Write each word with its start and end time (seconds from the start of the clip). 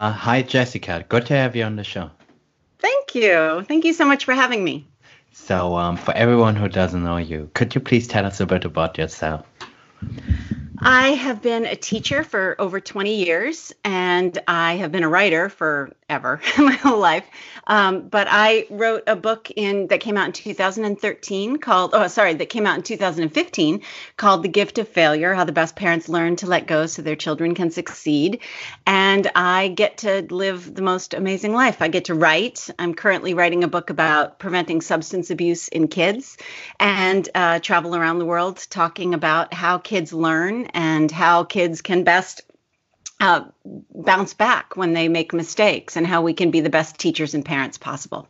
Uh, 0.00 0.12
hi, 0.12 0.40
Jessica. 0.40 1.04
Good 1.06 1.26
to 1.26 1.34
have 1.34 1.54
you 1.54 1.64
on 1.64 1.76
the 1.76 1.84
show. 1.84 2.10
Thank 2.78 3.14
you. 3.14 3.62
Thank 3.68 3.84
you 3.84 3.92
so 3.92 4.06
much 4.06 4.24
for 4.24 4.32
having 4.32 4.64
me. 4.64 4.86
So, 5.32 5.76
um, 5.76 5.98
for 5.98 6.14
everyone 6.14 6.56
who 6.56 6.68
doesn't 6.68 7.04
know 7.04 7.18
you, 7.18 7.50
could 7.52 7.74
you 7.74 7.82
please 7.82 8.08
tell 8.08 8.24
us 8.24 8.40
a 8.40 8.46
bit 8.46 8.64
about 8.64 8.96
yourself? 8.96 9.44
I 10.82 11.08
have 11.08 11.42
been 11.42 11.66
a 11.66 11.76
teacher 11.76 12.24
for 12.24 12.56
over 12.58 12.80
20 12.80 13.14
years, 13.14 13.74
and 13.84 14.38
I 14.48 14.76
have 14.76 14.90
been 14.90 15.02
a 15.02 15.10
writer 15.10 15.50
forever, 15.50 16.40
my 16.58 16.72
whole 16.72 16.98
life. 16.98 17.24
Um, 17.66 18.08
but 18.08 18.28
I 18.30 18.66
wrote 18.70 19.02
a 19.06 19.14
book 19.14 19.50
in 19.50 19.88
that 19.88 20.00
came 20.00 20.16
out 20.16 20.26
in 20.26 20.32
2013 20.32 21.58
called, 21.58 21.90
oh, 21.92 22.08
sorry, 22.08 22.32
that 22.32 22.46
came 22.48 22.66
out 22.66 22.78
in 22.78 22.82
2015 22.82 23.82
called 24.16 24.42
The 24.42 24.48
Gift 24.48 24.78
of 24.78 24.88
Failure 24.88 25.34
How 25.34 25.44
the 25.44 25.52
Best 25.52 25.76
Parents 25.76 26.08
Learn 26.08 26.36
to 26.36 26.46
Let 26.46 26.66
Go 26.66 26.86
So 26.86 27.02
Their 27.02 27.14
Children 27.14 27.54
Can 27.54 27.70
Succeed. 27.70 28.40
And 28.86 29.30
I 29.34 29.68
get 29.68 29.98
to 29.98 30.26
live 30.30 30.74
the 30.74 30.82
most 30.82 31.12
amazing 31.12 31.52
life. 31.52 31.82
I 31.82 31.88
get 31.88 32.06
to 32.06 32.14
write. 32.14 32.70
I'm 32.78 32.94
currently 32.94 33.34
writing 33.34 33.64
a 33.64 33.68
book 33.68 33.90
about 33.90 34.38
preventing 34.38 34.80
substance 34.80 35.30
abuse 35.30 35.68
in 35.68 35.88
kids 35.88 36.38
and 36.78 37.28
uh, 37.34 37.58
travel 37.58 37.94
around 37.94 38.18
the 38.18 38.24
world 38.24 38.66
talking 38.70 39.12
about 39.12 39.52
how 39.52 39.76
kids 39.76 40.14
learn 40.14 40.69
and 40.74 41.10
how 41.10 41.44
kids 41.44 41.82
can 41.82 42.04
best 42.04 42.42
uh, 43.20 43.44
bounce 43.94 44.34
back 44.34 44.76
when 44.76 44.94
they 44.94 45.08
make 45.08 45.32
mistakes 45.32 45.96
and 45.96 46.06
how 46.06 46.22
we 46.22 46.32
can 46.32 46.50
be 46.50 46.60
the 46.60 46.70
best 46.70 46.98
teachers 46.98 47.34
and 47.34 47.44
parents 47.44 47.78
possible. 47.78 48.26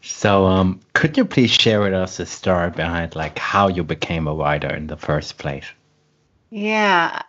So, 0.00 0.46
um, 0.46 0.80
could 0.92 1.16
you 1.16 1.24
please 1.24 1.50
share 1.50 1.80
with 1.80 1.92
us 1.92 2.18
the 2.18 2.26
story 2.26 2.70
behind 2.70 3.16
like 3.16 3.38
how 3.38 3.68
you 3.68 3.82
became 3.82 4.28
a 4.28 4.34
writer 4.34 4.72
in 4.72 4.86
the 4.86 4.96
first 4.96 5.38
place? 5.38 5.66
Yeah. 6.50 7.22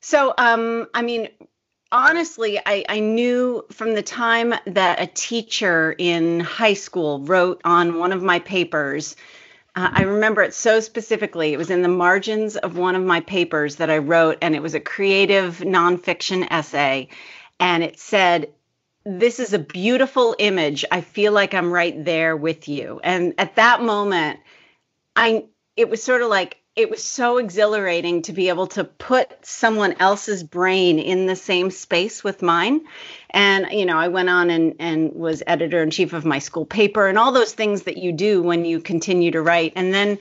So, 0.00 0.34
um, 0.36 0.88
I 0.92 1.00
mean, 1.00 1.28
honestly, 1.90 2.58
I, 2.58 2.84
I 2.88 3.00
knew 3.00 3.64
from 3.70 3.94
the 3.94 4.02
time 4.02 4.54
that 4.66 5.00
a 5.00 5.06
teacher 5.06 5.94
in 5.96 6.40
high 6.40 6.74
school 6.74 7.20
wrote 7.20 7.62
on 7.64 7.98
one 7.98 8.12
of 8.12 8.22
my 8.22 8.38
papers 8.40 9.16
uh, 9.76 9.90
I 9.92 10.02
remember 10.02 10.42
it 10.42 10.54
so 10.54 10.80
specifically. 10.80 11.52
It 11.52 11.56
was 11.58 11.70
in 11.70 11.82
the 11.82 11.88
margins 11.88 12.56
of 12.56 12.76
one 12.76 12.96
of 12.96 13.04
my 13.04 13.20
papers 13.20 13.76
that 13.76 13.90
I 13.90 13.98
wrote, 13.98 14.38
and 14.42 14.54
it 14.54 14.62
was 14.62 14.74
a 14.74 14.80
creative 14.80 15.58
nonfiction 15.58 16.46
essay. 16.50 17.08
And 17.60 17.82
it 17.82 17.98
said, 17.98 18.52
This 19.04 19.38
is 19.38 19.52
a 19.52 19.58
beautiful 19.58 20.34
image. 20.38 20.84
I 20.90 21.00
feel 21.00 21.32
like 21.32 21.54
I'm 21.54 21.72
right 21.72 22.04
there 22.04 22.36
with 22.36 22.68
you. 22.68 23.00
And 23.04 23.34
at 23.38 23.56
that 23.56 23.82
moment, 23.82 24.40
I 25.14 25.44
it 25.76 25.88
was 25.88 26.02
sort 26.02 26.22
of 26.22 26.28
like 26.28 26.59
it 26.80 26.90
was 26.90 27.04
so 27.04 27.36
exhilarating 27.36 28.22
to 28.22 28.32
be 28.32 28.48
able 28.48 28.66
to 28.66 28.84
put 28.84 29.28
someone 29.44 29.94
else's 30.00 30.42
brain 30.42 30.98
in 30.98 31.26
the 31.26 31.36
same 31.36 31.70
space 31.70 32.24
with 32.24 32.42
mine 32.42 32.80
and 33.30 33.66
you 33.70 33.84
know 33.84 33.98
i 33.98 34.08
went 34.08 34.28
on 34.28 34.50
and 34.50 34.74
and 34.78 35.12
was 35.12 35.42
editor 35.46 35.82
in 35.82 35.90
chief 35.90 36.12
of 36.12 36.24
my 36.24 36.38
school 36.38 36.64
paper 36.64 37.06
and 37.06 37.18
all 37.18 37.32
those 37.32 37.52
things 37.52 37.82
that 37.82 37.98
you 37.98 38.12
do 38.12 38.42
when 38.42 38.64
you 38.64 38.80
continue 38.80 39.30
to 39.30 39.42
write 39.42 39.72
and 39.76 39.92
then 39.92 40.18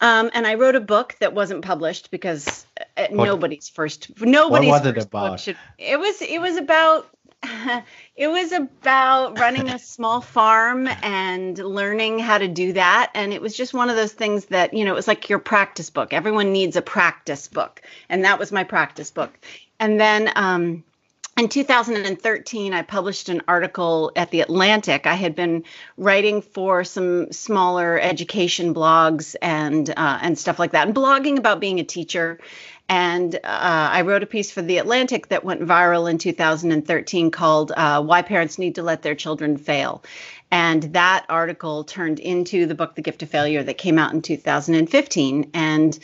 um, 0.00 0.30
and 0.34 0.46
I 0.46 0.54
wrote 0.54 0.74
a 0.74 0.80
book 0.80 1.16
that 1.20 1.32
wasn't 1.32 1.64
published 1.64 2.10
because 2.10 2.66
uh, 2.96 3.06
what, 3.10 3.24
nobody's 3.24 3.68
first 3.70 4.10
nobody's 4.20 4.68
what 4.68 4.84
was 4.84 4.96
it 4.96 5.02
about? 5.02 5.40
Should, 5.40 5.56
it 5.78 5.98
was 5.98 6.20
it 6.20 6.40
was 6.40 6.56
about 6.56 7.08
it 8.16 8.28
was 8.28 8.52
about 8.52 9.38
running 9.38 9.68
a 9.68 9.78
small 9.78 10.20
farm 10.20 10.88
and 11.02 11.58
learning 11.58 12.18
how 12.18 12.38
to 12.38 12.48
do 12.48 12.72
that. 12.74 13.10
And 13.14 13.32
it 13.32 13.40
was 13.40 13.56
just 13.56 13.74
one 13.74 13.90
of 13.90 13.96
those 13.96 14.12
things 14.12 14.46
that, 14.46 14.74
you 14.74 14.84
know, 14.84 14.92
it 14.92 14.96
was 14.96 15.08
like 15.08 15.28
your 15.28 15.38
practice 15.38 15.90
book. 15.90 16.12
Everyone 16.12 16.52
needs 16.52 16.76
a 16.76 16.82
practice 16.82 17.48
book. 17.48 17.82
And 18.08 18.24
that 18.24 18.38
was 18.38 18.52
my 18.52 18.64
practice 18.64 19.10
book. 19.10 19.38
And 19.78 20.00
then, 20.00 20.30
um, 20.36 20.84
in 21.36 21.48
2013, 21.48 22.72
I 22.72 22.82
published 22.82 23.28
an 23.28 23.42
article 23.48 24.12
at 24.14 24.30
the 24.30 24.40
Atlantic. 24.40 25.06
I 25.06 25.14
had 25.14 25.34
been 25.34 25.64
writing 25.96 26.42
for 26.42 26.84
some 26.84 27.32
smaller 27.32 27.98
education 28.00 28.72
blogs 28.74 29.34
and 29.42 29.90
uh, 29.90 30.18
and 30.22 30.38
stuff 30.38 30.58
like 30.58 30.72
that, 30.72 30.86
and 30.86 30.96
blogging 30.96 31.38
about 31.38 31.60
being 31.60 31.80
a 31.80 31.84
teacher. 31.84 32.38
And 32.88 33.34
uh, 33.34 33.38
I 33.44 34.02
wrote 34.02 34.22
a 34.22 34.26
piece 34.26 34.50
for 34.50 34.60
The 34.60 34.76
Atlantic 34.76 35.28
that 35.28 35.42
went 35.42 35.62
viral 35.62 36.08
in 36.10 36.18
2013 36.18 37.30
called 37.30 37.72
uh, 37.74 38.02
Why 38.02 38.20
Parents 38.20 38.58
Need 38.58 38.74
to 38.74 38.82
Let 38.82 39.02
Their 39.02 39.14
Children 39.14 39.56
Fail. 39.56 40.04
And 40.50 40.82
that 40.92 41.24
article 41.28 41.82
turned 41.84 42.20
into 42.20 42.66
the 42.66 42.74
book, 42.74 42.94
The 42.94 43.02
Gift 43.02 43.22
of 43.22 43.30
Failure, 43.30 43.62
that 43.62 43.78
came 43.78 43.98
out 43.98 44.12
in 44.12 44.22
2015. 44.22 45.50
And 45.54 45.98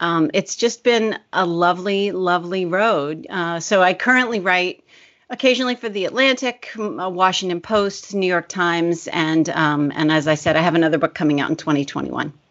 um, 0.00 0.30
it's 0.34 0.56
just 0.56 0.84
been 0.84 1.18
a 1.32 1.46
lovely, 1.46 2.12
lovely 2.12 2.64
road. 2.66 3.26
Uh, 3.28 3.60
so 3.60 3.82
I 3.82 3.94
currently 3.94 4.40
write 4.40 4.84
occasionally 5.30 5.74
for 5.74 5.88
the 5.88 6.04
Atlantic, 6.04 6.70
Washington 6.76 7.60
Post, 7.60 8.14
New 8.14 8.26
York 8.26 8.48
Times, 8.48 9.08
and 9.08 9.48
um, 9.48 9.92
and 9.94 10.12
as 10.12 10.28
I 10.28 10.34
said, 10.34 10.56
I 10.56 10.60
have 10.60 10.74
another 10.74 10.98
book 10.98 11.14
coming 11.14 11.40
out 11.40 11.50
in 11.50 11.56
2021. 11.56 12.32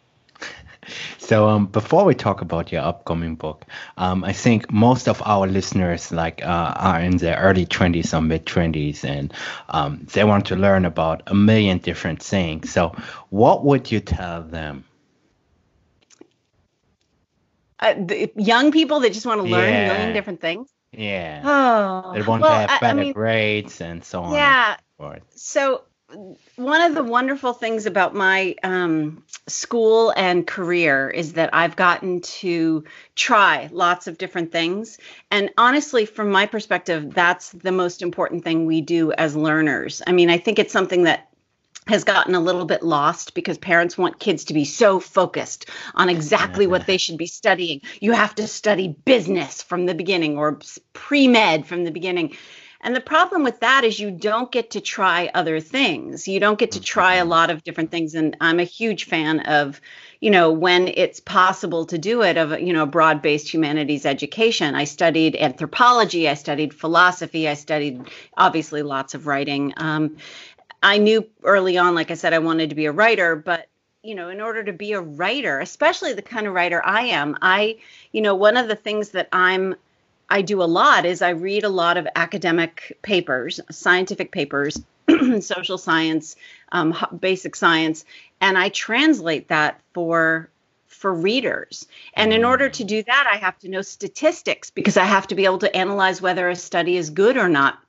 So 1.18 1.48
um, 1.48 1.66
before 1.66 2.04
we 2.04 2.14
talk 2.14 2.42
about 2.42 2.70
your 2.70 2.82
upcoming 2.82 3.34
book, 3.34 3.64
um, 3.96 4.22
I 4.22 4.32
think 4.32 4.70
most 4.70 5.08
of 5.08 5.20
our 5.26 5.48
listeners 5.48 6.12
like 6.12 6.44
uh, 6.44 6.74
are 6.76 7.00
in 7.00 7.16
their 7.16 7.36
early 7.38 7.66
20s 7.66 8.16
or 8.16 8.20
mid 8.20 8.46
20s, 8.46 9.02
and 9.04 9.34
um, 9.68 10.06
they 10.12 10.22
want 10.22 10.46
to 10.46 10.54
learn 10.54 10.84
about 10.84 11.24
a 11.26 11.34
million 11.34 11.78
different 11.78 12.22
things. 12.22 12.72
So, 12.72 12.94
what 13.30 13.64
would 13.64 13.90
you 13.90 13.98
tell 13.98 14.44
them? 14.44 14.84
Uh, 17.78 17.94
the 17.94 18.30
young 18.36 18.72
people 18.72 19.00
that 19.00 19.12
just 19.12 19.26
want 19.26 19.40
to 19.40 19.46
learn 19.46 19.72
yeah. 19.72 19.90
a 19.90 19.94
million 19.94 20.14
different 20.14 20.40
things. 20.40 20.68
Yeah. 20.92 21.42
Oh. 21.44 22.14
They 22.14 22.22
want 22.22 22.42
well, 22.42 22.52
to 22.52 22.72
have 22.72 22.80
better 22.80 22.98
I 22.98 23.02
mean, 23.04 23.12
grades 23.12 23.80
and 23.80 24.02
so 24.04 24.22
on. 24.22 24.34
Yeah. 24.34 24.76
So 25.34 25.82
one 26.54 26.80
of 26.80 26.94
the 26.94 27.02
wonderful 27.02 27.52
things 27.52 27.84
about 27.84 28.14
my 28.14 28.54
um, 28.62 29.24
school 29.48 30.12
and 30.16 30.46
career 30.46 31.10
is 31.10 31.34
that 31.34 31.50
I've 31.52 31.74
gotten 31.74 32.20
to 32.20 32.84
try 33.14 33.68
lots 33.72 34.06
of 34.06 34.16
different 34.16 34.52
things. 34.52 34.98
And 35.30 35.50
honestly, 35.58 36.06
from 36.06 36.30
my 36.30 36.46
perspective, 36.46 37.12
that's 37.12 37.50
the 37.50 37.72
most 37.72 38.02
important 38.02 38.44
thing 38.44 38.66
we 38.66 38.80
do 38.80 39.12
as 39.12 39.34
learners. 39.34 40.00
I 40.06 40.12
mean, 40.12 40.30
I 40.30 40.38
think 40.38 40.58
it's 40.58 40.72
something 40.72 41.02
that 41.02 41.25
has 41.86 42.04
gotten 42.04 42.34
a 42.34 42.40
little 42.40 42.64
bit 42.64 42.82
lost 42.82 43.34
because 43.34 43.58
parents 43.58 43.96
want 43.96 44.18
kids 44.18 44.44
to 44.46 44.54
be 44.54 44.64
so 44.64 44.98
focused 44.98 45.66
on 45.94 46.08
exactly 46.08 46.66
what 46.66 46.86
they 46.86 46.96
should 46.96 47.18
be 47.18 47.26
studying. 47.26 47.80
You 48.00 48.12
have 48.12 48.34
to 48.36 48.46
study 48.46 48.88
business 49.04 49.62
from 49.62 49.86
the 49.86 49.94
beginning 49.94 50.36
or 50.36 50.58
pre 50.92 51.28
med 51.28 51.66
from 51.66 51.84
the 51.84 51.92
beginning. 51.92 52.36
And 52.80 52.94
the 52.94 53.00
problem 53.00 53.42
with 53.42 53.60
that 53.60 53.84
is 53.84 53.98
you 53.98 54.10
don't 54.10 54.52
get 54.52 54.70
to 54.72 54.80
try 54.80 55.30
other 55.34 55.60
things. 55.60 56.28
You 56.28 56.38
don't 56.38 56.58
get 56.58 56.72
to 56.72 56.80
try 56.80 57.16
a 57.16 57.24
lot 57.24 57.50
of 57.50 57.64
different 57.64 57.90
things. 57.90 58.14
And 58.14 58.36
I'm 58.40 58.60
a 58.60 58.64
huge 58.64 59.04
fan 59.04 59.40
of, 59.40 59.80
you 60.20 60.30
know, 60.30 60.52
when 60.52 60.86
it's 60.88 61.18
possible 61.18 61.86
to 61.86 61.98
do 61.98 62.22
it, 62.22 62.36
of, 62.36 62.60
you 62.60 62.72
know, 62.72 62.86
broad 62.86 63.22
based 63.22 63.52
humanities 63.52 64.06
education. 64.06 64.74
I 64.74 64.84
studied 64.84 65.34
anthropology, 65.36 66.28
I 66.28 66.34
studied 66.34 66.74
philosophy, 66.74 67.48
I 67.48 67.54
studied 67.54 68.08
obviously 68.36 68.82
lots 68.82 69.14
of 69.14 69.26
writing. 69.26 69.72
Um, 69.78 70.18
I 70.86 70.98
knew 70.98 71.28
early 71.42 71.76
on, 71.78 71.96
like 71.96 72.12
I 72.12 72.14
said, 72.14 72.32
I 72.32 72.38
wanted 72.38 72.68
to 72.70 72.76
be 72.76 72.86
a 72.86 72.92
writer, 72.92 73.34
but 73.34 73.66
you 74.04 74.14
know, 74.14 74.28
in 74.28 74.40
order 74.40 74.62
to 74.62 74.72
be 74.72 74.92
a 74.92 75.00
writer, 75.00 75.58
especially 75.58 76.12
the 76.12 76.22
kind 76.22 76.46
of 76.46 76.54
writer 76.54 76.80
I 76.86 77.06
am, 77.06 77.36
I, 77.42 77.78
you 78.12 78.22
know, 78.22 78.36
one 78.36 78.56
of 78.56 78.68
the 78.68 78.76
things 78.76 79.08
that 79.10 79.28
I'm 79.32 79.74
I 80.30 80.42
do 80.42 80.62
a 80.62 80.64
lot 80.64 81.04
is 81.04 81.22
I 81.22 81.30
read 81.30 81.64
a 81.64 81.68
lot 81.68 81.96
of 81.96 82.06
academic 82.14 82.96
papers, 83.02 83.58
scientific 83.68 84.30
papers, 84.30 84.80
social 85.40 85.76
science, 85.76 86.36
um, 86.70 86.96
basic 87.18 87.56
science, 87.56 88.04
and 88.40 88.56
I 88.56 88.68
translate 88.68 89.48
that 89.48 89.80
for 89.92 90.50
for 90.86 91.12
readers. 91.12 91.88
And 92.14 92.32
in 92.32 92.44
order 92.44 92.68
to 92.68 92.84
do 92.84 93.02
that, 93.02 93.28
I 93.32 93.38
have 93.38 93.58
to 93.58 93.68
know 93.68 93.82
statistics 93.82 94.70
because 94.70 94.96
I 94.96 95.04
have 95.04 95.26
to 95.28 95.34
be 95.34 95.46
able 95.46 95.58
to 95.58 95.76
analyze 95.76 96.22
whether 96.22 96.48
a 96.48 96.54
study 96.54 96.96
is 96.96 97.10
good 97.10 97.36
or 97.36 97.48
not. 97.48 97.80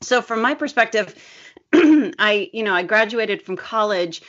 So 0.00 0.22
from 0.22 0.40
my 0.40 0.54
perspective, 0.54 1.14
I, 2.18 2.50
you 2.52 2.62
know, 2.62 2.74
I 2.74 2.82
graduated 2.82 3.42
from 3.42 3.56
college 3.56 4.22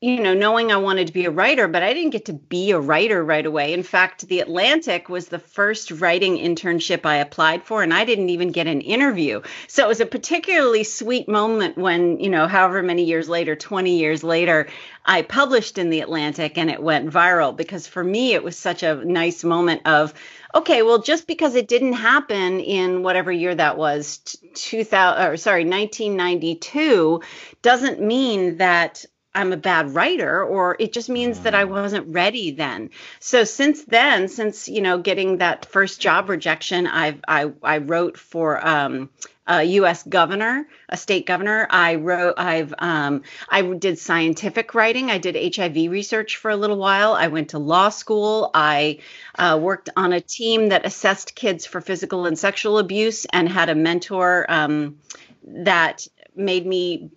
you 0.00 0.18
know, 0.18 0.32
knowing 0.32 0.72
I 0.72 0.76
wanted 0.76 1.08
to 1.08 1.12
be 1.12 1.26
a 1.26 1.30
writer, 1.30 1.68
but 1.68 1.82
I 1.82 1.92
didn't 1.92 2.12
get 2.12 2.24
to 2.26 2.32
be 2.32 2.70
a 2.70 2.80
writer 2.80 3.22
right 3.22 3.44
away. 3.44 3.74
In 3.74 3.82
fact, 3.82 4.26
The 4.26 4.40
Atlantic 4.40 5.10
was 5.10 5.28
the 5.28 5.38
first 5.38 5.90
writing 5.90 6.38
internship 6.38 7.04
I 7.04 7.16
applied 7.16 7.64
for, 7.64 7.82
and 7.82 7.92
I 7.92 8.06
didn't 8.06 8.30
even 8.30 8.50
get 8.50 8.66
an 8.66 8.80
interview. 8.80 9.42
So 9.68 9.84
it 9.84 9.88
was 9.88 10.00
a 10.00 10.06
particularly 10.06 10.84
sweet 10.84 11.28
moment 11.28 11.76
when, 11.76 12.18
you 12.18 12.30
know, 12.30 12.46
however 12.46 12.82
many 12.82 13.04
years 13.04 13.28
later, 13.28 13.54
20 13.54 13.98
years 13.98 14.24
later, 14.24 14.68
I 15.04 15.20
published 15.20 15.76
in 15.76 15.90
The 15.90 16.00
Atlantic 16.00 16.56
and 16.56 16.70
it 16.70 16.82
went 16.82 17.10
viral 17.10 17.54
because 17.54 17.86
for 17.86 18.02
me, 18.02 18.32
it 18.32 18.42
was 18.42 18.58
such 18.58 18.82
a 18.82 19.04
nice 19.04 19.44
moment 19.44 19.82
of, 19.84 20.14
okay, 20.54 20.80
well, 20.80 21.02
just 21.02 21.26
because 21.26 21.54
it 21.54 21.68
didn't 21.68 21.92
happen 21.92 22.60
in 22.60 23.02
whatever 23.02 23.30
year 23.30 23.54
that 23.54 23.76
was, 23.76 24.18
2000, 24.54 25.26
or 25.26 25.36
sorry, 25.36 25.64
1992, 25.64 27.20
doesn't 27.60 28.00
mean 28.00 28.56
that 28.56 29.04
I'm 29.34 29.52
a 29.52 29.56
bad 29.56 29.94
writer 29.94 30.42
or 30.42 30.76
it 30.80 30.92
just 30.92 31.08
means 31.08 31.40
that 31.40 31.54
I 31.54 31.64
mm. 31.64 31.70
wasn't 31.70 32.12
ready 32.12 32.50
then. 32.50 32.90
So 33.20 33.44
since 33.44 33.84
then, 33.84 34.28
since 34.28 34.68
you 34.68 34.80
know 34.80 34.98
getting 34.98 35.38
that 35.38 35.66
first 35.66 36.00
job 36.00 36.28
rejection, 36.28 36.86
I've 36.86 37.20
I 37.28 37.52
I 37.62 37.78
wrote 37.78 38.18
for 38.18 38.66
um, 38.66 39.10
a 39.46 39.62
U.S. 39.62 40.02
governor, 40.02 40.66
a 40.88 40.96
state 40.96 41.26
governor. 41.26 41.66
I 41.70 41.96
wrote 41.96 42.34
I've 42.38 42.74
um, 42.78 43.22
I 43.48 43.62
did 43.62 43.98
scientific 43.98 44.74
writing. 44.74 45.10
I 45.10 45.18
did 45.18 45.54
HIV 45.54 45.90
research 45.90 46.36
for 46.36 46.50
a 46.50 46.56
little 46.56 46.78
while. 46.78 47.12
I 47.12 47.28
went 47.28 47.50
to 47.50 47.58
law 47.58 47.88
school. 47.90 48.50
I 48.52 48.98
uh, 49.38 49.58
worked 49.60 49.90
on 49.96 50.12
a 50.12 50.20
team 50.20 50.70
that 50.70 50.84
assessed 50.84 51.36
kids 51.36 51.66
for 51.66 51.80
physical 51.80 52.26
and 52.26 52.38
sexual 52.38 52.78
abuse 52.78 53.26
and 53.26 53.48
had 53.48 53.68
a 53.68 53.74
mentor 53.76 54.46
um, 54.48 54.98
that 55.44 56.06
made 56.34 56.66
me 56.66 57.10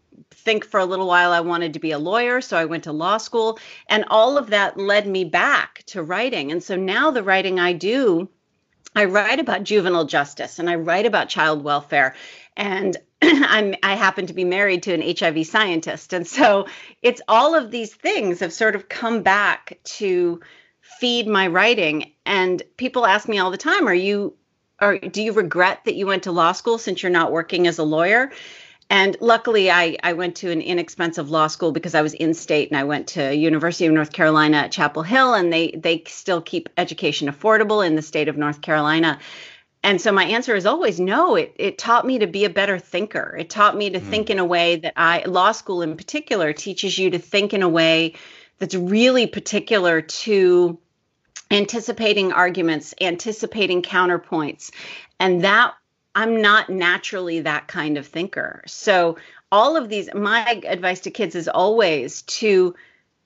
think 0.44 0.66
for 0.66 0.80
a 0.80 0.86
little 0.86 1.08
while 1.08 1.32
I 1.32 1.40
wanted 1.40 1.74
to 1.74 1.80
be 1.80 1.92
a 1.92 2.00
lawyer, 2.00 2.42
so 2.42 2.58
I 2.58 2.66
went 2.66 2.86
to 2.86 2.92
law 2.92 3.18
school, 3.18 3.60
and 3.88 4.06
all 4.10 4.38
of 4.38 4.50
that 4.52 4.78
led 4.78 5.08
me 5.08 5.24
back 5.24 5.84
to 5.88 6.04
writing. 6.04 6.52
And 6.52 6.64
so 6.64 6.76
now 6.76 7.12
the 7.12 7.24
writing 7.24 7.60
I 7.60 7.74
do, 7.74 8.30
I 8.96 9.06
write 9.06 9.40
about 9.40 9.64
juvenile 9.64 10.06
justice 10.06 10.60
and 10.60 10.70
I 10.70 10.76
write 10.76 11.06
about 11.06 11.30
child 11.30 11.64
welfare. 11.64 12.16
And 12.56 12.96
I'm 13.22 13.76
I 13.82 13.96
happen 13.96 14.28
to 14.28 14.34
be 14.34 14.44
married 14.44 14.84
to 14.84 14.94
an 14.94 15.02
HIV 15.02 15.48
scientist. 15.48 16.14
And 16.14 16.28
so 16.28 16.68
it's 17.02 17.22
all 17.28 17.56
of 17.56 17.72
these 17.72 17.94
things 17.94 18.40
have 18.42 18.54
sort 18.54 18.76
of 18.76 18.90
come 18.90 19.24
back 19.24 19.80
to 19.84 20.42
feed 20.82 21.28
my 21.28 21.48
writing. 21.48 22.12
And 22.26 22.62
people 22.78 23.06
ask 23.06 23.28
me 23.28 23.40
all 23.40 23.52
the 23.52 23.58
time, 23.58 23.88
are 23.88 23.94
you 23.94 24.36
or 24.82 24.98
do 24.98 25.22
you 25.22 25.32
regret 25.32 25.86
that 25.86 25.96
you 25.96 26.06
went 26.06 26.24
to 26.24 26.32
law 26.32 26.52
school 26.52 26.78
since 26.78 27.02
you're 27.02 27.12
not 27.12 27.32
working 27.32 27.68
as 27.68 27.80
a 27.80 27.84
lawyer? 27.84 28.32
And 28.90 29.18
luckily, 29.22 29.72
I, 29.72 29.98
I 30.04 30.14
went 30.14 30.36
to 30.38 30.52
an 30.52 30.62
inexpensive 30.62 31.30
law 31.30 31.48
school 31.48 31.72
because 31.72 31.96
I 31.96 32.02
was 32.02 32.14
in 32.14 32.34
state 32.34 32.70
and 32.70 32.78
I 32.78 32.84
went 32.84 33.08
to 33.10 33.36
University 33.36 33.86
of 33.86 33.94
North 33.94 34.12
Carolina 34.12 34.58
at 34.58 34.72
Chapel 34.72 35.04
Hill, 35.04 35.34
and 35.34 35.52
they 35.52 35.72
they 35.72 36.04
still 36.08 36.42
keep 36.42 36.70
education 36.78 37.28
affordable 37.28 37.86
in 37.86 37.96
the 37.96 38.02
state 38.02 38.28
of 38.28 38.38
North 38.38 38.62
Carolina. 38.62 39.20
And 39.84 40.00
so 40.00 40.12
my 40.12 40.24
answer 40.26 40.56
is 40.56 40.66
always 40.66 41.00
no. 41.00 41.36
It 41.36 41.56
it 41.58 41.78
taught 41.78 42.06
me 42.06 42.20
to 42.20 42.28
be 42.28 42.46
a 42.46 42.50
better 42.50 42.80
thinker. 42.80 43.36
It 43.38 43.50
taught 43.50 43.76
me 43.76 43.90
to 43.90 44.00
mm. 44.00 44.10
think 44.10 44.30
in 44.30 44.40
a 44.40 44.46
way 44.46 44.78
that 44.78 44.94
I 44.96 45.24
law 45.26 45.52
school 45.52 45.82
in 45.82 45.98
particular 45.98 46.54
teaches 46.54 46.98
you 46.98 47.10
to 47.12 47.20
think 47.20 47.54
in 47.54 47.64
a 47.64 47.70
way 47.70 48.14
that's 48.60 48.76
really 48.76 49.28
particular 49.28 50.02
to 50.02 50.78
anticipating 51.52 52.32
arguments, 52.32 52.94
anticipating 53.02 53.82
counterpoints. 53.82 54.72
And 55.20 55.44
that 55.44 55.74
I'm 56.16 56.42
not 56.42 56.70
naturally 56.70 57.42
that 57.42 57.68
kind 57.68 57.98
of 57.98 58.08
thinker. 58.08 58.64
So, 58.68 59.18
all 59.52 59.78
of 59.78 59.88
these, 59.90 60.10
my 60.14 60.62
advice 60.66 61.02
to 61.02 61.12
kids 61.12 61.36
is 61.36 61.48
always 61.48 62.24
to 62.24 62.76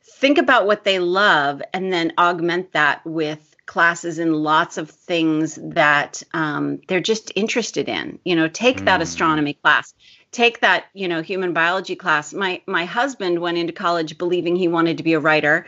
think 0.03 0.37
about 0.37 0.65
what 0.65 0.83
they 0.83 0.99
love 0.99 1.61
and 1.73 1.91
then 1.91 2.13
augment 2.17 2.73
that 2.73 3.05
with 3.05 3.55
classes 3.65 4.17
and 4.17 4.35
lots 4.35 4.77
of 4.77 4.89
things 4.89 5.59
that 5.61 6.23
um, 6.33 6.79
they're 6.87 6.99
just 6.99 7.31
interested 7.35 7.87
in. 7.87 8.19
You 8.25 8.35
know, 8.35 8.47
take 8.47 8.81
mm. 8.81 8.85
that 8.85 9.01
astronomy 9.01 9.53
class, 9.53 9.93
take 10.31 10.61
that 10.61 10.85
you 10.93 11.07
know 11.07 11.21
human 11.21 11.53
biology 11.53 11.95
class. 11.95 12.33
My 12.33 12.61
my 12.65 12.85
husband 12.85 13.39
went 13.39 13.57
into 13.57 13.73
college 13.73 14.17
believing 14.17 14.55
he 14.55 14.67
wanted 14.67 14.97
to 14.97 15.03
be 15.03 15.13
a 15.13 15.19
writer 15.19 15.65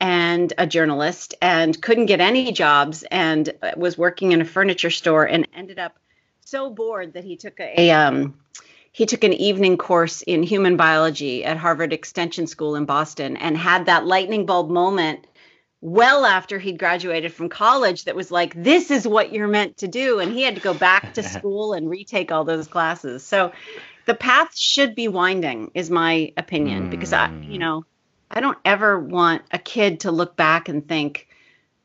and 0.00 0.52
a 0.58 0.66
journalist 0.66 1.34
and 1.40 1.80
couldn't 1.80 2.06
get 2.06 2.20
any 2.20 2.50
jobs 2.50 3.04
and 3.04 3.52
was 3.76 3.96
working 3.96 4.32
in 4.32 4.40
a 4.40 4.44
furniture 4.44 4.90
store 4.90 5.24
and 5.24 5.46
ended 5.54 5.78
up 5.78 5.96
so 6.52 6.68
bored 6.68 7.14
that 7.14 7.24
he 7.24 7.34
took 7.34 7.58
a, 7.60 7.80
a 7.80 7.90
um, 7.90 8.34
he 8.92 9.06
took 9.06 9.24
an 9.24 9.32
evening 9.32 9.78
course 9.78 10.20
in 10.20 10.42
human 10.42 10.76
biology 10.76 11.46
at 11.46 11.56
Harvard 11.56 11.94
Extension 11.94 12.46
School 12.46 12.76
in 12.76 12.84
Boston 12.84 13.38
and 13.38 13.56
had 13.56 13.86
that 13.86 14.04
lightning 14.04 14.44
bulb 14.44 14.68
moment 14.68 15.26
well 15.80 16.26
after 16.26 16.58
he'd 16.58 16.78
graduated 16.78 17.32
from 17.32 17.48
college 17.48 18.04
that 18.04 18.14
was 18.14 18.30
like 18.30 18.52
this 18.62 18.90
is 18.90 19.08
what 19.08 19.32
you're 19.32 19.48
meant 19.48 19.78
to 19.78 19.88
do 19.88 20.20
and 20.20 20.30
he 20.30 20.42
had 20.42 20.54
to 20.54 20.60
go 20.60 20.74
back 20.74 21.14
to 21.14 21.22
school 21.36 21.72
and 21.72 21.88
retake 21.88 22.30
all 22.30 22.44
those 22.44 22.68
classes 22.68 23.24
so 23.24 23.50
the 24.04 24.14
path 24.14 24.54
should 24.54 24.94
be 24.94 25.08
winding 25.08 25.70
is 25.74 25.90
my 25.90 26.32
opinion 26.36 26.86
mm. 26.86 26.90
because 26.90 27.12
i 27.12 27.32
you 27.40 27.58
know 27.58 27.84
i 28.30 28.40
don't 28.40 28.58
ever 28.64 29.00
want 29.00 29.42
a 29.50 29.58
kid 29.58 30.00
to 30.00 30.12
look 30.12 30.36
back 30.36 30.68
and 30.68 30.86
think 30.86 31.26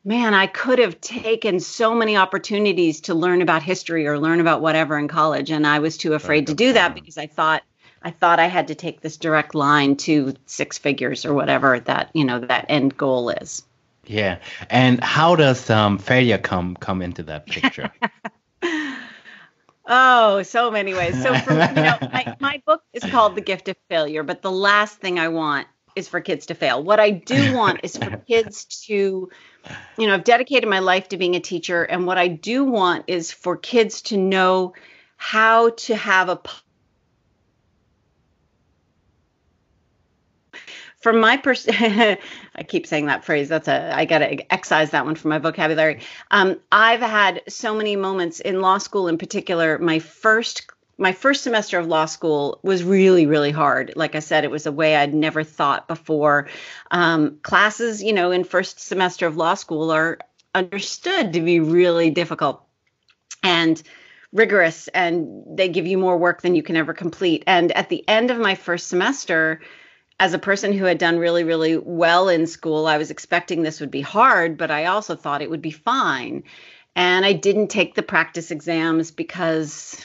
man, 0.04 0.34
I 0.34 0.46
could 0.46 0.78
have 0.78 1.00
taken 1.00 1.60
so 1.60 1.94
many 1.94 2.16
opportunities 2.16 3.02
to 3.02 3.14
learn 3.14 3.42
about 3.42 3.62
history 3.62 4.06
or 4.06 4.18
learn 4.18 4.40
about 4.40 4.60
whatever 4.60 4.98
in 4.98 5.08
college, 5.08 5.50
and 5.50 5.66
I 5.66 5.78
was 5.80 5.96
too 5.96 6.14
afraid 6.14 6.46
to 6.48 6.54
do 6.54 6.72
that 6.72 6.94
because 6.94 7.18
I 7.18 7.26
thought 7.26 7.62
I 8.02 8.10
thought 8.10 8.38
I 8.38 8.46
had 8.46 8.68
to 8.68 8.74
take 8.74 9.00
this 9.00 9.16
direct 9.16 9.54
line 9.54 9.96
to 9.96 10.34
six 10.46 10.78
figures 10.78 11.24
or 11.24 11.34
whatever 11.34 11.80
that 11.80 12.10
you 12.14 12.24
know 12.24 12.40
that 12.40 12.66
end 12.68 12.96
goal 12.96 13.30
is. 13.30 13.64
Yeah, 14.06 14.38
and 14.70 15.02
how 15.02 15.36
does 15.36 15.68
um, 15.68 15.98
failure 15.98 16.38
come 16.38 16.76
come 16.76 17.02
into 17.02 17.24
that 17.24 17.46
picture? 17.46 17.92
Oh, 19.90 20.42
so 20.42 20.70
many 20.70 20.92
ways. 20.92 21.20
So, 21.22 21.34
for, 21.34 21.54
you 21.54 21.58
know, 21.58 21.96
my, 22.12 22.36
my 22.40 22.62
book 22.66 22.82
is 22.92 23.02
called 23.02 23.34
The 23.34 23.40
Gift 23.40 23.68
of 23.68 23.76
Failure, 23.88 24.22
but 24.22 24.42
the 24.42 24.52
last 24.52 24.98
thing 24.98 25.18
I 25.18 25.28
want 25.28 25.66
is 25.96 26.08
for 26.08 26.20
kids 26.20 26.46
to 26.46 26.54
fail. 26.54 26.82
What 26.82 27.00
I 27.00 27.10
do 27.10 27.54
want 27.54 27.80
is 27.82 27.96
for 27.96 28.18
kids 28.28 28.66
to 28.86 29.30
you 29.96 30.06
know, 30.06 30.14
I've 30.14 30.24
dedicated 30.24 30.68
my 30.68 30.78
life 30.78 31.08
to 31.08 31.16
being 31.16 31.34
a 31.34 31.40
teacher. 31.40 31.82
And 31.82 32.06
what 32.06 32.18
I 32.18 32.28
do 32.28 32.64
want 32.64 33.04
is 33.08 33.30
for 33.30 33.56
kids 33.56 34.02
to 34.02 34.16
know 34.16 34.74
how 35.16 35.70
to 35.70 35.96
have 35.96 36.28
a 36.28 36.40
from 41.00 41.20
my 41.20 41.36
pers 41.36 41.66
I 41.70 42.18
keep 42.66 42.86
saying 42.86 43.06
that 43.06 43.24
phrase. 43.24 43.48
That's 43.48 43.68
a 43.68 43.96
I 43.96 44.04
gotta 44.04 44.52
excise 44.52 44.90
that 44.90 45.04
one 45.04 45.14
from 45.14 45.30
my 45.30 45.38
vocabulary. 45.38 46.00
Um, 46.30 46.58
I've 46.72 47.00
had 47.00 47.42
so 47.48 47.74
many 47.74 47.96
moments 47.96 48.40
in 48.40 48.60
law 48.60 48.78
school, 48.78 49.08
in 49.08 49.18
particular. 49.18 49.78
My 49.78 49.98
first 49.98 50.66
my 50.98 51.12
first 51.12 51.44
semester 51.44 51.78
of 51.78 51.86
law 51.86 52.04
school 52.04 52.58
was 52.62 52.82
really 52.82 53.26
really 53.26 53.52
hard. 53.52 53.92
Like 53.96 54.14
i 54.14 54.18
said 54.18 54.44
it 54.44 54.50
was 54.50 54.66
a 54.66 54.72
way 54.72 54.96
i'd 54.96 55.14
never 55.14 55.44
thought 55.44 55.88
before. 55.88 56.48
Um, 56.90 57.38
classes 57.42 58.02
you 58.02 58.12
know 58.12 58.30
in 58.32 58.44
first 58.44 58.80
semester 58.80 59.26
of 59.26 59.36
law 59.36 59.54
school 59.54 59.90
are 59.90 60.18
understood 60.54 61.32
to 61.32 61.40
be 61.40 61.60
really 61.60 62.10
difficult 62.10 62.64
and 63.42 63.80
rigorous 64.32 64.88
and 64.88 65.44
they 65.46 65.68
give 65.68 65.86
you 65.86 65.96
more 65.96 66.18
work 66.18 66.42
than 66.42 66.54
you 66.54 66.62
can 66.62 66.76
ever 66.76 66.92
complete. 66.92 67.44
And 67.46 67.72
at 67.72 67.88
the 67.88 68.06
end 68.08 68.30
of 68.30 68.38
my 68.38 68.56
first 68.56 68.88
semester 68.88 69.60
as 70.20 70.34
a 70.34 70.38
person 70.38 70.72
who 70.72 70.84
had 70.84 70.98
done 70.98 71.18
really 71.18 71.44
really 71.44 71.76
well 71.76 72.28
in 72.28 72.46
school 72.46 72.88
i 72.88 72.98
was 72.98 73.12
expecting 73.12 73.62
this 73.62 73.80
would 73.80 73.90
be 73.90 74.00
hard 74.00 74.58
but 74.58 74.70
i 74.70 74.86
also 74.86 75.14
thought 75.14 75.42
it 75.42 75.50
would 75.50 75.62
be 75.62 75.70
fine. 75.70 76.42
And 76.96 77.24
i 77.24 77.32
didn't 77.32 77.68
take 77.68 77.94
the 77.94 78.02
practice 78.02 78.50
exams 78.50 79.12
because 79.12 80.04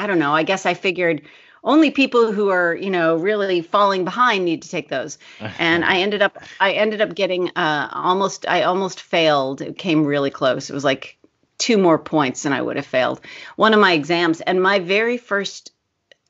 I 0.00 0.06
don't 0.06 0.18
know. 0.18 0.34
I 0.34 0.44
guess 0.44 0.64
I 0.64 0.72
figured 0.72 1.20
only 1.62 1.90
people 1.90 2.32
who 2.32 2.48
are, 2.48 2.74
you 2.74 2.88
know, 2.88 3.16
really 3.16 3.60
falling 3.60 4.02
behind 4.02 4.46
need 4.46 4.62
to 4.62 4.70
take 4.70 4.88
those. 4.88 5.18
and 5.58 5.84
I 5.84 5.98
ended 6.04 6.22
up 6.22 6.38
I 6.58 6.72
ended 6.72 7.02
up 7.02 7.14
getting 7.14 7.50
uh 7.50 7.90
almost 7.92 8.48
I 8.48 8.62
almost 8.62 9.02
failed. 9.02 9.60
It 9.60 9.76
came 9.76 10.06
really 10.06 10.30
close. 10.30 10.70
It 10.70 10.72
was 10.72 10.84
like 10.84 11.18
two 11.58 11.76
more 11.76 11.98
points 11.98 12.46
and 12.46 12.54
I 12.54 12.62
would 12.62 12.76
have 12.76 12.86
failed 12.86 13.20
one 13.56 13.74
of 13.74 13.80
my 13.80 13.92
exams 13.92 14.40
and 14.40 14.62
my 14.62 14.78
very 14.78 15.18
first 15.18 15.72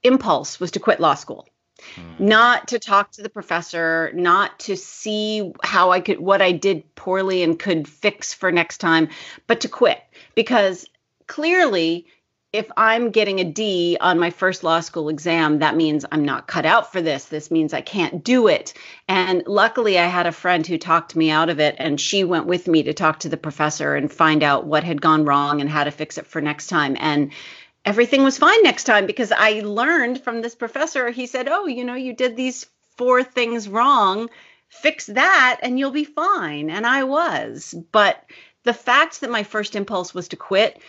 impulse 0.02 0.58
was 0.58 0.72
to 0.72 0.80
quit 0.80 0.98
law 0.98 1.14
school. 1.14 1.48
Hmm. 1.94 2.26
Not 2.26 2.68
to 2.68 2.80
talk 2.80 3.12
to 3.12 3.22
the 3.22 3.28
professor, 3.28 4.10
not 4.12 4.58
to 4.60 4.76
see 4.76 5.52
how 5.62 5.92
I 5.92 6.00
could 6.00 6.18
what 6.18 6.42
I 6.42 6.50
did 6.50 6.92
poorly 6.96 7.44
and 7.44 7.56
could 7.56 7.86
fix 7.86 8.34
for 8.34 8.50
next 8.50 8.78
time, 8.78 9.10
but 9.46 9.60
to 9.60 9.68
quit 9.68 10.02
because 10.34 10.86
clearly 11.28 12.06
if 12.52 12.68
I'm 12.76 13.10
getting 13.10 13.38
a 13.38 13.44
D 13.44 13.96
on 14.00 14.18
my 14.18 14.30
first 14.30 14.64
law 14.64 14.80
school 14.80 15.08
exam, 15.08 15.60
that 15.60 15.76
means 15.76 16.04
I'm 16.10 16.24
not 16.24 16.48
cut 16.48 16.66
out 16.66 16.90
for 16.90 17.00
this. 17.00 17.26
This 17.26 17.50
means 17.50 17.72
I 17.72 17.80
can't 17.80 18.24
do 18.24 18.48
it. 18.48 18.74
And 19.06 19.44
luckily, 19.46 19.98
I 19.98 20.06
had 20.06 20.26
a 20.26 20.32
friend 20.32 20.66
who 20.66 20.76
talked 20.76 21.14
me 21.14 21.30
out 21.30 21.48
of 21.48 21.60
it, 21.60 21.76
and 21.78 22.00
she 22.00 22.24
went 22.24 22.46
with 22.46 22.66
me 22.66 22.82
to 22.82 22.92
talk 22.92 23.20
to 23.20 23.28
the 23.28 23.36
professor 23.36 23.94
and 23.94 24.12
find 24.12 24.42
out 24.42 24.66
what 24.66 24.82
had 24.82 25.00
gone 25.00 25.24
wrong 25.24 25.60
and 25.60 25.70
how 25.70 25.84
to 25.84 25.92
fix 25.92 26.18
it 26.18 26.26
for 26.26 26.40
next 26.40 26.66
time. 26.66 26.96
And 26.98 27.30
everything 27.84 28.24
was 28.24 28.38
fine 28.38 28.62
next 28.64 28.84
time 28.84 29.06
because 29.06 29.30
I 29.30 29.60
learned 29.60 30.22
from 30.22 30.42
this 30.42 30.56
professor. 30.56 31.10
He 31.10 31.26
said, 31.26 31.48
Oh, 31.48 31.66
you 31.66 31.84
know, 31.84 31.94
you 31.94 32.14
did 32.14 32.34
these 32.36 32.66
four 32.96 33.22
things 33.22 33.68
wrong. 33.68 34.28
Fix 34.68 35.06
that 35.06 35.60
and 35.62 35.78
you'll 35.78 35.90
be 35.90 36.04
fine. 36.04 36.68
And 36.70 36.86
I 36.86 37.04
was. 37.04 37.74
But 37.92 38.24
the 38.62 38.74
fact 38.74 39.20
that 39.20 39.30
my 39.30 39.42
first 39.42 39.74
impulse 39.74 40.12
was 40.12 40.28
to 40.28 40.36
quit 40.36 40.80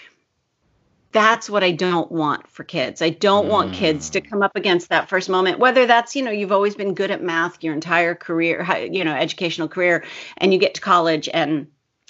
that's 1.11 1.49
what 1.49 1.63
I 1.63 1.71
don't 1.71 2.11
want 2.11 2.47
for 2.47 2.63
kids. 2.63 3.01
I 3.01 3.09
don't 3.09 3.45
mm. 3.45 3.49
want 3.49 3.73
kids 3.73 4.09
to 4.11 4.21
mm. 4.21 4.29
come 4.29 4.43
up 4.43 4.55
against 4.55 4.89
that 4.89 5.09
first 5.09 5.29
moment, 5.29 5.59
whether 5.59 5.85
that's, 5.85 6.15
you 6.15 6.23
know, 6.23 6.31
you've 6.31 6.51
always 6.51 6.75
been 6.75 6.93
good 6.93 7.11
at 7.11 7.21
math 7.21 7.63
your 7.63 7.73
entire 7.73 8.15
career, 8.15 8.65
you 8.91 9.03
know, 9.03 9.13
educational 9.13 9.67
career, 9.67 10.03
and 10.37 10.53
you 10.53 10.59
get 10.59 10.75
to 10.75 10.81
college 10.81 11.29
and 11.33 11.67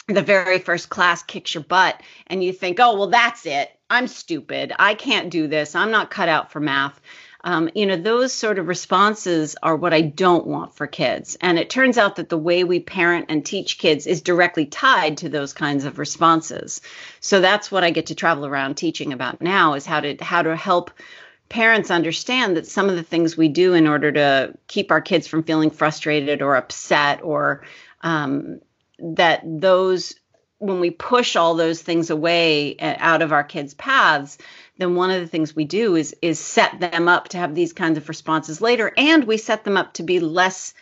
the 0.08 0.22
very 0.22 0.60
first 0.60 0.90
class 0.90 1.24
kicks 1.24 1.54
your 1.54 1.64
butt 1.64 2.02
and 2.28 2.44
you 2.44 2.52
think, 2.52 2.80
oh, 2.80 2.96
well, 2.96 3.08
that's 3.08 3.46
it. 3.46 3.70
I'm 3.90 4.08
stupid. 4.08 4.74
I 4.78 4.96
can't 4.96 5.30
do 5.30 5.48
this. 5.48 5.76
I'm 5.76 5.92
not 5.92 6.12
cut 6.12 6.30
out 6.30 6.52
for 6.52 6.60
math. 6.60 7.00
Um, 7.44 7.70
you 7.74 7.86
know, 7.86 7.96
those 7.96 8.34
sort 8.34 8.60
of 8.60 8.68
responses 8.68 9.56
are 9.64 9.76
what 9.76 9.94
I 9.94 10.02
don't 10.02 10.46
want 10.46 10.76
for 10.76 10.86
kids. 10.86 11.38
And 11.42 11.58
it 11.58 11.70
turns 11.70 11.98
out 11.98 12.18
that 12.18 12.30
the 12.30 12.38
way 12.38 12.64
we 12.64 12.80
parent 12.80 13.26
and 13.30 13.44
teach 13.46 13.80
kids 13.80 14.06
is 14.06 14.22
directly 14.22 14.66
tied 14.66 15.18
to 15.18 15.30
those 15.30 15.54
kinds 15.54 15.86
of 15.86 15.98
responses. 15.98 16.82
So 17.20 17.42
that's 17.42 17.72
what 17.72 17.84
I 17.84 17.90
get 17.90 18.08
to 18.08 18.16
travel 18.16 18.46
around 18.46 18.76
teaching 18.76 19.12
about 19.12 19.42
now 19.42 19.74
is 19.74 19.86
how 19.86 20.02
to 20.02 20.18
how 20.22 20.44
to 20.44 20.56
help 20.56 20.92
parents 21.50 21.92
understand 21.92 22.56
that 22.56 22.66
some 22.66 22.90
of 22.90 22.96
the 22.96 23.04
things 23.04 23.36
we 23.36 23.50
do 23.50 23.74
in 23.74 23.88
order 23.88 24.12
to 24.12 24.54
keep 24.68 24.90
our 24.90 25.02
kids 25.02 25.28
from 25.28 25.44
feeling 25.44 25.70
frustrated 25.70 26.42
or 26.42 26.56
upset 26.56 27.22
or 27.24 27.64
um, 28.02 28.62
that 29.00 29.42
those 29.44 30.14
when 30.62 30.80
we 30.80 30.92
push 30.92 31.36
all 31.36 31.56
those 31.56 31.82
things 31.82 32.10
away 32.10 32.76
uh, 32.78 32.96
out 33.00 33.22
of 33.22 33.32
our 33.32 33.44
kids 33.44 33.74
paths 33.74 34.38
then 34.78 34.96
one 34.96 35.12
of 35.12 35.20
the 35.22 35.28
things 35.28 35.56
we 35.56 35.66
do 35.66 35.96
is 35.96 36.16
is 36.22 36.40
set 36.40 36.80
them 36.80 37.08
up 37.08 37.30
to 37.30 37.38
have 37.38 37.54
these 37.54 37.74
kinds 37.74 37.98
of 37.98 38.08
responses 38.08 38.62
later 38.62 38.92
and 38.98 39.26
we 39.26 39.38
set 39.38 39.64
them 39.64 39.78
up 39.78 39.94
to 39.94 40.04
be 40.04 40.20
less 40.20 40.74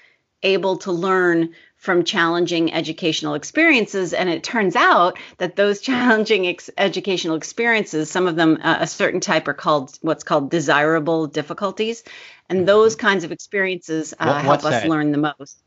able 0.43 0.77
to 0.77 0.91
learn 0.91 1.53
from 1.79 2.03
challenging 2.03 2.73
educational 2.73 3.35
experiences. 3.35 4.13
And 4.13 4.29
it 4.29 4.43
turns 4.43 4.75
out 4.75 5.17
that 5.37 5.55
those 5.55 5.79
challenging 5.89 6.45
ex- 6.45 6.69
educational 6.77 7.35
experiences, 7.35 8.11
some 8.11 8.27
of 8.27 8.35
them 8.35 8.59
uh, 8.61 8.77
a 8.81 8.87
certain 8.87 9.21
type, 9.21 9.47
are 9.47 9.53
called 9.53 9.97
what's 10.01 10.23
called 10.23 10.51
desirable 10.51 11.27
difficulties. 11.27 12.03
And 12.49 12.67
those 12.67 12.95
mm-hmm. 12.95 13.07
kinds 13.07 13.23
of 13.23 13.31
experiences 13.31 14.13
uh, 14.19 14.25
what, 14.25 14.41
help 14.41 14.65
us 14.65 14.81
that? 14.81 14.89
learn 14.89 15.11
the 15.11 15.17
most. 15.17 15.57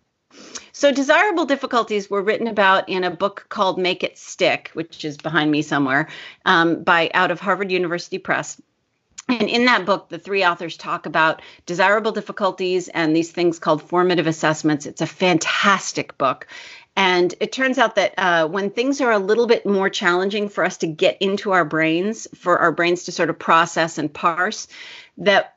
So, 0.73 0.93
desirable 0.93 1.45
difficulties 1.45 2.11
were 2.11 2.23
written 2.23 2.47
about 2.47 2.89
in 2.89 3.05
a 3.05 3.11
book 3.11 3.47
called 3.49 3.79
Make 3.79 4.03
It 4.03 4.19
Stick, 4.19 4.71
which 4.75 5.05
is 5.05 5.17
behind 5.17 5.51
me 5.51 5.62
somewhere, 5.62 6.09
um, 6.45 6.83
by 6.83 7.11
out 7.15 7.31
of 7.31 7.41
Harvard 7.41 7.71
University 7.71 8.19
Press. 8.19 8.61
And 9.29 9.49
in 9.49 9.67
that 9.67 9.87
book, 9.87 10.09
the 10.09 10.19
three 10.19 10.45
authors 10.45 10.77
talk 10.77 11.07
about 11.07 11.43
desirable 11.65 12.12
difficulties 12.12 12.89
and 12.89 13.15
these 13.15 13.31
things 13.31 13.59
called 13.59 13.83
formative 13.83 14.27
assessments. 14.27 14.85
It's 14.85 15.01
a 15.01 15.07
fantastic 15.07 16.19
book. 16.19 16.49
And 16.97 17.35
it 17.41 17.53
turns 17.53 17.79
out 17.79 17.95
that 17.95 18.15
uh, 18.19 18.49
when 18.49 18.71
things 18.71 19.01
are 19.01 19.12
a 19.12 19.19
little 19.19 19.47
bit 19.47 19.65
more 19.65 19.89
challenging 19.89 20.49
for 20.49 20.65
us 20.65 20.77
to 20.79 20.87
get 20.87 21.17
into 21.21 21.53
our 21.53 21.65
brains, 21.65 22.29
for 22.35 22.59
our 22.59 22.73
brains 22.73 23.05
to 23.05 23.12
sort 23.12 23.31
of 23.31 23.39
process 23.39 23.97
and 23.97 24.12
parse, 24.12 24.69
that 25.19 25.57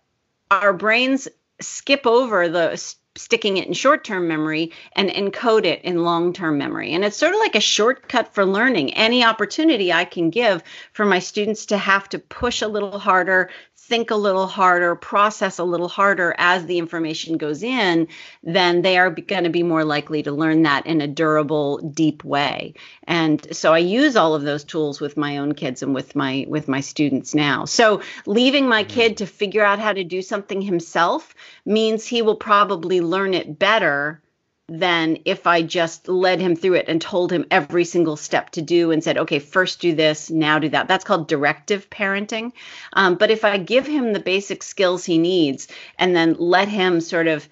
our 0.50 0.72
brains 0.72 1.27
skip 1.60 2.05
over 2.05 2.48
the 2.48 2.77
sticking 3.15 3.57
it 3.57 3.67
in 3.67 3.74
short 3.74 4.03
term 4.03 4.27
memory 4.27 4.72
and 4.93 5.10
encode 5.10 5.65
it 5.65 5.81
in 5.84 6.03
long 6.03 6.34
term 6.34 6.57
memory. 6.57 6.93
And 6.93 7.03
it's 7.03 7.17
sort 7.17 7.34
of 7.34 7.39
like 7.39 7.55
a 7.55 7.62
shortcut 7.62 8.34
for 8.34 8.45
learning. 8.45 8.93
Any 8.93 9.24
opportunity 9.24 9.91
I 9.91 10.05
can 10.05 10.29
give 10.29 10.63
for 10.93 11.05
my 11.05 11.19
students 11.19 11.67
to 11.67 11.77
have 11.77 12.10
to 12.10 12.19
push 12.19 12.62
a 12.62 12.67
little 12.67 13.00
harder, 13.00 13.50
think 13.87 14.09
a 14.09 14.15
little 14.15 14.47
harder, 14.47 14.95
process 14.95 15.59
a 15.59 15.63
little 15.63 15.87
harder 15.87 16.33
as 16.39 16.65
the 16.65 16.79
information 16.79 17.37
goes 17.37 17.61
in, 17.61 18.07
then 18.43 18.81
they 18.81 18.97
are 18.97 19.11
going 19.11 19.43
to 19.43 19.51
be 19.51 19.61
more 19.61 19.83
likely 19.83 20.23
to 20.23 20.31
learn 20.31 20.63
that 20.63 20.87
in 20.87 21.01
a 21.01 21.07
durable, 21.07 21.77
deep 21.77 22.23
way. 22.23 22.73
And 23.03 23.55
so 23.55 23.73
I 23.73 23.77
use 23.77 24.15
all 24.15 24.33
of 24.33 24.41
those 24.41 24.63
tools 24.63 24.99
with 24.99 25.17
my 25.17 25.37
own 25.37 25.53
kids 25.53 25.83
and 25.83 25.93
with 25.93 26.15
my 26.15 26.45
with 26.47 26.67
my 26.67 26.81
students 26.81 27.35
now. 27.35 27.65
So 27.65 28.01
leaving 28.25 28.67
my 28.67 28.83
kid 28.83 29.13
mm-hmm. 29.13 29.25
to 29.25 29.27
figure 29.27 29.63
out 29.63 29.77
how 29.77 29.93
to 29.93 30.03
do 30.03 30.23
something 30.23 30.61
himself 30.61 31.35
means 31.63 32.07
he 32.07 32.23
will 32.23 32.37
probably 32.37 33.01
learn 33.01 33.35
it 33.35 33.59
better 33.59 34.19
than 34.67 35.19
if 35.25 35.45
I 35.45 35.62
just 35.62 36.07
led 36.07 36.39
him 36.39 36.55
through 36.55 36.74
it 36.75 36.89
and 36.89 37.00
told 37.00 37.31
him 37.31 37.45
every 37.51 37.86
single 37.86 38.17
step 38.17 38.50
to 38.51 38.62
do 38.62 38.91
and 38.91 39.03
said, 39.03 39.17
okay, 39.19 39.39
first 39.39 39.79
do 39.79 39.93
this, 39.93 40.31
now 40.31 40.57
do 40.57 40.69
that. 40.69 40.88
That's 40.88 41.05
called 41.05 41.27
directive 41.27 41.89
parenting. 41.89 42.51
Um, 42.93 43.15
but 43.15 43.29
if 43.29 43.45
I 43.45 43.57
give 43.57 43.86
him 43.86 44.13
the 44.13 44.19
basic 44.19 44.63
skills 44.63 45.05
he 45.05 45.19
needs 45.19 45.67
and 46.00 46.15
then 46.15 46.36
let 46.39 46.67
him 46.67 47.00
sort 47.00 47.27
of 47.27 47.48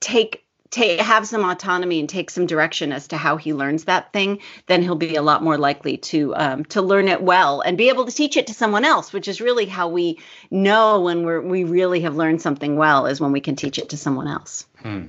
take 0.00 0.42
take 0.70 1.00
have 1.00 1.26
some 1.26 1.44
autonomy 1.44 2.00
and 2.00 2.08
take 2.08 2.28
some 2.30 2.46
direction 2.46 2.92
as 2.92 3.08
to 3.08 3.16
how 3.16 3.36
he 3.36 3.54
learns 3.54 3.84
that 3.84 4.12
thing, 4.12 4.40
then 4.66 4.82
he'll 4.82 4.96
be 4.96 5.14
a 5.14 5.22
lot 5.22 5.42
more 5.42 5.56
likely 5.56 5.96
to 5.96 6.34
um, 6.34 6.64
to 6.64 6.82
learn 6.82 7.08
it 7.08 7.22
well 7.22 7.60
and 7.60 7.78
be 7.78 7.88
able 7.88 8.04
to 8.04 8.12
teach 8.12 8.36
it 8.36 8.48
to 8.48 8.54
someone 8.54 8.84
else, 8.84 9.12
which 9.12 9.28
is 9.28 9.40
really 9.40 9.66
how 9.66 9.88
we 9.88 10.18
know 10.50 11.00
when 11.00 11.24
we're 11.24 11.40
we 11.40 11.64
really 11.64 12.00
have 12.00 12.16
learned 12.16 12.42
something 12.42 12.76
well 12.76 13.06
is 13.06 13.20
when 13.20 13.32
we 13.32 13.40
can 13.40 13.56
teach 13.56 13.78
it 13.78 13.90
to 13.90 13.96
someone 13.96 14.28
else. 14.28 14.66
Hmm. 14.86 15.06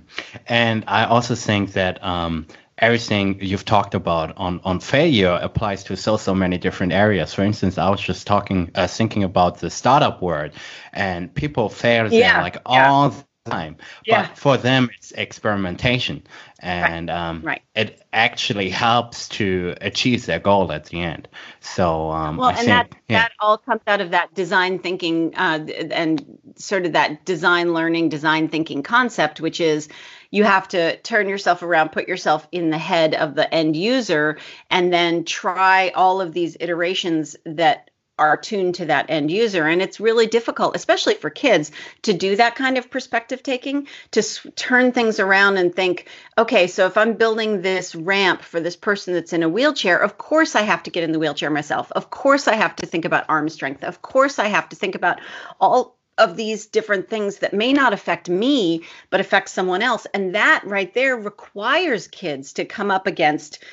And 0.47 0.83
I 0.87 1.05
also 1.05 1.35
think 1.35 1.73
that 1.73 2.03
um, 2.03 2.47
everything 2.79 3.37
you've 3.41 3.65
talked 3.65 3.93
about 3.93 4.35
on, 4.35 4.59
on 4.63 4.79
failure 4.79 5.37
applies 5.39 5.83
to 5.83 5.95
so 5.95 6.17
so 6.17 6.33
many 6.33 6.57
different 6.57 6.93
areas. 6.93 7.35
For 7.35 7.43
instance, 7.43 7.77
I 7.77 7.87
was 7.91 8.01
just 8.01 8.25
talking 8.25 8.71
uh, 8.73 8.87
thinking 8.87 9.23
about 9.23 9.59
the 9.59 9.69
startup 9.69 10.19
world, 10.19 10.53
and 10.93 11.31
people 11.31 11.69
fail 11.69 12.11
yeah, 12.11 12.41
like 12.41 12.57
yeah. 12.67 13.11
Time. 13.49 13.77
Yeah. 14.05 14.27
But 14.27 14.37
for 14.37 14.57
them, 14.57 14.89
it's 14.97 15.11
experimentation, 15.11 16.23
and 16.59 17.09
right. 17.09 17.15
Um, 17.15 17.41
right. 17.43 17.61
it 17.75 18.05
actually 18.13 18.69
helps 18.69 19.29
to 19.29 19.75
achieve 19.81 20.25
their 20.25 20.39
goal 20.39 20.71
at 20.71 20.85
the 20.85 21.01
end. 21.01 21.27
So 21.59 22.11
um, 22.11 22.37
well, 22.37 22.47
I 22.47 22.51
and 22.51 22.57
think, 22.59 22.67
that 22.67 22.95
yeah. 23.07 23.21
that 23.23 23.31
all 23.39 23.57
comes 23.57 23.81
out 23.87 24.01
of 24.01 24.11
that 24.11 24.33
design 24.33 24.79
thinking 24.79 25.33
uh, 25.35 25.65
and 25.91 26.39
sort 26.55 26.85
of 26.85 26.93
that 26.93 27.25
design 27.25 27.73
learning, 27.73 28.09
design 28.09 28.47
thinking 28.49 28.83
concept, 28.83 29.39
which 29.41 29.59
is 29.61 29.89
you 30.31 30.43
have 30.43 30.67
to 30.69 30.97
turn 31.01 31.29
yourself 31.29 31.63
around, 31.63 31.91
put 31.91 32.07
yourself 32.07 32.47
in 32.51 32.69
the 32.69 32.77
head 32.77 33.15
of 33.15 33.35
the 33.35 33.51
end 33.53 33.75
user, 33.75 34.37
and 34.69 34.91
then 34.91 35.23
try 35.23 35.89
all 35.89 36.21
of 36.21 36.33
these 36.33 36.57
iterations 36.59 37.35
that 37.45 37.89
are 38.19 38.37
tuned 38.37 38.75
to 38.75 38.85
that 38.85 39.09
end 39.09 39.31
user. 39.31 39.65
And 39.65 39.81
it's 39.81 39.99
really 39.99 40.27
difficult 40.27 40.75
especially 40.75 41.15
for 41.15 41.29
kids 41.29 41.71
to 42.03 42.13
do 42.13 42.35
that 42.35 42.55
kind 42.55 42.77
of 42.77 42.89
perspective 42.89 43.43
taking 43.43 43.87
to 44.11 44.19
s- 44.19 44.45
turn 44.55 44.91
things 44.91 45.19
around 45.19 45.57
and 45.57 45.73
think 45.75 46.07
okay 46.37 46.67
so 46.67 46.85
if 46.85 46.97
i'm 46.97 47.13
building 47.13 47.61
this 47.61 47.95
ramp 47.95 48.41
for 48.41 48.59
this 48.59 48.75
person 48.75 49.13
that's 49.13 49.33
in 49.33 49.43
a 49.43 49.49
wheelchair 49.49 49.97
of 49.97 50.17
course 50.17 50.55
i 50.55 50.61
have 50.61 50.83
to 50.83 50.91
get 50.91 51.03
in 51.03 51.11
the 51.11 51.19
wheelchair 51.19 51.49
myself. 51.49 51.91
Of 51.91 52.09
course 52.09 52.47
i 52.47 52.55
have 52.55 52.75
to 52.77 52.85
think 52.85 53.05
about 53.05 53.25
arm 53.29 53.49
strength. 53.49 53.83
Of 53.83 54.01
course 54.01 54.39
i 54.39 54.47
have 54.47 54.69
to 54.69 54.75
think 54.75 54.95
about 54.95 55.19
all 55.59 55.97
of 56.17 56.35
these 56.35 56.65
different 56.65 57.09
things 57.09 57.39
that 57.39 57.53
may 57.53 57.73
not 57.73 57.93
affect 57.93 58.29
me 58.29 58.83
but 59.09 59.19
affect 59.19 59.49
someone 59.49 59.81
else. 59.81 60.07
And 60.13 60.33
that 60.35 60.63
right 60.65 60.91
there 60.93 61.15
requires 61.15 62.07
kids 62.07 62.53
to 62.53 62.65
come 62.65 62.89
up 62.91 63.05
against 63.07 63.63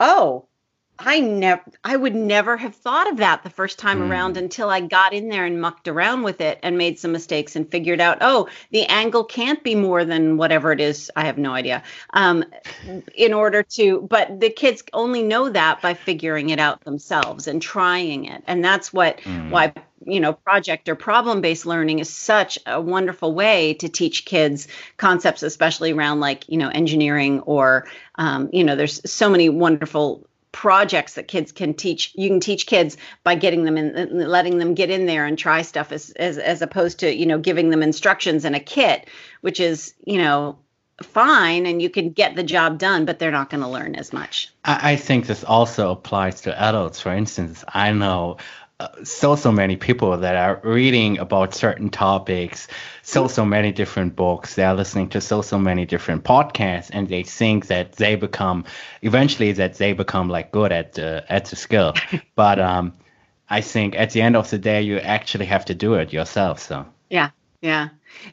oh 0.00 0.46
I 0.98 1.20
never 1.20 1.62
I 1.82 1.96
would 1.96 2.14
never 2.14 2.56
have 2.56 2.74
thought 2.74 3.10
of 3.10 3.16
that 3.16 3.42
the 3.42 3.50
first 3.50 3.78
time 3.78 4.00
mm. 4.00 4.08
around 4.08 4.36
until 4.36 4.70
I 4.70 4.80
got 4.80 5.12
in 5.12 5.28
there 5.28 5.44
and 5.44 5.60
mucked 5.60 5.88
around 5.88 6.22
with 6.22 6.40
it 6.40 6.60
and 6.62 6.78
made 6.78 6.98
some 6.98 7.10
mistakes 7.10 7.56
and 7.56 7.68
figured 7.68 8.00
out, 8.00 8.18
oh, 8.20 8.48
the 8.70 8.84
angle 8.86 9.24
can't 9.24 9.62
be 9.64 9.74
more 9.74 10.04
than 10.04 10.36
whatever 10.36 10.70
it 10.70 10.80
is. 10.80 11.10
I 11.16 11.24
have 11.24 11.36
no 11.36 11.52
idea. 11.52 11.82
Um, 12.10 12.44
in 13.14 13.32
order 13.32 13.62
to, 13.62 14.02
but 14.02 14.38
the 14.40 14.50
kids 14.50 14.84
only 14.92 15.22
know 15.22 15.48
that 15.48 15.82
by 15.82 15.94
figuring 15.94 16.50
it 16.50 16.60
out 16.60 16.84
themselves 16.84 17.48
and 17.48 17.60
trying 17.60 18.26
it. 18.26 18.44
And 18.46 18.64
that's 18.64 18.92
what 18.92 19.18
mm. 19.18 19.50
why 19.50 19.72
you 20.06 20.20
know 20.20 20.32
project 20.32 20.88
or 20.88 20.94
problem 20.94 21.40
based 21.40 21.66
learning 21.66 21.98
is 21.98 22.08
such 22.08 22.58
a 22.66 22.80
wonderful 22.80 23.34
way 23.34 23.74
to 23.74 23.88
teach 23.88 24.26
kids 24.26 24.68
concepts 24.96 25.42
especially 25.42 25.92
around 25.92 26.20
like 26.20 26.48
you 26.48 26.58
know 26.58 26.68
engineering 26.68 27.40
or 27.40 27.86
um, 28.16 28.50
you 28.52 28.62
know 28.64 28.76
there's 28.76 29.00
so 29.10 29.30
many 29.30 29.48
wonderful 29.48 30.26
projects 30.54 31.14
that 31.14 31.26
kids 31.26 31.50
can 31.50 31.74
teach 31.74 32.12
you 32.14 32.28
can 32.28 32.38
teach 32.38 32.66
kids 32.66 32.96
by 33.24 33.34
getting 33.34 33.64
them 33.64 33.76
in 33.76 34.08
letting 34.28 34.58
them 34.58 34.72
get 34.72 34.88
in 34.88 35.04
there 35.04 35.26
and 35.26 35.36
try 35.36 35.62
stuff 35.62 35.90
as 35.90 36.10
as, 36.12 36.38
as 36.38 36.62
opposed 36.62 37.00
to 37.00 37.12
you 37.12 37.26
know 37.26 37.38
giving 37.38 37.70
them 37.70 37.82
instructions 37.82 38.44
and 38.44 38.54
a 38.54 38.60
kit 38.60 39.08
which 39.40 39.58
is 39.58 39.94
you 40.06 40.16
know 40.16 40.56
fine 41.02 41.66
and 41.66 41.82
you 41.82 41.90
can 41.90 42.10
get 42.10 42.36
the 42.36 42.44
job 42.44 42.78
done 42.78 43.04
but 43.04 43.18
they're 43.18 43.32
not 43.32 43.50
going 43.50 43.62
to 43.64 43.68
learn 43.68 43.96
as 43.96 44.12
much. 44.12 44.48
I 44.64 44.94
think 44.94 45.26
this 45.26 45.42
also 45.42 45.90
applies 45.90 46.40
to 46.42 46.62
adults. 46.62 47.00
For 47.00 47.12
instance 47.12 47.64
i 47.74 47.90
know 47.90 48.36
so 49.04 49.36
so 49.36 49.52
many 49.52 49.76
people 49.76 50.16
that 50.18 50.34
are 50.36 50.60
reading 50.64 51.18
about 51.18 51.54
certain 51.54 51.90
topics 51.90 52.66
so 53.02 53.28
so 53.28 53.44
many 53.44 53.70
different 53.70 54.16
books. 54.16 54.54
They're 54.54 54.74
listening 54.74 55.10
to 55.10 55.20
so 55.20 55.42
so 55.42 55.58
many 55.58 55.84
different 55.84 56.24
podcasts 56.24 56.90
and 56.92 57.06
they 57.06 57.22
think 57.22 57.66
that 57.66 57.92
they 57.92 58.16
become 58.16 58.64
eventually 59.02 59.52
that 59.52 59.74
they 59.74 59.92
become 59.92 60.28
like 60.28 60.50
good 60.50 60.72
at 60.72 60.94
the 60.94 61.24
at 61.28 61.44
the 61.46 61.56
skill. 61.56 61.94
But 62.34 62.58
um 62.58 62.94
i 63.50 63.60
think 63.60 63.94
at 63.94 64.10
the 64.10 64.22
end 64.22 64.36
of 64.36 64.48
the 64.50 64.58
day 64.58 64.80
you 64.82 64.98
actually 64.98 65.44
have 65.44 65.66
to 65.66 65.74
do 65.74 65.94
it 65.94 66.12
yourself 66.12 66.58
so. 66.58 66.86
Yeah 67.10 67.30
yeah 67.60 67.90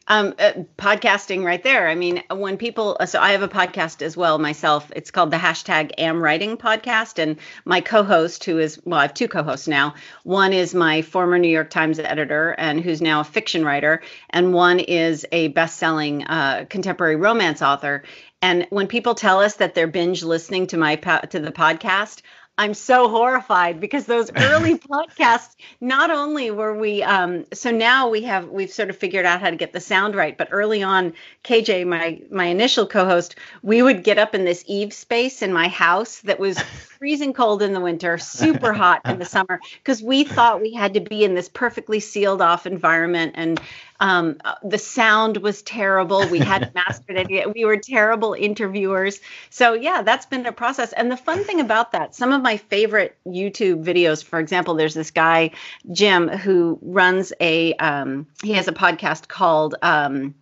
um, 0.08 0.34
uh, 0.40 0.54
podcasting 0.78 1.44
right 1.44 1.64
there. 1.64 1.88
I 1.88 1.96
mean, 1.96 2.24
when 2.30 2.58
people, 2.58 2.98
so 3.06 3.20
I 3.20 3.32
have 3.32 3.44
a 3.44 3.48
podcast 3.48 4.02
as 4.02 4.16
well 4.16 4.38
myself. 4.40 4.92
It's 4.96 5.12
called 5.12 5.32
the 5.32 5.38
hashtag 5.38 5.92
Am 5.98 6.22
Writing 6.22 6.58
podcast. 6.58 7.20
And 7.20 7.38
my 7.66 7.82
co 7.82 8.04
host, 8.04 8.44
who 8.44 8.60
is, 8.60 8.80
well, 8.86 9.00
I 9.00 9.04
have 9.04 9.14
two 9.14 9.28
co 9.28 9.44
hosts 9.44 9.68
now. 9.68 9.96
One 10.24 10.54
is 10.54 10.74
my 10.74 11.02
former 11.02 11.38
New 11.38 11.50
York 11.50 11.70
Times 11.70 12.00
editor 12.00 12.52
and 12.58 12.80
who's 12.80 13.02
now 13.02 13.22
a 13.22 13.26
fiction 13.26 13.66
writer. 13.66 14.02
And 14.30 14.54
one 14.54 14.80
is 14.80 15.26
a 15.32 15.50
best 15.50 15.78
selling 15.78 16.24
uh, 16.24 16.66
contemporary 16.70 17.16
romance 17.16 17.62
author. 17.62 18.04
And 18.42 18.66
when 18.72 18.88
people 18.88 19.14
tell 19.14 19.40
us 19.40 19.56
that 19.58 19.76
they're 19.76 19.88
binge 19.88 20.24
listening 20.24 20.68
to 20.68 20.78
my 20.78 20.96
to 20.96 21.40
the 21.40 21.52
podcast, 21.52 22.22
I'm 22.62 22.76
so 22.76 23.10
horrified 23.10 23.80
because 23.80 24.06
those 24.06 24.30
early 24.36 24.78
podcasts, 24.78 25.56
not 25.80 26.12
only 26.12 26.52
were 26.52 26.78
we, 26.78 27.02
um, 27.02 27.46
so 27.52 27.72
now 27.72 28.10
we 28.10 28.22
have, 28.22 28.50
we've 28.50 28.70
sort 28.70 28.92
of 28.92 28.98
figured 28.98 29.26
out 29.26 29.42
how 29.42 29.50
to 29.50 29.56
get 29.56 29.74
the 29.74 29.80
sound 29.80 30.14
right, 30.14 30.38
but 30.38 30.50
early 30.52 30.84
on, 30.84 31.14
KJ, 31.44 31.88
my, 31.88 32.22
my 32.30 32.46
initial 32.46 32.86
co-host, 32.86 33.36
we 33.64 33.82
would 33.82 34.04
get 34.04 34.20
up 34.20 34.36
in 34.36 34.46
this 34.46 34.64
Eve 34.68 34.94
space 34.94 35.42
in 35.42 35.52
my 35.52 35.70
house 35.70 36.20
that 36.20 36.40
was 36.40 36.60
freezing 37.00 37.34
cold 37.34 37.64
in 37.64 37.74
the 37.74 37.82
winter, 37.82 38.20
super 38.20 38.74
hot 38.74 39.02
in 39.06 39.18
the 39.18 39.26
summer, 39.26 39.60
because 39.80 40.04
we 40.04 40.24
thought 40.24 40.62
we 40.62 40.72
had 40.72 40.94
to 40.94 41.00
be 41.00 41.24
in 41.24 41.34
this 41.34 41.50
perfectly 41.50 42.00
sealed 42.00 42.44
off 42.44 42.68
environment. 42.68 43.32
And 43.34 43.60
um, 44.00 44.38
the 44.64 44.78
sound 44.78 45.38
was 45.38 45.62
terrible. 45.62 46.28
We 46.28 46.40
hadn't 46.40 46.76
mastered 46.76 47.18
it 47.18 47.30
yet. 47.30 47.54
We 47.54 47.66
were 47.66 47.78
terrible 47.78 48.34
interviewers. 48.34 49.20
So, 49.50 49.74
yeah, 49.74 50.02
that's 50.02 50.28
been 50.28 50.46
a 50.46 50.52
process. 50.52 50.94
And 50.94 51.12
the 51.12 51.18
fun 51.18 51.44
thing 51.44 51.60
about 51.60 51.92
that, 51.94 52.14
some 52.16 52.32
of 52.34 52.42
my 52.42 52.51
favorite 52.58 53.18
YouTube 53.26 53.84
videos, 53.84 54.24
for 54.24 54.40
example, 54.40 54.76
there's 54.76 54.94
this 54.94 55.12
guy, 55.12 55.52
Jim, 55.92 56.28
who 56.28 56.80
runs 56.82 57.34
a, 57.40 57.74
um, 57.76 58.28
he 58.44 58.54
has 58.54 58.68
a 58.68 58.74
podcast 58.74 59.28
called, 59.28 59.76
um, 59.82 60.36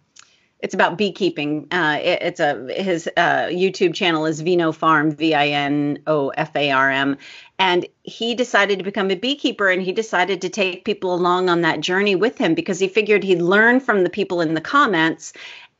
it's 0.61 0.73
about 0.73 0.97
beekeeping. 0.97 1.67
Uh, 1.71 1.99
it, 2.01 2.21
it's 2.21 2.39
a 2.41 2.67
his 2.73 3.07
uh, 3.15 3.47
YouTube 3.47 3.93
channel 3.93 4.25
is 4.25 4.41
Vino 4.41 4.73
Farm, 4.73 5.11
V 5.11 5.33
I 5.33 5.47
N 5.47 5.99
O 6.05 6.29
F 6.29 6.53
A 6.55 6.71
R 6.71 6.91
M, 6.91 7.17
and 7.57 7.85
he 8.03 8.35
decided 8.35 8.77
to 8.77 8.83
become 8.83 9.09
a 9.09 9.15
beekeeper. 9.15 9.69
And 9.69 9.81
he 9.81 9.93
decided 9.93 10.41
to 10.41 10.49
take 10.49 10.83
people 10.83 11.15
along 11.15 11.47
on 11.47 11.61
that 11.61 11.79
journey 11.79 12.15
with 12.15 12.37
him 12.37 12.55
because 12.55 12.77
he 12.77 12.89
figured 12.89 13.23
he'd 13.23 13.41
learn 13.41 13.79
from 13.79 14.03
the 14.03 14.09
people 14.09 14.41
in 14.41 14.53
the 14.53 14.59
comments, 14.59 15.31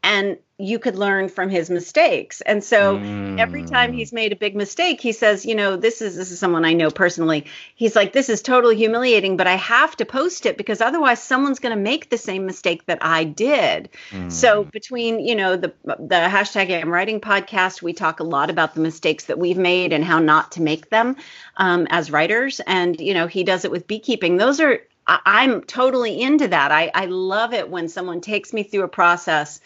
and 0.01 0.37
you 0.59 0.77
could 0.77 0.97
learn 0.97 1.29
from 1.29 1.49
his 1.49 1.69
mistakes. 1.69 2.41
And 2.41 2.61
so 2.61 2.97
mm. 2.97 3.39
every 3.39 3.63
time 3.63 3.93
he's 3.93 4.11
made 4.11 4.33
a 4.33 4.35
big 4.35 4.57
mistake, 4.57 4.99
he 4.99 5.13
says, 5.13 5.45
you 5.45 5.55
know, 5.55 5.77
this 5.77 6.01
is 6.01 6.17
this 6.17 6.31
is 6.31 6.39
someone 6.39 6.65
I 6.65 6.73
know 6.73 6.91
personally. 6.91 7.45
He's 7.75 7.95
like, 7.95 8.11
this 8.11 8.27
is 8.27 8.41
totally 8.41 8.75
humiliating, 8.75 9.37
but 9.37 9.47
I 9.47 9.55
have 9.55 9.95
to 9.97 10.05
post 10.05 10.45
it 10.45 10.57
because 10.57 10.81
otherwise 10.81 11.23
someone's 11.23 11.59
going 11.59 11.75
to 11.75 11.81
make 11.81 12.09
the 12.09 12.17
same 12.17 12.45
mistake 12.45 12.85
that 12.87 12.99
I 13.01 13.23
did. 13.23 13.89
Mm. 14.11 14.29
So 14.29 14.65
between, 14.65 15.21
you 15.21 15.35
know, 15.35 15.55
the 15.55 15.73
the 15.85 16.27
hashtag 16.29 16.69
I'm 16.69 16.93
writing 16.93 17.21
podcast, 17.21 17.81
we 17.81 17.93
talk 17.93 18.19
a 18.19 18.25
lot 18.25 18.49
about 18.49 18.75
the 18.75 18.81
mistakes 18.81 19.25
that 19.25 19.39
we've 19.39 19.57
made 19.57 19.93
and 19.93 20.03
how 20.03 20.19
not 20.19 20.51
to 20.53 20.61
make 20.61 20.89
them 20.89 21.15
um, 21.55 21.87
as 21.89 22.11
writers. 22.11 22.59
And, 22.67 22.99
you 22.99 23.13
know, 23.13 23.27
he 23.27 23.45
does 23.45 23.63
it 23.63 23.71
with 23.71 23.87
beekeeping. 23.87 24.35
Those 24.35 24.59
are 24.59 24.81
I'm 25.09 25.61
totally 25.61 26.21
into 26.21 26.47
that. 26.49 26.71
I, 26.71 26.91
I 26.93 27.05
love 27.05 27.53
it 27.53 27.69
when 27.69 27.89
someone 27.89 28.21
takes 28.21 28.53
me 28.53 28.61
through 28.61 28.83
a 28.83 28.89
process 28.89 29.59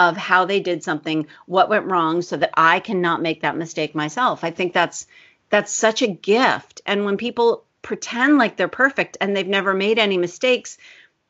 of 0.00 0.16
how 0.16 0.46
they 0.46 0.60
did 0.60 0.82
something, 0.82 1.26
what 1.46 1.68
went 1.68 1.84
wrong, 1.84 2.22
so 2.22 2.38
that 2.38 2.52
I 2.54 2.80
cannot 2.80 3.20
make 3.20 3.42
that 3.42 3.56
mistake 3.56 3.94
myself. 3.94 4.42
I 4.42 4.50
think 4.50 4.72
that's 4.72 5.06
that's 5.50 5.72
such 5.72 6.00
a 6.00 6.06
gift. 6.08 6.80
And 6.86 7.04
when 7.04 7.18
people 7.18 7.64
pretend 7.82 8.38
like 8.38 8.56
they're 8.56 8.68
perfect 8.68 9.18
and 9.20 9.36
they've 9.36 9.46
never 9.46 9.74
made 9.74 9.98
any 9.98 10.16
mistakes, 10.16 10.78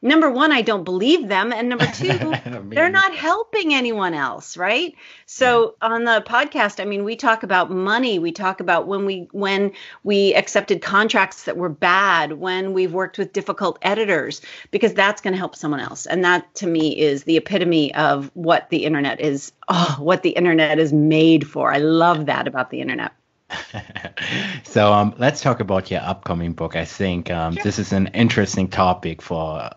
number 0.03 0.31
one, 0.31 0.53
I 0.53 0.63
don't 0.63 0.85
believe 0.85 1.29
them. 1.29 1.53
And 1.53 1.69
number 1.69 1.87
two, 1.95 2.33
they're 2.69 2.91
not 2.91 3.15
helping 3.15 3.75
anyone 3.75 4.15
else, 4.15 4.57
right? 4.57 4.95
So 5.27 5.75
yeah. 5.83 5.89
on 5.89 6.05
the 6.05 6.25
podcast, 6.27 6.81
I 6.81 6.85
mean, 6.85 7.05
we 7.05 7.17
talk 7.17 7.43
about 7.43 7.71
money. 7.71 8.19
We 8.19 8.33
talk 8.33 8.61
about 8.61 8.87
when 8.87 9.05
we 9.05 9.29
when 9.33 9.73
we 10.03 10.35
accepted 10.35 10.83
contracts 10.83 11.45
that 11.45 11.57
were 11.57 11.69
bad, 11.69 12.33
when 12.33 12.73
we've 12.73 12.93
worked 12.93 13.19
with 13.19 13.33
difficult 13.33 13.79
editors, 13.83 14.41
because 14.71 14.95
that's 14.95 15.21
going 15.21 15.33
to 15.33 15.39
help 15.39 15.57
someone 15.57 15.81
else. 15.81 16.07
And 16.07 16.25
that 16.25 16.55
to 16.57 16.67
me 16.67 16.99
is 16.99 17.25
the 17.25 17.37
epitome 17.37 17.95
of 17.95 18.31
what 18.35 18.71
the 18.71 18.85
internet 18.85 19.21
is, 19.21 19.53
oh, 19.69 19.97
what 19.99 20.23
the 20.23 20.31
internet 20.31 20.79
is 20.79 20.93
made 20.93 21.47
for. 21.47 21.73
I 21.73 21.79
love 21.79 22.27
that 22.27 22.49
about 22.49 22.71
the 22.71 22.81
internet. 22.81 23.13
so 24.63 24.93
um, 24.93 25.15
let's 25.19 25.41
talk 25.41 25.59
about 25.59 25.91
your 25.91 26.01
upcoming 26.03 26.53
book. 26.53 26.77
I 26.77 26.85
think 26.85 27.31
um, 27.31 27.55
sure. 27.55 27.63
this 27.65 27.79
is 27.79 27.93
an 27.93 28.09
interesting 28.09 28.69
topic 28.69 29.21
for 29.23 29.71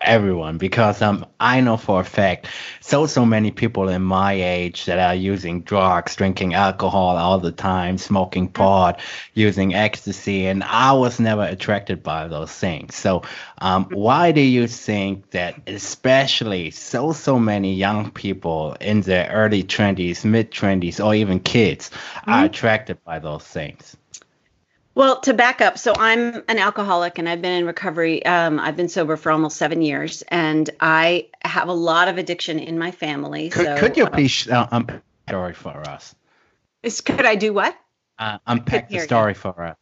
everyone 0.00 0.58
because 0.58 1.02
um 1.02 1.26
I 1.38 1.60
know 1.60 1.76
for 1.76 2.00
a 2.00 2.04
fact 2.04 2.48
so 2.80 3.06
so 3.06 3.24
many 3.26 3.50
people 3.50 3.88
in 3.88 4.02
my 4.02 4.32
age 4.32 4.86
that 4.86 4.98
are 4.98 5.14
using 5.14 5.60
drugs, 5.62 6.16
drinking 6.16 6.54
alcohol 6.54 7.16
all 7.16 7.38
the 7.38 7.52
time, 7.52 7.98
smoking 7.98 8.46
mm-hmm. 8.46 8.54
pot, 8.54 9.00
using 9.34 9.74
ecstasy, 9.74 10.46
and 10.46 10.64
I 10.64 10.92
was 10.92 11.20
never 11.20 11.44
attracted 11.44 12.02
by 12.02 12.28
those 12.28 12.50
things. 12.50 12.96
So 12.96 13.22
um, 13.58 13.84
mm-hmm. 13.84 13.94
why 13.94 14.32
do 14.32 14.40
you 14.40 14.66
think 14.66 15.30
that 15.30 15.56
especially 15.66 16.70
so 16.70 17.12
so 17.12 17.38
many 17.38 17.74
young 17.74 18.10
people 18.10 18.76
in 18.80 19.02
their 19.02 19.30
early 19.30 19.62
twenties, 19.62 20.24
mid 20.24 20.50
twenties, 20.52 21.00
or 21.00 21.14
even 21.14 21.40
kids 21.40 21.90
mm-hmm. 21.90 22.30
are 22.30 22.44
attracted 22.46 23.04
by 23.04 23.18
those 23.18 23.44
things? 23.44 23.96
Well, 25.00 25.18
to 25.20 25.32
back 25.32 25.62
up, 25.62 25.78
so 25.78 25.94
I'm 25.96 26.44
an 26.46 26.58
alcoholic 26.58 27.16
and 27.16 27.26
I've 27.26 27.40
been 27.40 27.54
in 27.54 27.64
recovery. 27.64 28.22
Um, 28.26 28.60
I've 28.60 28.76
been 28.76 28.90
sober 28.90 29.16
for 29.16 29.32
almost 29.32 29.56
seven 29.56 29.80
years, 29.80 30.20
and 30.28 30.68
I 30.78 31.28
have 31.40 31.68
a 31.68 31.72
lot 31.72 32.08
of 32.08 32.18
addiction 32.18 32.58
in 32.58 32.78
my 32.78 32.90
family. 32.90 33.48
Could, 33.48 33.64
so, 33.64 33.78
could 33.78 33.96
you 33.96 34.04
uh, 34.04 34.10
please 34.10 34.46
uh, 34.46 34.68
unpack 34.70 35.02
the 35.24 35.32
story 35.32 35.54
for 35.54 35.88
us? 35.88 36.14
Is, 36.82 37.00
could 37.00 37.24
I 37.24 37.36
do 37.36 37.54
what? 37.54 37.74
Uh, 38.18 38.40
unpack 38.46 38.90
the 38.90 38.98
story 38.98 39.30
you. 39.30 39.36
for 39.36 39.62
us. 39.62 39.78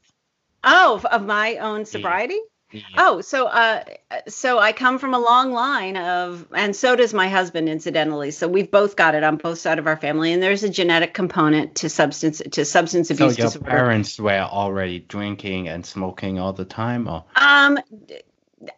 Oh, 0.63 1.01
of 1.11 1.27
my 1.27 1.57
own 1.57 1.85
sobriety? 1.85 2.39
Yeah. 2.71 2.83
Oh, 2.99 3.21
so 3.23 3.47
uh, 3.47 3.83
so 4.27 4.59
I 4.59 4.73
come 4.73 4.99
from 4.99 5.15
a 5.15 5.19
long 5.19 5.53
line 5.53 5.97
of, 5.97 6.47
and 6.55 6.77
so 6.77 6.97
does 6.97 7.15
my 7.15 7.29
husband, 7.29 7.67
incidentally. 7.67 8.31
So 8.31 8.47
we've 8.47 8.71
both 8.71 8.95
got 8.95 9.15
it 9.15 9.25
on 9.25 9.37
both 9.37 9.59
sides 9.59 9.79
of 9.79 9.87
our 9.87 9.97
family, 9.97 10.35
and 10.35 10.43
there's 10.43 10.63
a 10.65 10.69
genetic 10.69 11.15
component 11.15 11.77
to 11.77 11.89
substance 11.89 12.43
to 12.51 12.65
substance 12.67 13.11
abuse. 13.11 13.37
So 13.37 13.39
your 13.39 13.47
disorder. 13.49 13.71
parents 13.71 14.19
were 14.19 14.41
already 14.41 14.99
drinking 14.99 15.69
and 15.69 15.87
smoking 15.87 16.39
all 16.39 16.53
the 16.53 16.67
time, 16.67 17.09
or 17.09 17.25
um, 17.37 17.79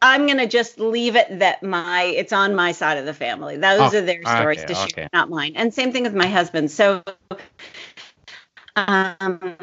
I'm 0.00 0.26
gonna 0.28 0.46
just 0.46 0.78
leave 0.78 1.16
it 1.16 1.40
that 1.40 1.62
my 1.64 2.04
it's 2.04 2.32
on 2.32 2.54
my 2.54 2.70
side 2.70 2.98
of 2.98 3.06
the 3.06 3.14
family. 3.14 3.56
Those 3.56 3.92
oh, 3.92 3.98
are 3.98 4.02
their 4.02 4.22
stories 4.22 4.58
okay, 4.60 4.66
to 4.66 4.74
share, 4.74 4.84
okay. 4.84 5.08
not 5.12 5.30
mine. 5.30 5.54
And 5.56 5.74
same 5.74 5.90
thing 5.90 6.04
with 6.04 6.14
my 6.14 6.28
husband. 6.28 6.70
So 6.70 7.02
um 8.76 9.56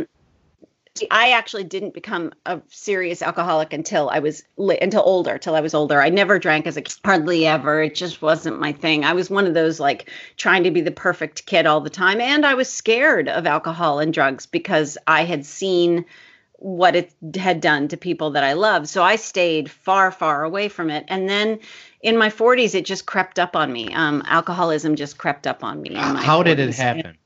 I 1.12 1.32
actually 1.32 1.64
didn't 1.64 1.94
become 1.94 2.34
a 2.46 2.62
serious 2.70 3.22
alcoholic 3.22 3.74
until 3.74 4.10
I 4.10 4.20
was 4.20 4.44
until 4.58 5.02
older, 5.04 5.38
till 5.38 5.56
I 5.56 5.62
was 5.62 5.74
older. 5.74 6.02
I 6.02 6.10
never 6.10 6.40
drank 6.40 6.68
as 6.68 6.78
a 6.78 6.82
kid, 6.82 6.98
hardly 7.04 7.46
ever. 7.48 7.82
It 7.82 7.96
just 7.96 8.22
wasn't 8.22 8.60
my 8.60 8.72
thing. 8.72 9.06
I 9.06 9.14
was 9.14 9.30
one 9.30 9.48
of 9.48 9.54
those 9.54 9.80
like 9.80 10.10
trying 10.38 10.64
to 10.64 10.72
be 10.72 10.82
the 10.82 10.92
perfect 10.92 11.46
kid 11.46 11.66
all 11.66 11.82
the 11.82 11.90
time, 11.90 12.22
and 12.22 12.46
I 12.46 12.54
was 12.54 12.72
scared 12.72 13.30
of 13.30 13.46
alcohol 13.46 14.00
and 14.00 14.14
drugs 14.14 14.46
because 14.46 14.98
I 15.08 15.26
had 15.26 15.46
seen 15.46 16.06
what 16.60 16.96
it 16.96 17.14
had 17.36 17.62
done 17.62 17.88
to 17.88 17.98
people 17.98 18.32
that 18.32 18.44
I 18.44 18.54
loved. 18.54 18.88
So 18.90 19.04
I 19.04 19.16
stayed 19.16 19.70
far, 19.70 20.12
far 20.12 20.44
away 20.44 20.70
from 20.70 20.90
it. 20.90 21.06
And 21.08 21.30
then 21.30 21.60
in 22.02 22.18
my 22.18 22.30
40s, 22.30 22.74
it 22.74 22.86
just 22.86 23.06
crept 23.06 23.38
up 23.38 23.56
on 23.56 23.72
me. 23.72 23.94
Um, 23.94 24.24
alcoholism 24.26 24.96
just 24.96 25.18
crept 25.18 25.46
up 25.46 25.64
on 25.64 25.82
me. 25.82 25.94
How 25.94 26.42
40s. 26.42 26.46
did 26.46 26.60
it 26.60 26.76
happen? 26.76 27.18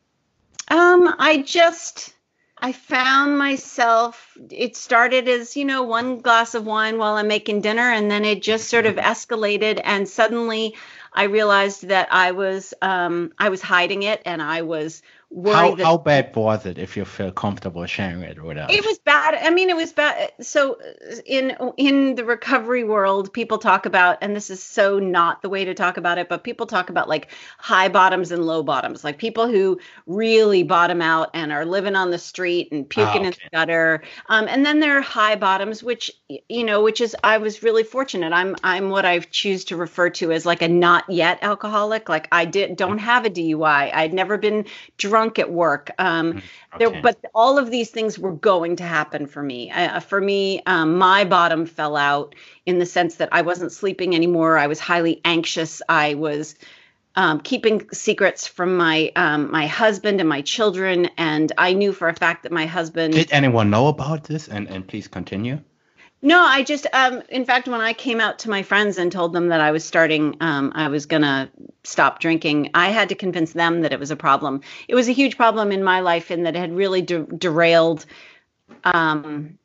Um, 0.68 1.16
I 1.18 1.44
just 1.46 2.14
I 2.62 2.74
found 2.74 3.38
myself, 3.40 4.38
it 4.52 4.76
started 4.76 5.28
as, 5.28 5.58
you 5.58 5.66
know, 5.66 5.82
one 5.84 6.20
glass 6.20 6.54
of 6.54 6.66
wine 6.66 6.98
while 7.00 7.16
I'm 7.16 7.28
making 7.28 7.62
dinner, 7.62 7.92
and 7.92 8.10
then 8.12 8.24
it 8.24 8.42
just 8.44 8.70
sort 8.70 8.86
of 8.86 8.98
escalated. 8.98 9.82
And 9.84 10.08
suddenly 10.08 10.76
I 11.12 11.24
realized 11.24 11.88
that 11.88 12.10
I 12.12 12.32
was, 12.32 12.74
um, 12.82 13.34
I 13.40 13.50
was 13.50 13.62
hiding 13.62 14.04
it 14.04 14.22
and 14.26 14.42
I 14.42 14.62
was 14.62 15.02
how, 15.46 15.76
how 15.78 15.98
bad 15.98 16.36
was 16.36 16.66
it 16.66 16.78
if 16.78 16.98
you 16.98 17.06
feel 17.06 17.32
comfortable 17.32 17.86
sharing 17.86 18.22
it 18.22 18.42
with 18.44 18.58
us 18.58 18.70
it 18.72 18.86
was 18.86 19.00
bad. 19.00 19.36
I 19.36 19.50
mean 19.50 19.70
it 19.70 19.76
was 19.76 19.94
bad. 19.94 20.32
So 20.42 20.78
in 21.26 21.56
in 21.78 22.16
the 22.16 22.26
recovery 22.26 22.84
world 22.84 23.32
people 23.32 23.58
talk 23.58 23.86
about 23.86 24.18
and 24.22 24.36
this 24.36 24.50
is 24.50 24.62
so 24.62 25.00
not 25.00 25.42
the 25.42 25.50
way 25.50 25.64
to 25.66 25.74
talk 25.74 25.98
about 25.98 26.18
it 26.18 26.28
but 26.28 26.44
people 26.44 26.66
talk 26.66 26.90
about 26.90 27.08
like 27.08 27.30
high 27.58 27.88
bottoms 27.88 28.32
and 28.32 28.46
low 28.46 28.62
bottoms 28.62 29.04
like 29.04 29.18
people 29.18 29.48
who 29.48 29.80
really 30.06 30.64
bottom 30.64 31.02
out 31.02 31.30
and 31.34 31.52
are 31.52 31.66
living 31.66 31.96
on 31.96 32.12
the 32.12 32.18
street 32.18 32.70
and 32.72 32.90
puking 32.90 33.26
oh, 33.26 33.28
okay. 33.28 33.28
in 33.28 33.32
the 33.32 33.50
gutter 33.54 34.04
um, 34.28 34.48
and 34.50 34.66
then 34.66 34.80
there 34.80 34.98
are 34.98 35.02
high 35.02 35.36
bottoms 35.36 35.82
which 35.82 36.12
you 36.50 36.64
know 36.64 36.84
which 36.84 37.00
is 37.00 37.16
i 37.24 37.38
was 37.38 37.64
really 37.64 37.84
fortunate. 37.84 38.34
I'm 38.34 38.56
i'm 38.64 38.90
what 38.90 39.06
i 39.06 39.20
choose 39.20 39.66
to 39.66 39.78
refer 39.78 40.10
to 40.12 40.32
as 40.32 40.46
like 40.46 40.62
a 40.62 40.68
not 40.68 41.10
yet 41.10 41.40
alcoholic. 41.42 42.10
Like 42.10 42.28
i 42.32 42.46
did 42.46 42.76
don't 42.76 42.98
have 42.98 43.26
a 43.26 43.30
dui 43.30 43.94
i'd 43.94 44.14
never 44.14 44.38
been 44.38 44.66
drunk 44.98 45.21
drunk 45.22 45.38
at 45.38 45.52
work. 45.52 45.92
Um, 46.00 46.34
mm, 46.34 46.38
okay. 46.38 46.44
there, 46.80 47.02
but 47.02 47.18
all 47.36 47.60
of 47.60 47.70
these 47.70 47.92
things 47.92 48.18
were 48.18 48.34
going 48.34 48.78
to 48.78 48.84
happen 48.84 49.28
for 49.28 49.44
me. 49.44 49.70
Uh, 49.70 50.00
for 50.00 50.20
me, 50.20 50.62
um, 50.66 50.98
my 50.98 51.26
bottom 51.26 51.66
fell 51.66 51.96
out 51.96 52.34
in 52.66 52.80
the 52.80 52.86
sense 52.86 53.16
that 53.16 53.30
I 53.32 53.44
wasn't 53.44 53.72
sleeping 53.72 54.16
anymore. 54.16 54.58
I 54.58 54.68
was 54.68 54.80
highly 54.80 55.22
anxious. 55.24 55.82
I 55.88 56.16
was 56.16 56.56
um, 57.16 57.40
keeping 57.42 57.88
secrets 57.92 58.48
from 58.48 58.78
my 58.78 59.12
um, 59.16 59.52
my 59.52 59.68
husband 59.68 60.20
and 60.20 60.30
my 60.30 60.42
children, 60.42 61.10
and 61.18 61.52
I 61.58 61.74
knew 61.74 61.94
for 61.94 62.08
a 62.08 62.16
fact 62.16 62.44
that 62.44 62.52
my 62.52 62.66
husband. 62.66 63.14
Did 63.14 63.32
anyone 63.32 63.70
know 63.70 63.88
about 63.88 64.24
this? 64.24 64.48
And 64.48 64.68
and 64.70 64.88
please 64.88 65.08
continue. 65.08 65.60
No, 66.22 66.40
I 66.44 66.64
just, 66.64 66.86
um, 66.94 67.24
in 67.30 67.46
fact, 67.46 67.68
when 67.68 67.82
I 67.82 67.94
came 67.94 68.22
out 68.22 68.40
to 68.40 68.50
my 68.50 68.62
friends 68.62 69.00
and 69.00 69.12
told 69.12 69.34
them 69.34 69.48
that 69.48 69.60
I 69.60 69.72
was 69.72 69.84
starting, 69.84 70.38
um, 70.40 70.72
I 70.76 70.88
was 70.88 71.08
going 71.08 71.24
to 71.24 71.50
stop 71.84 72.20
drinking, 72.20 72.70
I 72.76 72.90
had 72.90 73.10
to 73.10 73.16
convince 73.16 73.54
them 73.54 73.82
that 73.82 73.92
it 73.92 74.00
was 74.00 74.12
a 74.12 74.16
problem. 74.16 74.62
It 74.88 74.94
was 74.94 75.10
a 75.10 75.14
huge 75.14 75.36
problem 75.36 75.72
in 75.72 75.84
my 75.84 76.02
life 76.02 76.30
in 76.30 76.44
that 76.44 76.56
it 76.56 76.60
had 76.60 76.76
really 76.76 77.02
de- 77.02 77.24
derailed 77.24 78.06
um, 78.84 79.58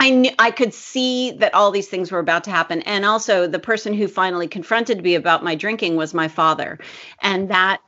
I 0.00 0.10
knew 0.10 0.30
I 0.38 0.50
could 0.50 0.74
see 0.74 1.30
that 1.32 1.54
all 1.54 1.70
these 1.70 1.88
things 1.88 2.10
were 2.10 2.18
about 2.18 2.44
to 2.44 2.50
happen. 2.50 2.82
And 2.82 3.04
also, 3.04 3.46
the 3.46 3.60
person 3.60 3.94
who 3.94 4.08
finally 4.08 4.48
confronted 4.48 5.02
me 5.02 5.14
about 5.14 5.44
my 5.44 5.54
drinking 5.54 5.94
was 5.94 6.12
my 6.12 6.26
father. 6.26 6.78
And 7.20 7.48
that 7.50 7.80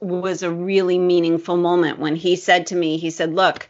was 0.00 0.42
a 0.42 0.50
really 0.50 0.98
meaningful 0.98 1.58
moment 1.58 1.98
when 1.98 2.16
he 2.16 2.36
said 2.36 2.66
to 2.68 2.76
me, 2.76 2.96
he 2.96 3.10
said, 3.10 3.34
Look, 3.34 3.68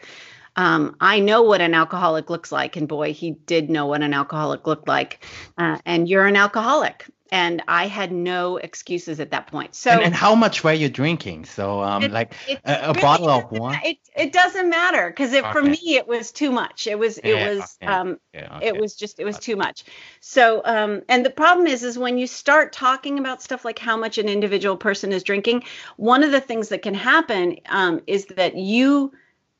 um, 0.56 0.96
I 1.00 1.20
know 1.20 1.42
what 1.42 1.60
an 1.60 1.74
alcoholic 1.74 2.30
looks 2.30 2.50
like. 2.50 2.76
And 2.76 2.88
boy, 2.88 3.12
he 3.12 3.30
did 3.30 3.70
know 3.70 3.86
what 3.86 4.02
an 4.02 4.14
alcoholic 4.14 4.66
looked 4.66 4.88
like. 4.88 5.24
Uh, 5.56 5.78
and 5.84 6.08
you're 6.08 6.26
an 6.26 6.36
alcoholic 6.36 7.06
and 7.30 7.62
I 7.68 7.86
had 7.86 8.10
no 8.10 8.56
excuses 8.56 9.20
at 9.20 9.30
that 9.30 9.48
point. 9.48 9.74
So, 9.74 9.90
and, 9.90 10.02
and 10.02 10.14
how 10.14 10.34
much 10.34 10.64
were 10.64 10.72
you 10.72 10.88
drinking? 10.88 11.44
So, 11.44 11.82
um, 11.82 12.02
it, 12.04 12.10
like 12.10 12.32
a, 12.48 12.72
a 12.72 12.88
really, 12.88 13.00
bottle 13.00 13.28
of 13.28 13.50
wine. 13.50 13.80
It 13.84 13.98
it 14.16 14.32
doesn't 14.32 14.68
matter 14.68 15.10
because 15.10 15.34
okay. 15.34 15.52
for 15.52 15.62
me 15.62 15.96
it 15.96 16.06
was 16.06 16.32
too 16.32 16.50
much. 16.50 16.86
It 16.86 16.98
was 16.98 17.18
it 17.18 17.28
yeah, 17.28 17.48
was 17.50 17.78
okay. 17.82 17.92
um 17.92 18.18
yeah, 18.32 18.56
okay. 18.56 18.66
it 18.68 18.80
was 18.80 18.94
just 18.94 19.20
it 19.20 19.24
was 19.24 19.38
too 19.38 19.56
much. 19.56 19.84
So, 20.20 20.62
um, 20.64 21.02
and 21.08 21.24
the 21.24 21.30
problem 21.30 21.66
is 21.66 21.82
is 21.82 21.98
when 21.98 22.18
you 22.18 22.26
start 22.26 22.72
talking 22.72 23.18
about 23.18 23.42
stuff 23.42 23.64
like 23.64 23.78
how 23.78 23.96
much 23.96 24.18
an 24.18 24.28
individual 24.28 24.76
person 24.76 25.12
is 25.12 25.22
drinking, 25.22 25.64
one 25.96 26.22
of 26.22 26.30
the 26.30 26.40
things 26.40 26.68
that 26.70 26.82
can 26.82 26.94
happen 26.94 27.58
um, 27.68 28.00
is 28.06 28.26
that 28.36 28.56
you 28.56 29.12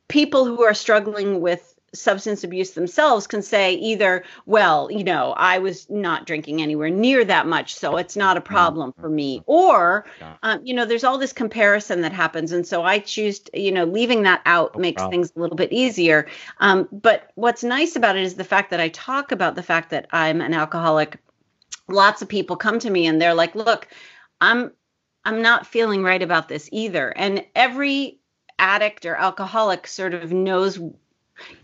people 0.09 0.45
who 0.45 0.63
are 0.65 0.75
struggling 0.75 1.41
with 1.41 1.75
substance 1.95 2.45
abuse 2.45 2.73
themselves 2.73 3.27
can 3.27 3.41
say 3.41 3.73
either, 3.73 4.23
well, 4.45 4.91
you 4.91 5.03
know, 5.03 5.33
I 5.39 5.59
was 5.59 5.89
not 5.89 6.27
drinking 6.27 6.61
anywhere 6.61 6.91
near 6.91 7.25
that 7.25 7.47
much, 7.47 7.75
so 7.75 7.97
it's 7.97 8.15
not 8.15 8.37
a 8.37 8.43
problem 8.43 8.93
for 9.01 9.09
me, 9.09 9.43
or, 9.47 10.05
um, 10.43 10.61
you 10.63 10.75
know, 10.75 10.85
there's 10.85 11.05
all 11.05 11.17
this 11.17 11.33
comparison 11.33 12.03
that 12.03 12.13
happens. 12.13 12.53
And 12.53 12.67
so 12.67 12.83
I 12.83 12.99
choose, 12.99 13.39
to, 13.41 13.59
you 13.59 13.73
know, 13.73 13.85
leaving 13.85 14.23
that 14.25 14.43
out 14.45 14.75
no 14.75 14.83
makes 14.83 15.01
problem. 15.01 15.13
things 15.13 15.33
a 15.35 15.41
little 15.41 15.57
bit 15.57 15.73
easier. 15.73 16.29
Um, 16.61 16.89
but 16.93 17.31
what's 17.37 17.65
nice 17.65 17.97
about 17.97 18.17
it 18.17 18.23
is 18.23 18.35
the 18.35 18.45
fact 18.45 18.71
that 18.71 18.81
I 18.81 18.91
talk 18.91 19.33
about 19.33 19.55
the 19.55 19.63
fact 19.63 19.89
that 19.91 20.09
I'm 20.11 20.43
an 20.43 20.53
alcoholic. 20.53 21.19
Lots 21.89 22.21
of 22.21 22.29
people 22.29 22.57
come 22.57 22.79
to 22.81 22.91
me 22.91 23.07
and 23.07 23.21
they're 23.21 23.33
like, 23.33 23.55
look, 23.55 23.89
I'm 24.43 24.73
I'm 25.25 25.43
not 25.43 25.67
feeling 25.67 26.03
right 26.03 26.23
about 26.23 26.49
this 26.49 26.69
either. 26.71 27.17
And 27.17 27.45
every 27.55 28.18
addict 28.59 29.07
or 29.07 29.15
alcoholic 29.15 29.87
sort 29.87 30.15
of 30.15 30.33
knows 30.33 30.79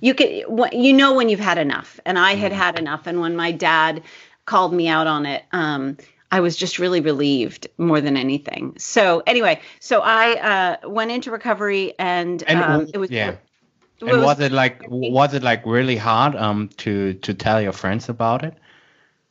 you 0.00 0.14
can 0.14 0.44
you 0.72 0.92
know 0.92 1.14
when 1.14 1.28
you've 1.28 1.40
had 1.40 1.59
enough 1.59 1.98
and 2.04 2.18
i 2.18 2.35
had 2.35 2.52
mm. 2.52 2.57
had 2.57 2.78
enough 2.78 3.07
and 3.07 3.20
when 3.20 3.35
my 3.35 3.50
dad 3.50 4.02
called 4.46 4.72
me 4.72 4.88
out 4.88 5.07
on 5.07 5.26
it 5.26 5.42
um, 5.52 5.96
I 6.35 6.40
was 6.40 6.57
just 6.57 6.80
really 6.80 7.00
relieved 7.00 7.68
more 7.78 8.00
than 8.00 8.16
anything. 8.16 8.74
So 8.76 9.22
anyway, 9.24 9.61
so 9.78 10.00
I 10.00 10.80
uh, 10.83 10.88
went 10.88 11.12
into 11.12 11.30
recovery 11.30 11.94
and, 11.96 12.42
and 12.48 12.61
um, 12.61 12.90
it 12.92 12.98
was 12.98 13.09
yeah. 13.09 13.30
It 13.30 13.38
and 14.00 14.11
was, 14.11 14.20
was, 14.20 14.40
it 14.40 14.50
like 14.50 14.83
was 14.88 15.33
it 15.33 15.44
like 15.44 15.64
really 15.64 15.96
hard 15.96 16.35
um 16.35 16.70
to 16.78 17.14
to 17.14 17.35
tell 17.35 17.62
your 17.62 17.72
friends 17.72 18.09
about 18.09 18.42
it? 18.42 18.54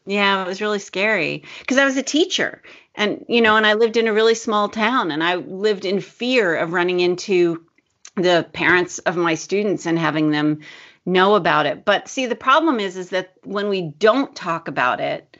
Yeah, 0.05 0.43
it 0.43 0.47
was 0.47 0.61
really 0.61 0.79
scary 0.79 1.43
because 1.59 1.77
I 1.77 1.83
was 1.83 1.97
a 1.97 2.03
teacher 2.03 2.61
and 2.95 3.25
you 3.27 3.41
know 3.41 3.55
and 3.57 3.65
I 3.65 3.73
lived 3.73 3.97
in 3.97 4.07
a 4.07 4.13
really 4.13 4.35
small 4.35 4.69
town 4.69 5.11
and 5.11 5.23
I 5.23 5.35
lived 5.35 5.85
in 5.85 5.99
fear 5.99 6.55
of 6.55 6.73
running 6.73 6.99
into 6.99 7.65
the 8.15 8.47
parents 8.53 8.99
of 8.99 9.15
my 9.17 9.35
students 9.35 9.85
and 9.85 9.97
having 9.97 10.29
them 10.31 10.59
know 11.05 11.35
about 11.35 11.65
it. 11.65 11.83
But 11.85 12.07
see, 12.07 12.27
the 12.27 12.35
problem 12.35 12.79
is, 12.79 12.95
is 12.95 13.09
that 13.09 13.33
when 13.43 13.69
we 13.69 13.81
don't 13.81 14.35
talk 14.35 14.67
about 14.67 14.99
it, 14.99 15.32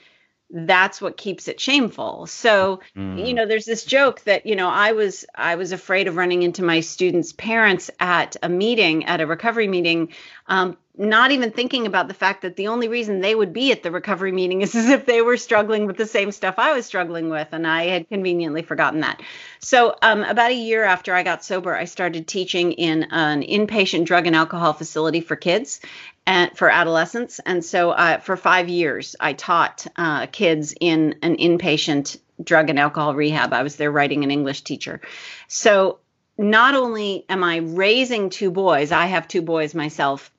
that's 0.54 1.02
what 1.02 1.18
keeps 1.18 1.48
it 1.48 1.60
shameful. 1.60 2.28
So, 2.28 2.80
mm. 2.96 3.28
you 3.28 3.34
know, 3.34 3.48
there's 3.48 3.66
this 3.66 3.84
joke 3.84 4.22
that, 4.22 4.46
you 4.46 4.56
know, 4.56 4.70
I 4.70 4.92
was 4.92 5.26
I 5.34 5.56
was 5.56 5.72
afraid 5.72 6.08
of 6.08 6.16
running 6.16 6.44
into 6.44 6.64
my 6.64 6.80
students' 6.80 7.34
parents 7.34 7.90
at 8.00 8.36
a 8.44 8.50
meeting, 8.50 9.06
at 9.06 9.20
a 9.20 9.26
recovery 9.26 9.68
meeting, 9.68 10.10
um, 10.48 10.78
not 10.96 11.32
even 11.32 11.50
thinking 11.50 11.88
about 11.88 12.08
the 12.08 12.14
fact 12.14 12.44
that 12.44 12.56
the 12.56 12.68
only 12.68 12.88
reason 12.88 13.20
they 13.20 13.34
would 13.34 13.52
be 13.52 13.72
at 13.72 13.82
the 13.82 13.90
recovery 13.90 14.32
meeting 14.32 14.62
is 14.62 14.76
as 14.76 14.90
if 14.90 15.06
they 15.06 15.22
were 15.22 15.38
struggling 15.38 15.88
with 15.88 15.98
the 15.98 16.06
same 16.06 16.32
stuff 16.32 16.56
I 16.60 16.74
was 16.74 16.86
struggling 16.86 17.30
with, 17.30 17.48
and 17.52 17.66
I 17.66 17.86
had 17.86 18.08
conveniently 18.08 18.62
forgotten 18.62 19.02
that. 19.02 19.22
So, 19.60 19.96
um, 20.04 20.24
about 20.24 20.52
a 20.52 20.56
year 20.56 20.84
after 20.84 21.16
I 21.16 21.24
got 21.24 21.44
sober, 21.44 21.76
I 21.76 21.86
started 21.86 22.28
teaching 22.28 22.74
in 22.74 23.08
an 23.10 23.42
inpatient 23.42 24.06
drug 24.06 24.28
and 24.28 24.36
alcohol 24.36 24.74
facility 24.74 25.22
for 25.22 25.36
kids, 25.36 25.80
and 26.26 26.56
for 26.58 26.70
adolescents. 26.70 27.40
And 27.46 27.64
so 27.64 27.92
uh, 27.92 28.20
for 28.20 28.38
five 28.38 28.70
years, 28.70 29.16
I 29.20 29.34
taught 29.34 29.86
uh, 29.98 30.28
kids 30.28 30.74
in 30.80 31.16
an 31.22 31.38
inpatient 31.38 32.18
drug 32.44 32.70
and 32.70 32.80
alcohol 32.80 33.14
rehab. 33.14 33.54
I 33.54 33.64
was 33.64 33.76
their 33.76 33.92
writing 33.92 34.24
and 34.24 34.32
English 34.32 34.62
teacher. 34.62 35.02
So 35.48 36.00
not 36.38 36.76
only 36.76 37.26
am 37.30 37.44
I 37.44 37.58
raising 37.58 38.30
two 38.30 38.52
boys, 38.52 38.92
I 38.92 39.08
have 39.08 39.28
two 39.28 39.42
boys 39.42 39.76
myself. 39.76 40.32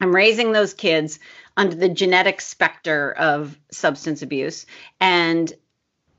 I'm 0.00 0.14
raising 0.14 0.52
those 0.52 0.74
kids 0.74 1.18
under 1.56 1.76
the 1.76 1.88
genetic 1.88 2.40
specter 2.40 3.12
of 3.12 3.56
substance 3.70 4.22
abuse. 4.22 4.66
And 5.00 5.52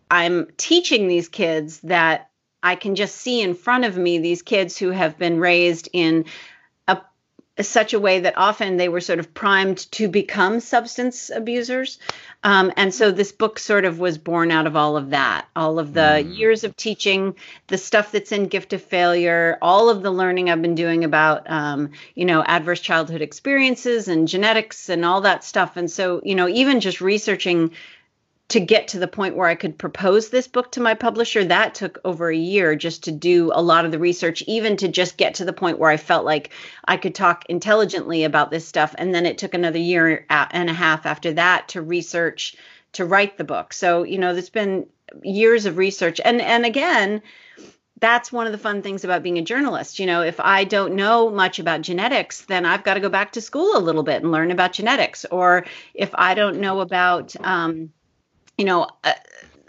I'm 0.09 0.47
teaching 0.57 1.07
these 1.07 1.27
kids 1.27 1.79
that 1.81 2.29
I 2.61 2.75
can 2.75 2.95
just 2.95 3.15
see 3.15 3.41
in 3.41 3.55
front 3.55 3.83
of 3.83 3.97
me 3.97 4.19
these 4.19 4.41
kids 4.41 4.77
who 4.77 4.91
have 4.91 5.17
been 5.17 5.39
raised 5.39 5.89
in 5.91 6.25
such 7.61 7.93
a 7.93 7.99
way 7.99 8.19
that 8.19 8.37
often 8.37 8.77
they 8.77 8.89
were 8.89 9.01
sort 9.01 9.19
of 9.19 9.31
primed 9.33 9.91
to 9.91 10.07
become 10.07 10.59
substance 10.59 11.29
abusers. 11.29 11.99
Um, 12.43 12.73
and 12.75 12.93
so 12.93 13.11
this 13.11 13.31
book 13.31 13.59
sort 13.59 13.85
of 13.85 13.99
was 13.99 14.17
born 14.17 14.49
out 14.49 14.65
of 14.65 14.75
all 14.75 14.97
of 14.97 15.11
that, 15.11 15.45
all 15.55 15.77
of 15.77 15.93
the 15.93 15.99
mm. 15.99 16.35
years 16.35 16.63
of 16.63 16.75
teaching, 16.75 17.35
the 17.67 17.77
stuff 17.77 18.11
that's 18.11 18.31
in 18.31 18.47
Gift 18.47 18.73
of 18.73 18.81
Failure, 18.81 19.59
all 19.61 19.89
of 19.89 20.01
the 20.01 20.11
learning 20.11 20.49
I've 20.49 20.63
been 20.63 20.73
doing 20.73 21.03
about, 21.03 21.49
um, 21.49 21.91
you 22.15 22.25
know, 22.25 22.43
adverse 22.43 22.81
childhood 22.81 23.21
experiences 23.21 24.07
and 24.07 24.27
genetics 24.27 24.89
and 24.89 25.05
all 25.05 25.21
that 25.21 25.43
stuff. 25.43 25.77
And 25.77 25.89
so, 25.91 26.21
you 26.23 26.33
know, 26.33 26.47
even 26.47 26.79
just 26.79 27.01
researching 27.01 27.71
to 28.49 28.59
get 28.59 28.89
to 28.89 28.99
the 28.99 29.07
point 29.07 29.35
where 29.35 29.47
I 29.47 29.55
could 29.55 29.77
propose 29.77 30.29
this 30.29 30.47
book 30.47 30.71
to 30.73 30.81
my 30.81 30.93
publisher, 30.93 31.45
that 31.45 31.73
took 31.73 31.99
over 32.03 32.29
a 32.29 32.37
year 32.37 32.75
just 32.75 33.05
to 33.05 33.11
do 33.11 33.51
a 33.53 33.61
lot 33.61 33.85
of 33.85 33.91
the 33.91 33.99
research, 33.99 34.43
even 34.47 34.77
to 34.77 34.87
just 34.87 35.17
get 35.17 35.35
to 35.35 35.45
the 35.45 35.53
point 35.53 35.79
where 35.79 35.89
I 35.89 35.97
felt 35.97 36.25
like 36.25 36.51
I 36.85 36.97
could 36.97 37.15
talk 37.15 37.45
intelligently 37.49 38.25
about 38.25 38.51
this 38.51 38.67
stuff. 38.67 38.93
And 38.97 39.15
then 39.15 39.25
it 39.25 39.37
took 39.37 39.53
another 39.53 39.79
year 39.79 40.25
and 40.29 40.69
a 40.69 40.73
half 40.73 41.05
after 41.05 41.33
that 41.33 41.69
to 41.69 41.81
research 41.81 42.55
to 42.93 43.05
write 43.05 43.37
the 43.37 43.43
book. 43.43 43.73
So, 43.73 44.03
you 44.03 44.19
know, 44.19 44.33
there's 44.33 44.49
been 44.49 44.87
years 45.23 45.65
of 45.65 45.77
research. 45.77 46.19
And 46.23 46.41
and 46.41 46.65
again, 46.65 47.21
that's 47.99 48.31
one 48.31 48.45
of 48.45 48.51
the 48.51 48.57
fun 48.57 48.81
things 48.81 49.03
about 49.03 49.23
being 49.23 49.37
a 49.37 49.43
journalist. 49.43 49.97
You 49.97 50.05
know, 50.05 50.21
if 50.21 50.39
I 50.39 50.65
don't 50.65 50.95
know 50.95 51.29
much 51.29 51.59
about 51.59 51.81
genetics, 51.81 52.41
then 52.41 52.65
I've 52.65 52.83
got 52.83 52.95
to 52.95 52.99
go 52.99 53.09
back 53.09 53.31
to 53.31 53.41
school 53.41 53.77
a 53.77 53.79
little 53.79 54.03
bit 54.03 54.21
and 54.21 54.31
learn 54.31 54.51
about 54.51 54.73
genetics. 54.73 55.25
Or 55.31 55.65
if 55.93 56.11
I 56.13 56.33
don't 56.33 56.59
know 56.59 56.81
about 56.81 57.33
um, 57.39 57.91
you 58.57 58.65
know, 58.65 58.87
uh, 59.03 59.13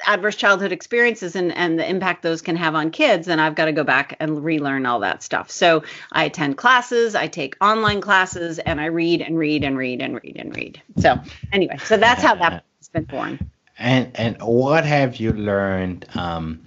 adverse 0.07 0.37
childhood 0.37 0.73
experiences 0.73 1.37
and, 1.37 1.53
and 1.57 1.79
the 1.79 1.88
impact 1.88 2.23
those 2.23 2.42
can 2.42 2.57
have 2.57 2.75
on 2.75 2.90
kids, 2.90 3.27
then 3.27 3.40
I've 3.40 3.55
got 3.55 3.66
to 3.66 3.73
go 3.73 3.85
back 3.85 4.16
and 4.20 4.44
relearn 4.44 4.87
all 4.87 5.01
that 5.01 5.23
stuff. 5.23 5.51
So 5.51 5.83
I 6.12 6.25
attend 6.25 6.57
classes, 6.57 7.14
I 7.14 7.29
take 7.29 7.57
online 7.61 8.01
classes, 8.01 8.59
and 8.59 8.81
I 8.81 8.87
read 8.87 9.20
and 9.23 9.38
read 9.38 9.64
and 9.64 9.77
read 9.77 10.03
and 10.03 10.20
read 10.23 10.37
and 10.37 10.55
read. 10.57 10.83
So 10.99 11.18
anyway, 11.53 11.79
so 11.85 11.97
that's 11.97 12.23
how 12.23 12.35
that 12.37 12.53
has 12.81 12.88
been 12.88 13.05
born. 13.05 13.51
And 13.79 14.11
and 14.14 14.37
what 14.40 14.85
have 14.85 15.16
you 15.16 15.33
learned 15.33 16.07
um, 16.14 16.62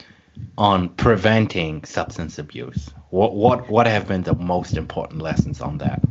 on 0.57 0.89
preventing 0.89 1.85
substance 1.85 2.37
abuse? 2.37 2.89
What 3.11 3.33
what 3.33 3.69
what 3.69 3.87
have 3.87 4.07
been 4.07 4.23
the 4.23 4.35
most 4.35 4.75
important 4.75 5.21
lessons 5.21 5.61
on 5.61 5.77
that? 5.77 6.01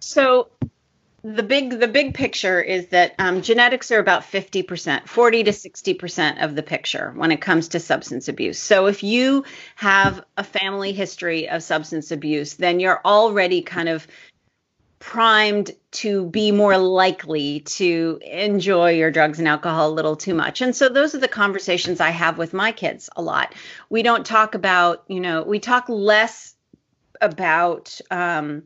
So 0.00 0.48
the 1.22 1.42
big 1.42 1.78
the 1.78 1.88
big 1.88 2.14
picture 2.14 2.60
is 2.60 2.86
that 2.88 3.14
um, 3.18 3.42
genetics 3.42 3.90
are 3.90 3.98
about 3.98 4.22
50% 4.22 5.06
40 5.06 5.44
to 5.44 5.50
60% 5.50 6.42
of 6.42 6.54
the 6.54 6.62
picture 6.62 7.12
when 7.14 7.30
it 7.30 7.40
comes 7.40 7.68
to 7.68 7.80
substance 7.80 8.28
abuse. 8.28 8.58
So 8.58 8.86
if 8.86 9.02
you 9.02 9.44
have 9.76 10.24
a 10.36 10.44
family 10.44 10.92
history 10.92 11.48
of 11.48 11.62
substance 11.62 12.10
abuse 12.10 12.54
then 12.54 12.80
you're 12.80 13.00
already 13.04 13.60
kind 13.62 13.88
of 13.88 14.06
primed 14.98 15.70
to 15.90 16.26
be 16.26 16.52
more 16.52 16.76
likely 16.76 17.60
to 17.60 18.20
enjoy 18.22 18.90
your 18.90 19.10
drugs 19.10 19.38
and 19.38 19.48
alcohol 19.48 19.90
a 19.90 19.94
little 19.94 20.14
too 20.14 20.34
much. 20.34 20.60
And 20.60 20.76
so 20.76 20.90
those 20.90 21.14
are 21.14 21.18
the 21.18 21.28
conversations 21.28 22.00
i 22.00 22.10
have 22.10 22.38
with 22.38 22.52
my 22.52 22.72
kids 22.72 23.08
a 23.16 23.22
lot. 23.22 23.54
We 23.90 24.02
don't 24.02 24.24
talk 24.24 24.54
about 24.54 25.04
you 25.08 25.20
know 25.20 25.42
we 25.42 25.60
talk 25.60 25.88
less 25.88 26.54
about 27.20 28.00
um, 28.10 28.62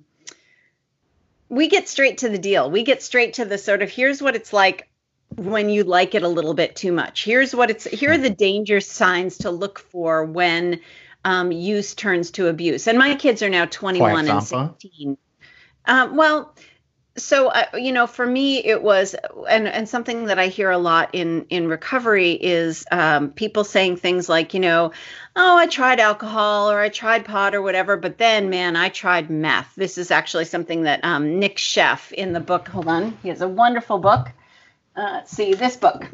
we 1.55 1.69
get 1.69 1.88
straight 1.88 2.19
to 2.19 2.29
the 2.29 2.38
deal. 2.38 2.71
We 2.71 2.83
get 2.83 3.03
straight 3.03 3.35
to 3.35 3.45
the 3.45 3.59
sort 3.59 3.83
of 3.83 3.90
here's 3.90 4.21
what 4.21 4.35
it's 4.35 4.53
like 4.53 4.88
when 5.37 5.69
you 5.69 5.85
like 5.85 6.14
it 6.14 6.23
a 6.23 6.29
little 6.29 6.55
bit 6.55 6.77
too 6.77 6.93
much. 6.93 7.25
Here's 7.25 7.55
what 7.55 7.71
it's 7.71 7.85
here 7.85 8.12
are 8.12 8.19
the 8.19 8.31
danger 8.31 8.81
signs 8.81 9.38
to 9.38 9.51
look 9.51 9.79
for 9.79 10.25
when 10.25 10.81
um, 11.25 11.53
use 11.53 11.95
turns 11.95 12.33
to 12.33 12.49
abuse. 12.49 12.87
And 12.87 12.99
my 12.99 13.14
kids 13.14 13.43
are 13.43 13.49
now 13.49 13.67
21 13.67 14.29
and 14.29 14.43
16. 14.43 15.17
Um, 15.87 16.17
well, 16.17 16.55
so 17.16 17.48
uh, 17.48 17.64
you 17.74 17.92
know 17.92 18.07
for 18.07 18.27
me 18.27 18.64
it 18.64 18.83
was 18.83 19.14
and 19.48 19.68
and 19.68 19.88
something 19.88 20.27
that 20.27 20.38
i 20.38 20.48
hear 20.48 20.70
a 20.70 20.79
lot 20.79 21.11
in 21.12 21.46
in 21.48 21.68
recovery 21.68 22.33
is 22.33 22.85
um, 22.90 23.31
people 23.31 23.62
saying 23.62 23.96
things 23.96 24.29
like 24.29 24.53
you 24.53 24.61
know 24.61 24.90
oh 25.37 25.57
i 25.57 25.66
tried 25.66 26.00
alcohol 26.00 26.70
or 26.70 26.81
i 26.81 26.88
tried 26.88 27.24
pot 27.24 27.55
or 27.55 27.62
whatever 27.62 27.96
but 27.96 28.18
then 28.18 28.50
man 28.50 28.74
i 28.77 28.88
tried 28.88 29.31
meth. 29.31 29.72
This 29.77 29.96
is 29.96 30.11
actually 30.11 30.46
something 30.46 30.83
that 30.83 31.05
um, 31.05 31.38
Nic 31.38 31.57
Sheff 31.57 32.11
in 32.12 32.33
the 32.33 32.40
book 32.40 32.66
hold 32.66 32.88
on 32.88 33.16
he 33.22 33.29
has 33.29 33.40
a 33.40 33.48
wonderful 33.48 33.98
book. 33.98 34.31
Uh, 34.96 35.11
let's 35.14 35.33
see 35.33 35.55
this 35.55 35.77
book. 35.77 36.09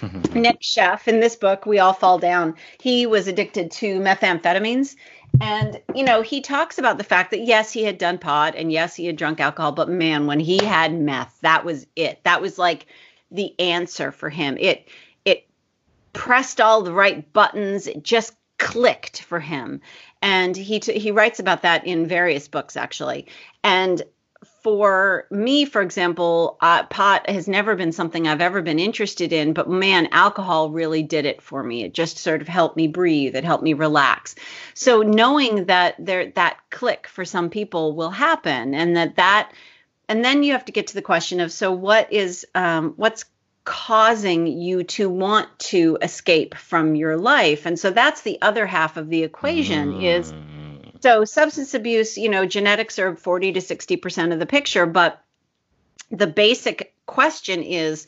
Nic 0.34 0.60
Sheff 0.60 1.06
in 1.08 1.20
this 1.20 1.36
book 1.36 1.66
we 1.66 1.78
all 1.78 1.92
fall 1.92 2.18
down. 2.18 2.54
He 2.80 3.06
was 3.06 3.28
addicted 3.28 3.70
to 3.72 4.00
methamphetamines 4.00 4.96
and, 5.40 5.80
you 5.94 6.04
know, 6.04 6.22
he 6.22 6.40
talks 6.40 6.78
about 6.78 6.98
the 6.98 7.04
fact 7.04 7.30
that 7.30 7.44
yes, 7.44 7.72
he 7.72 7.84
had 7.84 7.98
done 7.98 8.18
pot 8.18 8.54
and 8.56 8.72
yes, 8.72 8.94
he 8.94 9.06
had 9.06 9.16
drunk 9.16 9.40
alcohol, 9.40 9.72
but 9.72 9.88
man, 9.88 10.26
when 10.26 10.40
he 10.40 10.64
had 10.64 10.92
meth, 10.92 11.38
that 11.42 11.64
was 11.64 11.86
it. 11.96 12.22
That 12.24 12.42
was 12.42 12.58
like 12.58 12.86
the 13.30 13.58
answer 13.60 14.12
for 14.12 14.28
him. 14.28 14.56
It 14.58 14.88
it 15.24 15.46
pressed 16.12 16.60
all 16.60 16.82
the 16.82 16.92
right 16.92 17.32
buttons. 17.32 17.86
It 17.86 18.02
just 18.02 18.34
clicked 18.58 19.22
for 19.22 19.40
him. 19.40 19.80
And 20.22 20.56
he 20.56 20.80
t- 20.80 20.98
he 20.98 21.10
writes 21.10 21.40
about 21.40 21.62
that 21.62 21.86
in 21.86 22.06
various 22.06 22.48
books 22.48 22.76
actually. 22.76 23.26
And 23.64 24.02
for 24.62 25.26
me, 25.30 25.64
for 25.64 25.80
example, 25.80 26.58
uh, 26.60 26.84
pot 26.84 27.28
has 27.28 27.48
never 27.48 27.76
been 27.76 27.92
something 27.92 28.26
I've 28.26 28.40
ever 28.40 28.62
been 28.62 28.78
interested 28.78 29.32
in, 29.32 29.52
but 29.52 29.68
man, 29.68 30.08
alcohol 30.12 30.70
really 30.70 31.02
did 31.02 31.24
it 31.24 31.40
for 31.40 31.62
me. 31.62 31.84
It 31.84 31.94
just 31.94 32.18
sort 32.18 32.42
of 32.42 32.48
helped 32.48 32.76
me 32.76 32.88
breathe. 32.88 33.36
It 33.36 33.44
helped 33.44 33.64
me 33.64 33.72
relax. 33.72 34.34
So 34.74 35.02
knowing 35.02 35.66
that 35.66 35.94
there 35.98 36.30
that 36.32 36.58
click 36.70 37.06
for 37.06 37.24
some 37.24 37.50
people 37.50 37.94
will 37.94 38.10
happen, 38.10 38.74
and 38.74 38.96
that 38.96 39.16
that, 39.16 39.52
and 40.08 40.24
then 40.24 40.42
you 40.42 40.52
have 40.52 40.64
to 40.66 40.72
get 40.72 40.88
to 40.88 40.94
the 40.94 41.02
question 41.02 41.40
of 41.40 41.52
so 41.52 41.72
what 41.72 42.12
is 42.12 42.46
um, 42.54 42.94
what's 42.96 43.24
causing 43.64 44.46
you 44.46 44.82
to 44.82 45.08
want 45.08 45.46
to 45.58 45.98
escape 46.02 46.54
from 46.54 46.94
your 46.94 47.16
life, 47.16 47.66
and 47.66 47.78
so 47.78 47.90
that's 47.90 48.22
the 48.22 48.40
other 48.42 48.66
half 48.66 48.96
of 48.96 49.08
the 49.08 49.22
equation 49.22 49.94
mm. 49.94 50.02
is 50.02 50.32
so 51.00 51.24
substance 51.24 51.74
abuse, 51.74 52.18
you 52.18 52.28
know, 52.28 52.46
genetics 52.46 52.98
are 52.98 53.16
40 53.16 53.52
to 53.52 53.60
60% 53.60 54.32
of 54.32 54.38
the 54.38 54.46
picture, 54.46 54.86
but 54.86 55.22
the 56.10 56.26
basic 56.26 56.94
question 57.06 57.62
is 57.62 58.06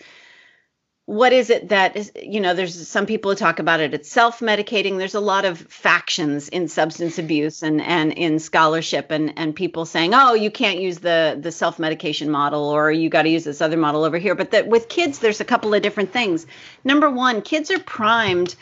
what 1.07 1.33
is 1.33 1.51
it 1.51 1.71
that 1.71 1.97
is 1.97 2.13
you 2.23 2.41
know 2.41 2.55
there's 2.55 2.89
some 2.89 3.07
people 3.07 3.35
talk 3.35 3.59
about 3.59 3.81
it 3.81 3.93
it's 3.93 4.09
self-medicating. 4.09 4.99
There's 4.99 5.17
a 5.17 5.21
lot 5.21 5.45
of 5.45 5.59
factions 5.59 6.49
in 6.49 6.69
substance 6.69 7.19
abuse 7.19 7.63
and 7.63 7.83
and 7.83 8.13
in 8.13 8.39
scholarship 8.39 9.11
and 9.11 9.37
and 9.37 9.55
people 9.55 9.85
saying 9.85 10.13
oh 10.15 10.35
you 10.35 10.51
can't 10.51 10.79
use 10.79 10.99
the 10.99 11.37
the 11.41 11.51
self-medication 11.51 12.31
model 12.31 12.69
or 12.69 12.93
you 12.93 13.09
got 13.09 13.23
to 13.23 13.29
use 13.29 13.45
this 13.45 13.61
other 13.61 13.77
model 13.77 14.05
over 14.05 14.19
here. 14.19 14.37
But 14.37 14.53
that 14.53 14.69
with 14.69 14.89
kids 14.89 15.19
there's 15.19 15.41
a 15.41 15.45
couple 15.45 15.75
of 15.75 15.83
different 15.83 16.13
things. 16.13 16.47
Number 16.85 17.11
one 17.11 17.43
kids 17.43 17.71
are 17.73 17.81
primed 17.81 18.55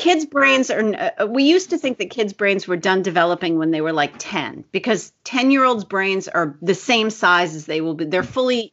kids 0.00 0.24
brains 0.24 0.70
are 0.70 1.12
uh, 1.20 1.26
we 1.26 1.44
used 1.44 1.70
to 1.70 1.78
think 1.78 1.98
that 1.98 2.08
kids 2.08 2.32
brains 2.32 2.66
were 2.66 2.76
done 2.76 3.02
developing 3.02 3.58
when 3.58 3.70
they 3.70 3.82
were 3.82 3.92
like 3.92 4.14
10 4.18 4.64
because 4.72 5.12
10 5.24 5.50
year 5.50 5.64
olds 5.64 5.84
brains 5.84 6.26
are 6.26 6.56
the 6.62 6.74
same 6.74 7.10
size 7.10 7.54
as 7.54 7.66
they 7.66 7.82
will 7.82 7.94
be. 7.94 8.06
They're 8.06 8.22
fully 8.22 8.72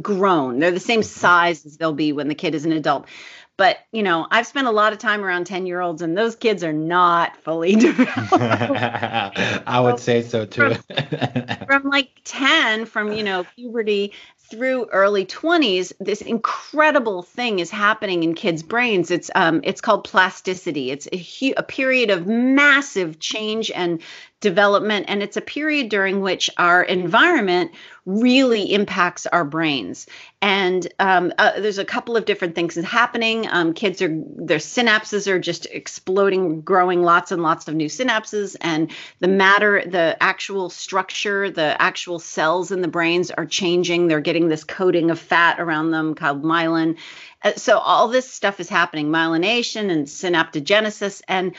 grown. 0.00 0.60
They're 0.60 0.70
the 0.70 0.78
same 0.78 1.02
size 1.02 1.66
as 1.66 1.76
they'll 1.76 1.92
be 1.92 2.12
when 2.12 2.28
the 2.28 2.36
kid 2.36 2.54
is 2.54 2.64
an 2.64 2.72
adult. 2.72 3.08
But 3.56 3.78
you 3.90 4.04
know 4.04 4.24
i've 4.30 4.46
spent 4.46 4.68
a 4.68 4.70
lot 4.70 4.92
of 4.92 5.00
time 5.00 5.24
around 5.24 5.46
10 5.46 5.66
year 5.66 5.80
olds 5.80 6.00
and 6.00 6.16
those 6.16 6.36
kids 6.36 6.62
are 6.62 6.72
not 6.72 7.36
fully 7.38 7.74
developed. 7.86 8.32
I 8.32 9.80
would 9.82 9.98
say 9.98 10.22
so 10.22 10.46
too. 10.46 10.74
From, 10.74 11.66
from 11.66 11.90
like 11.90 12.10
10 12.22 12.86
from 12.86 13.12
you 13.12 13.24
know 13.24 13.44
puberty 13.56 14.12
through 14.50 14.86
early 14.86 15.26
20s 15.26 15.92
this 16.00 16.20
incredible 16.22 17.22
thing 17.22 17.58
is 17.58 17.70
happening 17.70 18.22
in 18.22 18.34
kids 18.34 18.62
brains. 18.62 19.10
It's 19.10 19.30
um 19.34 19.60
it's 19.64 19.80
called 19.80 20.04
plasticity. 20.04 20.90
It's 20.90 21.08
a, 21.12 21.18
hu- 21.18 21.54
a 21.56 21.62
period 21.62 22.10
of 22.10 22.26
massive 22.26 23.18
change 23.20 23.70
and 23.70 24.00
development 24.40 25.06
and 25.08 25.22
it's 25.22 25.36
a 25.36 25.40
period 25.40 25.88
during 25.88 26.20
which 26.20 26.48
our 26.58 26.82
environment 26.82 27.72
really 28.06 28.72
impacts 28.72 29.26
our 29.26 29.44
brains. 29.44 30.06
And 30.40 30.86
um, 30.98 31.32
uh, 31.36 31.60
there's 31.60 31.78
a 31.78 31.84
couple 31.84 32.16
of 32.16 32.24
different 32.24 32.54
things 32.54 32.76
happening. 32.76 33.46
Um, 33.50 33.74
kids 33.74 34.00
are 34.00 34.08
their 34.08 34.58
synapses 34.58 35.26
are 35.26 35.40
just 35.40 35.66
exploding 35.66 36.60
growing 36.62 37.02
lots 37.02 37.32
and 37.32 37.42
lots 37.42 37.68
of 37.68 37.74
new 37.74 37.88
synapses 37.88 38.56
and 38.60 38.90
the 39.18 39.28
matter 39.28 39.82
the 39.84 40.16
actual 40.20 40.70
structure 40.70 41.50
the 41.50 41.80
actual 41.82 42.18
cells 42.18 42.70
in 42.70 42.80
the 42.80 42.88
brains 42.88 43.30
are 43.32 43.46
changing. 43.46 44.06
They're 44.06 44.20
getting 44.20 44.48
this 44.48 44.64
coating 44.64 45.10
of 45.10 45.18
fat 45.18 45.58
around 45.58 45.90
them 45.90 46.14
called 46.14 46.42
myelin. 46.42 46.96
Uh, 47.42 47.52
so 47.54 47.78
all 47.78 48.08
this 48.08 48.30
stuff 48.30 48.60
is 48.60 48.68
happening 48.68 49.08
myelination 49.08 49.90
and 49.90 50.06
synaptogenesis 50.06 51.22
and 51.28 51.54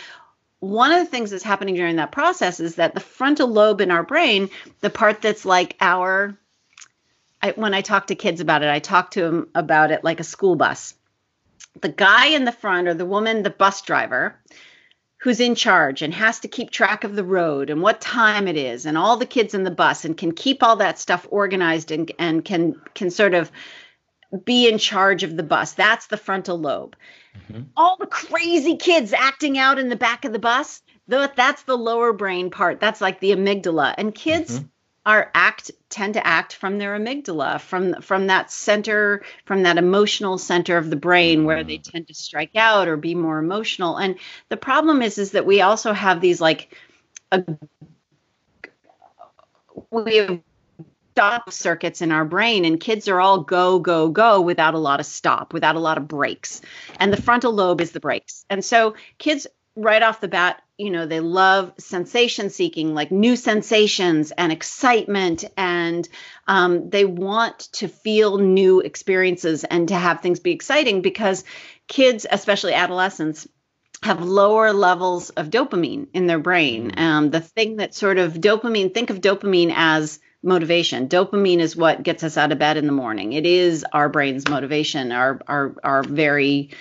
one 0.59 0.91
of 0.91 0.99
the 0.99 1.05
things 1.05 1.31
that's 1.31 1.43
happening 1.43 1.75
during 1.75 1.97
that 1.97 2.11
process 2.11 2.59
is 2.59 2.75
that 2.75 2.93
the 2.93 2.99
frontal 2.99 3.47
lobe 3.47 3.81
in 3.81 3.91
our 3.91 4.03
brain, 4.03 4.49
the 4.81 4.89
part 4.89 5.21
that's 5.21 5.45
like 5.45 5.75
our, 5.79 6.37
I, 7.41 7.51
when 7.51 7.73
I 7.73 7.81
talk 7.81 8.07
to 8.07 8.15
kids 8.15 8.41
about 8.41 8.63
it, 8.63 8.69
I 8.69 8.79
talk 8.79 9.11
to 9.11 9.21
them 9.21 9.49
about 9.55 9.91
it 9.91 10.03
like 10.03 10.19
a 10.19 10.25
school 10.25 10.55
bus. 10.55 10.93
The 11.81 11.89
guy 11.89 12.27
in 12.27 12.45
the 12.45 12.51
front 12.51 12.87
or 12.87 12.93
the 12.93 13.05
woman, 13.05 13.43
the 13.43 13.49
bus 13.49 13.81
driver, 13.83 14.37
who's 15.19 15.39
in 15.39 15.55
charge 15.55 16.01
and 16.01 16.13
has 16.13 16.39
to 16.39 16.47
keep 16.47 16.71
track 16.71 17.03
of 17.03 17.15
the 17.15 17.23
road 17.23 17.69
and 17.69 17.81
what 17.81 18.01
time 18.01 18.47
it 18.47 18.55
is 18.55 18.85
and 18.85 18.97
all 18.97 19.17
the 19.17 19.25
kids 19.25 19.53
in 19.53 19.63
the 19.63 19.71
bus 19.71 20.05
and 20.05 20.17
can 20.17 20.31
keep 20.31 20.63
all 20.63 20.77
that 20.77 20.97
stuff 20.97 21.27
organized 21.29 21.91
and, 21.91 22.11
and 22.17 22.43
can 22.43 22.79
can 22.93 23.11
sort 23.11 23.33
of 23.33 23.51
be 24.45 24.67
in 24.67 24.77
charge 24.77 25.23
of 25.23 25.35
the 25.35 25.43
bus. 25.43 25.73
That's 25.73 26.07
the 26.07 26.17
frontal 26.17 26.59
lobe. 26.59 26.95
Mm-hmm. 27.51 27.63
All 27.75 27.97
the 27.97 28.05
crazy 28.05 28.77
kids 28.77 29.13
acting 29.13 29.57
out 29.57 29.79
in 29.79 29.89
the 29.89 29.95
back 29.95 30.25
of 30.25 30.33
the 30.33 30.39
bus, 30.39 30.81
that's 31.07 31.63
the 31.63 31.77
lower 31.77 32.13
brain 32.13 32.51
part. 32.51 32.79
That's 32.79 33.01
like 33.01 33.19
the 33.19 33.31
amygdala. 33.31 33.95
And 33.97 34.13
kids 34.13 34.59
mm-hmm. 34.59 34.67
are 35.05 35.31
act 35.33 35.71
tend 35.89 36.13
to 36.13 36.25
act 36.25 36.53
from 36.53 36.77
their 36.77 36.97
amygdala, 36.97 37.59
from 37.59 38.01
from 38.01 38.27
that 38.27 38.51
center, 38.51 39.23
from 39.45 39.63
that 39.63 39.77
emotional 39.77 40.37
center 40.37 40.77
of 40.77 40.89
the 40.89 40.95
brain 40.95 41.45
where 41.45 41.63
they 41.63 41.79
mm. 41.79 41.91
tend 41.91 42.07
to 42.07 42.13
strike 42.13 42.55
out 42.55 42.87
or 42.87 42.97
be 42.97 43.15
more 43.15 43.39
emotional. 43.39 43.97
And 43.97 44.17
the 44.49 44.57
problem 44.57 45.01
is 45.01 45.17
is 45.17 45.31
that 45.31 45.47
we 45.47 45.61
also 45.61 45.93
have 45.93 46.21
these 46.21 46.39
like 46.39 46.75
a, 47.31 47.43
we 49.91 50.17
have 50.17 50.39
stop 51.19 51.51
circuits 51.51 52.01
in 52.01 52.13
our 52.13 52.23
brain 52.23 52.63
and 52.63 52.79
kids 52.79 53.09
are 53.09 53.19
all 53.19 53.41
go 53.41 53.77
go 53.79 54.07
go 54.07 54.39
without 54.39 54.73
a 54.73 54.77
lot 54.77 55.01
of 55.01 55.05
stop 55.05 55.51
without 55.51 55.75
a 55.75 55.79
lot 55.79 55.97
of 55.97 56.07
brakes. 56.07 56.61
And 56.97 57.11
the 57.11 57.21
frontal 57.21 57.51
lobe 57.51 57.81
is 57.81 57.91
the 57.91 57.99
brakes 57.99 58.45
and 58.49 58.63
so 58.63 58.95
kids 59.17 59.45
right 59.75 60.01
off 60.01 60.21
the 60.21 60.29
bat 60.29 60.61
you 60.77 60.89
know 60.89 61.05
they 61.05 61.19
love 61.19 61.73
sensation 61.77 62.49
seeking 62.49 62.93
like 62.93 63.11
new 63.11 63.35
sensations 63.35 64.31
and 64.31 64.53
excitement 64.53 65.43
and 65.57 66.07
um, 66.47 66.89
they 66.89 67.03
want 67.03 67.59
to 67.73 67.89
feel 67.89 68.37
new 68.37 68.79
experiences 68.79 69.65
and 69.65 69.89
to 69.89 69.95
have 69.95 70.21
things 70.21 70.39
be 70.39 70.51
exciting 70.51 71.01
because 71.01 71.43
kids 71.89 72.25
especially 72.31 72.73
adolescents 72.73 73.45
have 74.03 74.23
lower 74.23 74.71
levels 74.71 75.31
of 75.31 75.49
dopamine 75.49 76.07
in 76.13 76.27
their 76.27 76.39
brain. 76.39 76.91
Mm. 76.91 77.01
um, 77.01 77.29
the 77.29 77.41
thing 77.41 77.75
that 77.75 77.93
sort 77.93 78.17
of 78.17 78.35
dopamine 78.35 78.93
think 78.93 79.09
of 79.09 79.19
dopamine 79.19 79.73
as 79.75 80.19
motivation. 80.43 81.09
Dopamine 81.09 81.59
is 81.59 81.75
what 81.75 82.03
gets 82.03 82.23
us 82.23 82.37
out 82.37 82.51
of 82.51 82.59
bed 82.59 82.77
in 82.77 82.85
the 82.85 82.91
morning. 82.91 83.33
It 83.33 83.45
is 83.45 83.85
our 83.91 84.09
brain's 84.09 84.47
motivation, 84.47 85.11
our 85.11 85.39
our 85.47 85.75
our 85.83 86.03
very 86.03 86.71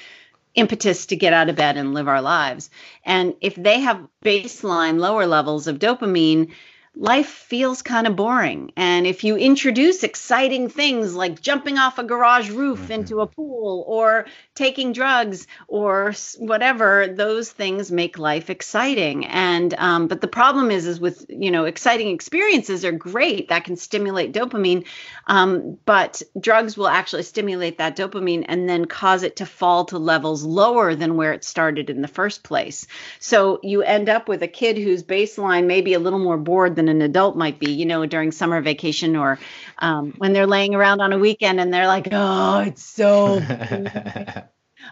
impetus 0.55 1.07
to 1.07 1.17
get 1.17 1.33
out 1.33 1.49
of 1.49 1.57
bed 1.57 1.77
and 1.77 1.95
live 1.95 2.09
our 2.09 2.23
lives. 2.23 2.71
And 3.05 3.35
if 3.41 3.55
they 3.55 3.81
have 3.81 4.07
baseline 4.25 4.99
lower 4.99 5.27
levels 5.27 5.67
of 5.67 5.79
dopamine, 5.79 6.53
life 6.97 7.29
feels 7.29 7.83
kind 7.83 8.07
of 8.07 8.17
boring. 8.17 8.73
And 8.77 9.07
if 9.07 9.23
you 9.23 9.37
introduce 9.37 10.03
exciting 10.03 10.69
things 10.69 11.15
like 11.15 11.41
jumping 11.41 11.79
off 11.79 11.99
a 11.99 12.05
garage 12.05 12.51
roof 12.51 12.81
mm-hmm. 12.81 12.93
into 12.93 13.21
a 13.21 13.27
pool 13.27 13.85
or 13.87 14.27
taking 14.59 14.93
drugs 14.93 15.47
or 15.69 16.13
whatever, 16.39 17.07
those 17.07 17.49
things 17.51 17.93
make 17.93 18.19
life 18.19 18.51
exciting. 18.51 19.25
And 19.25 19.73
um, 19.79 20.09
but 20.09 20.21
the 20.21 20.27
problem 20.27 20.73
is, 20.73 20.85
is 20.87 20.99
with 20.99 21.25
you 21.29 21.53
know 21.53 21.65
exciting 21.65 22.09
experiences 22.09 22.85
are 22.85 22.93
great 22.93 23.49
that 23.49 23.65
can 23.65 23.77
stimulate 23.77 24.33
dopamine, 24.33 24.85
um, 25.29 25.79
but 25.85 26.23
drugs 26.39 26.77
will 26.77 26.89
actually 26.89 27.23
stimulate 27.23 27.79
that 27.79 27.97
dopamine 27.97 28.45
and 28.49 28.69
then 28.69 28.85
cause 28.87 29.23
it 29.23 29.37
to 29.37 29.47
fall 29.47 29.85
to 29.87 29.99
levels 29.99 30.43
lower 30.43 30.97
than 30.97 31.17
where 31.17 31.33
it 31.33 31.45
started 31.45 31.89
in 31.89 32.03
the 32.03 32.09
first 32.09 32.43
place. 32.43 32.89
So 33.21 33.61
you 33.63 33.83
end 33.83 34.09
up 34.09 34.29
with 34.29 34.43
a 34.43 34.49
kid 34.49 34.77
whose 34.77 35.05
baseline 35.05 35.67
may 35.67 35.83
be 35.83 35.95
a 35.95 36.01
little 36.01 36.19
more 36.19 36.37
bored 36.37 36.75
than 36.75 36.89
an 36.89 37.01
adult 37.01 37.37
might 37.37 37.61
be, 37.61 37.71
you 37.71 37.87
know, 37.87 38.07
during 38.07 38.33
summer 38.33 38.61
vacation 38.61 39.15
or 39.15 39.39
um, 39.79 40.15
when 40.19 40.33
they're 40.33 40.49
laying 40.49 40.75
around 40.75 41.01
on 41.01 41.13
a 41.13 41.19
weekend 41.19 41.61
and 41.61 41.73
they're 41.73 41.87
like, 41.87 42.09
oh, 42.11 42.61
it's 42.61 42.83
so, 42.83 43.39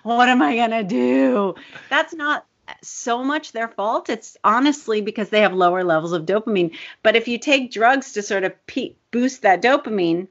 what 0.06 0.28
am 0.28 0.40
I 0.40 0.54
going 0.54 0.70
to 0.70 0.84
do? 0.84 1.54
That's 1.90 2.14
not 2.14 2.46
so 2.82 3.24
much 3.24 3.50
their 3.50 3.68
fault. 3.68 4.08
It's 4.08 4.36
honestly 4.44 5.00
because 5.00 5.30
they 5.30 5.40
have 5.40 5.52
lower 5.52 5.82
levels 5.82 6.12
of 6.12 6.26
dopamine. 6.26 6.76
But 7.02 7.16
if 7.16 7.26
you 7.26 7.38
take 7.38 7.72
drugs 7.72 8.12
to 8.12 8.22
sort 8.22 8.44
of 8.44 8.66
pe- 8.66 8.94
boost 9.10 9.42
that 9.42 9.62
dopamine, 9.62 10.28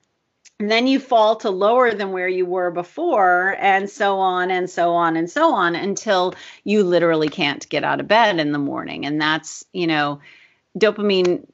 and 0.57 0.71
then 0.71 0.87
you 0.87 1.01
fall 1.01 1.35
to 1.37 1.49
lower 1.49 1.93
than 1.93 2.13
where 2.13 2.29
you 2.29 2.45
were 2.45 2.71
before 2.71 3.57
and 3.59 3.89
so 3.89 4.19
on 4.19 4.49
and 4.49 4.69
so 4.69 4.93
on 4.93 5.17
and 5.17 5.29
so 5.29 5.53
on 5.53 5.75
until 5.75 6.33
you 6.63 6.83
literally 6.83 7.27
can't 7.27 7.67
get 7.67 7.83
out 7.83 7.99
of 7.99 8.07
bed 8.07 8.39
in 8.39 8.53
the 8.53 8.57
morning 8.57 9.05
and 9.05 9.19
that's 9.19 9.65
you 9.73 9.85
know 9.85 10.21
dopamine 10.79 11.45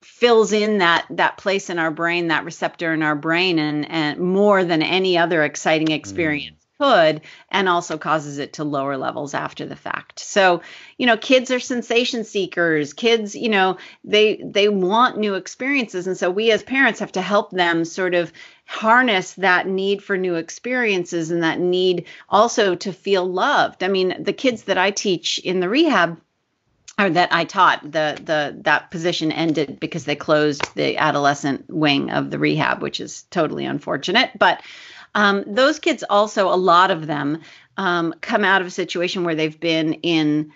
fills 0.00 0.52
in 0.52 0.78
that 0.78 1.06
that 1.10 1.38
place 1.38 1.70
in 1.70 1.80
our 1.80 1.90
brain 1.90 2.28
that 2.28 2.44
receptor 2.44 2.94
in 2.94 3.02
our 3.02 3.16
brain 3.16 3.58
and 3.58 3.90
and 3.90 4.20
more 4.20 4.62
than 4.62 4.80
any 4.80 5.18
other 5.18 5.42
exciting 5.42 5.88
mm. 5.88 5.96
experience 5.96 6.59
could 6.80 7.20
and 7.50 7.68
also 7.68 7.98
causes 7.98 8.38
it 8.38 8.54
to 8.54 8.64
lower 8.64 8.96
levels 8.96 9.34
after 9.34 9.66
the 9.66 9.76
fact. 9.76 10.18
So 10.18 10.62
you 10.96 11.06
know 11.06 11.16
kids 11.16 11.50
are 11.50 11.60
sensation 11.60 12.24
seekers. 12.24 12.92
Kids 12.94 13.34
you 13.34 13.50
know 13.50 13.76
they 14.04 14.36
they 14.42 14.68
want 14.68 15.18
new 15.18 15.34
experiences. 15.34 16.06
And 16.06 16.16
so 16.16 16.30
we 16.30 16.50
as 16.50 16.62
parents 16.62 17.00
have 17.00 17.12
to 17.12 17.22
help 17.22 17.50
them 17.50 17.84
sort 17.84 18.14
of 18.14 18.32
harness 18.64 19.34
that 19.34 19.66
need 19.66 20.02
for 20.02 20.16
new 20.16 20.36
experiences 20.36 21.30
and 21.30 21.42
that 21.42 21.60
need 21.60 22.06
also 22.28 22.74
to 22.76 22.92
feel 22.92 23.26
loved. 23.26 23.82
I 23.82 23.88
mean 23.88 24.22
the 24.22 24.32
kids 24.32 24.64
that 24.64 24.78
i 24.78 24.90
teach 24.90 25.38
in 25.38 25.60
the 25.60 25.68
rehab 25.68 26.18
or 26.98 27.10
that 27.10 27.32
I 27.32 27.44
taught 27.44 27.82
the 27.82 28.18
the 28.22 28.56
that 28.62 28.90
position 28.90 29.32
ended 29.32 29.80
because 29.80 30.04
they 30.04 30.16
closed 30.16 30.62
the 30.74 30.98
adolescent 30.98 31.64
wing 31.68 32.10
of 32.10 32.30
the 32.30 32.38
rehab, 32.38 32.82
which 32.82 33.00
is 33.00 33.22
totally 33.30 33.64
unfortunate. 33.64 34.30
But 34.38 34.62
um, 35.14 35.44
those 35.46 35.78
kids 35.78 36.04
also, 36.08 36.48
a 36.48 36.56
lot 36.56 36.90
of 36.90 37.06
them, 37.06 37.40
um, 37.76 38.14
come 38.20 38.44
out 38.44 38.60
of 38.60 38.66
a 38.66 38.70
situation 38.70 39.24
where 39.24 39.34
they've 39.34 39.58
been 39.58 39.94
in 39.94 40.52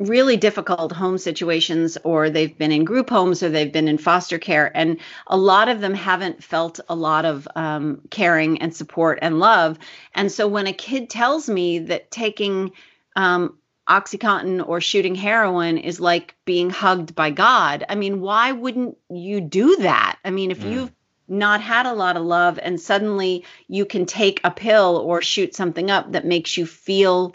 really 0.00 0.38
difficult 0.38 0.92
home 0.92 1.18
situations 1.18 1.98
or 2.04 2.30
they've 2.30 2.56
been 2.56 2.72
in 2.72 2.84
group 2.84 3.10
homes 3.10 3.42
or 3.42 3.50
they've 3.50 3.72
been 3.72 3.86
in 3.86 3.98
foster 3.98 4.38
care 4.38 4.74
and 4.74 4.98
a 5.26 5.36
lot 5.36 5.68
of 5.68 5.82
them 5.82 5.92
haven't 5.92 6.42
felt 6.42 6.80
a 6.88 6.94
lot 6.94 7.26
of 7.26 7.46
um, 7.54 8.00
caring 8.10 8.62
and 8.62 8.74
support 8.74 9.18
and 9.20 9.38
love 9.38 9.78
and 10.14 10.32
so 10.32 10.48
when 10.48 10.66
a 10.66 10.72
kid 10.72 11.10
tells 11.10 11.50
me 11.50 11.78
that 11.80 12.10
taking 12.10 12.72
um, 13.14 13.58
oxycontin 13.90 14.66
or 14.66 14.80
shooting 14.80 15.14
heroin 15.14 15.76
is 15.76 16.00
like 16.00 16.34
being 16.46 16.70
hugged 16.70 17.14
by 17.14 17.30
god 17.30 17.84
i 17.90 17.94
mean 17.94 18.22
why 18.22 18.52
wouldn't 18.52 18.96
you 19.10 19.38
do 19.38 19.76
that 19.76 20.18
i 20.24 20.30
mean 20.30 20.50
if 20.50 20.60
mm. 20.60 20.72
you've 20.72 20.92
not 21.30 21.60
had 21.60 21.86
a 21.86 21.94
lot 21.94 22.16
of 22.16 22.24
love 22.24 22.58
and 22.60 22.80
suddenly 22.80 23.44
you 23.68 23.86
can 23.86 24.04
take 24.04 24.40
a 24.44 24.50
pill 24.50 24.96
or 24.96 25.22
shoot 25.22 25.54
something 25.54 25.90
up 25.90 26.12
that 26.12 26.26
makes 26.26 26.56
you 26.56 26.66
feel 26.66 27.34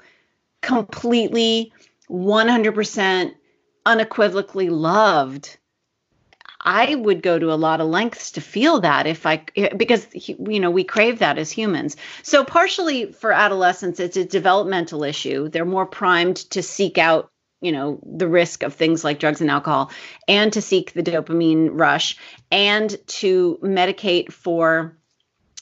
completely 0.62 1.72
100% 2.10 3.32
unequivocally 3.86 4.70
loved 4.70 5.58
I 6.66 6.96
would 6.96 7.22
go 7.22 7.38
to 7.38 7.54
a 7.54 7.56
lot 7.56 7.80
of 7.80 7.88
lengths 7.88 8.32
to 8.32 8.42
feel 8.42 8.80
that 8.82 9.06
if 9.06 9.26
I 9.28 9.46
because 9.78 10.08
you 10.12 10.60
know 10.60 10.72
we 10.72 10.84
crave 10.84 11.20
that 11.20 11.38
as 11.38 11.52
humans. 11.52 11.96
So 12.24 12.44
partially 12.44 13.12
for 13.12 13.32
adolescents 13.32 14.00
it's 14.00 14.18
a 14.18 14.26
developmental 14.26 15.04
issue. 15.04 15.48
They're 15.48 15.64
more 15.64 15.86
primed 15.86 16.38
to 16.52 16.64
seek 16.64 16.98
out 16.98 17.30
you 17.62 17.72
know 17.72 18.00
the 18.04 18.28
risk 18.28 18.64
of 18.64 18.74
things 18.74 19.04
like 19.04 19.20
drugs 19.20 19.42
and 19.42 19.50
alcohol 19.50 19.92
and 20.28 20.54
to 20.54 20.62
seek 20.62 20.94
the 20.94 21.04
dopamine 21.04 21.70
rush 21.72 22.18
and 22.52 22.96
to 23.08 23.58
medicate 23.62 24.32
for 24.32 24.98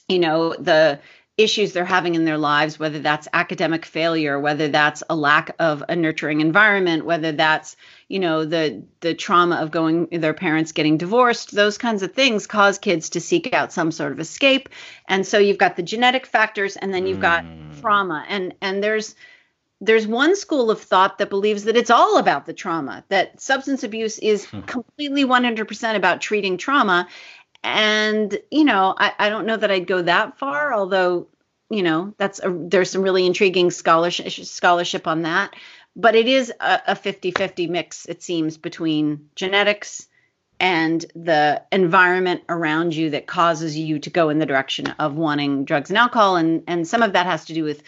you 0.08 0.18
know 0.18 0.54
the 0.54 1.00
issues 1.36 1.72
they're 1.72 1.84
having 1.84 2.14
in 2.14 2.24
their 2.24 2.38
lives 2.38 2.78
whether 2.78 3.00
that's 3.00 3.26
academic 3.32 3.84
failure 3.84 4.38
whether 4.38 4.68
that's 4.68 5.02
a 5.10 5.16
lack 5.16 5.54
of 5.58 5.82
a 5.88 5.96
nurturing 5.96 6.40
environment 6.40 7.04
whether 7.04 7.32
that's 7.32 7.74
you 8.08 8.20
know 8.20 8.44
the 8.44 8.84
the 9.00 9.14
trauma 9.14 9.56
of 9.56 9.72
going 9.72 10.06
their 10.12 10.34
parents 10.34 10.70
getting 10.70 10.96
divorced 10.96 11.52
those 11.52 11.76
kinds 11.76 12.04
of 12.04 12.12
things 12.12 12.46
cause 12.46 12.78
kids 12.78 13.10
to 13.10 13.20
seek 13.20 13.52
out 13.52 13.72
some 13.72 13.90
sort 13.90 14.12
of 14.12 14.20
escape 14.20 14.68
and 15.08 15.26
so 15.26 15.38
you've 15.38 15.58
got 15.58 15.74
the 15.74 15.82
genetic 15.82 16.24
factors 16.24 16.76
and 16.76 16.94
then 16.94 17.04
you've 17.04 17.20
got 17.20 17.44
mm. 17.44 17.80
trauma 17.80 18.24
and 18.28 18.54
and 18.60 18.80
there's 18.80 19.16
there's 19.80 20.06
one 20.06 20.36
school 20.36 20.70
of 20.70 20.80
thought 20.80 21.18
that 21.18 21.30
believes 21.30 21.64
that 21.64 21.76
it's 21.76 21.90
all 21.90 22.18
about 22.18 22.46
the 22.46 22.52
trauma, 22.52 23.04
that 23.08 23.40
substance 23.40 23.84
abuse 23.84 24.18
is 24.18 24.46
hmm. 24.46 24.60
completely 24.62 25.24
100% 25.24 25.96
about 25.96 26.20
treating 26.20 26.56
trauma. 26.56 27.08
And, 27.62 28.36
you 28.50 28.64
know, 28.64 28.94
I, 28.96 29.12
I 29.18 29.28
don't 29.30 29.46
know 29.46 29.56
that 29.56 29.70
I'd 29.70 29.86
go 29.86 30.02
that 30.02 30.38
far, 30.38 30.72
although, 30.74 31.28
you 31.70 31.82
know, 31.82 32.14
that's 32.18 32.40
a, 32.42 32.50
there's 32.50 32.90
some 32.90 33.02
really 33.02 33.26
intriguing 33.26 33.70
scholarship, 33.70 34.30
scholarship 34.30 35.06
on 35.06 35.22
that. 35.22 35.54
But 35.96 36.16
it 36.16 36.26
is 36.26 36.52
a 36.60 36.96
50 36.96 37.30
50 37.30 37.68
mix, 37.68 38.06
it 38.06 38.22
seems, 38.22 38.56
between 38.58 39.28
genetics 39.36 40.08
and 40.58 41.04
the 41.14 41.62
environment 41.72 42.42
around 42.48 42.94
you 42.94 43.10
that 43.10 43.26
causes 43.26 43.76
you 43.76 43.98
to 44.00 44.10
go 44.10 44.28
in 44.28 44.38
the 44.38 44.46
direction 44.46 44.88
of 44.98 45.14
wanting 45.14 45.64
drugs 45.64 45.90
and 45.90 45.98
alcohol. 45.98 46.36
And, 46.36 46.64
and 46.66 46.86
some 46.86 47.02
of 47.02 47.12
that 47.12 47.26
has 47.26 47.44
to 47.46 47.54
do 47.54 47.64
with 47.64 47.82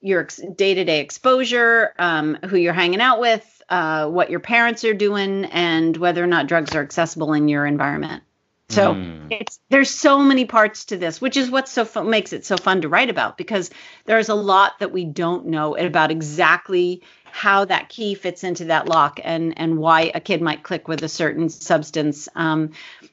your 0.00 0.26
day 0.56 0.74
to 0.74 0.84
day 0.84 1.00
exposure, 1.00 1.92
um, 1.98 2.38
who 2.46 2.56
you're 2.56 2.72
hanging 2.72 3.00
out 3.00 3.20
with, 3.20 3.62
uh, 3.68 4.08
what 4.08 4.30
your 4.30 4.40
parents 4.40 4.84
are 4.84 4.94
doing, 4.94 5.44
and 5.46 5.96
whether 5.96 6.22
or 6.22 6.26
not 6.26 6.46
drugs 6.46 6.74
are 6.74 6.82
accessible 6.82 7.32
in 7.32 7.48
your 7.48 7.66
environment. 7.66 8.22
So 8.70 8.94
mm. 8.94 9.26
it's 9.30 9.58
there's 9.68 9.90
so 9.90 10.20
many 10.20 10.44
parts 10.44 10.84
to 10.86 10.96
this, 10.96 11.20
which 11.20 11.36
is 11.36 11.50
what 11.50 11.68
so 11.68 11.84
fun, 11.84 12.08
makes 12.08 12.32
it 12.32 12.46
so 12.46 12.56
fun 12.56 12.82
to 12.82 12.88
write 12.88 13.10
about 13.10 13.36
because 13.36 13.70
there's 14.06 14.28
a 14.28 14.34
lot 14.34 14.78
that 14.78 14.92
we 14.92 15.04
don't 15.04 15.46
know 15.46 15.76
about 15.76 16.10
exactly 16.10 17.02
how 17.24 17.64
that 17.64 17.88
key 17.88 18.14
fits 18.14 18.44
into 18.44 18.66
that 18.66 18.88
lock 18.88 19.20
and 19.22 19.58
and 19.58 19.78
why 19.78 20.12
a 20.14 20.20
kid 20.20 20.40
might 20.40 20.62
click 20.62 20.86
with 20.86 21.02
a 21.02 21.08
certain 21.08 21.48
substance. 21.48 22.28
Um, 22.36 22.70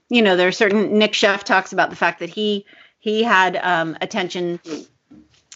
you 0.10 0.22
know, 0.22 0.36
there 0.36 0.48
are 0.48 0.54
certain 0.54 0.98
Nic 1.00 1.14
Sheff 1.14 1.44
talks 1.44 1.74
about 1.74 1.90
the 1.90 1.96
fact 1.96 2.20
that 2.20 2.30
he 2.30 2.66
he 3.00 3.24
had 3.24 3.56
um, 3.58 3.98
attention 4.00 4.60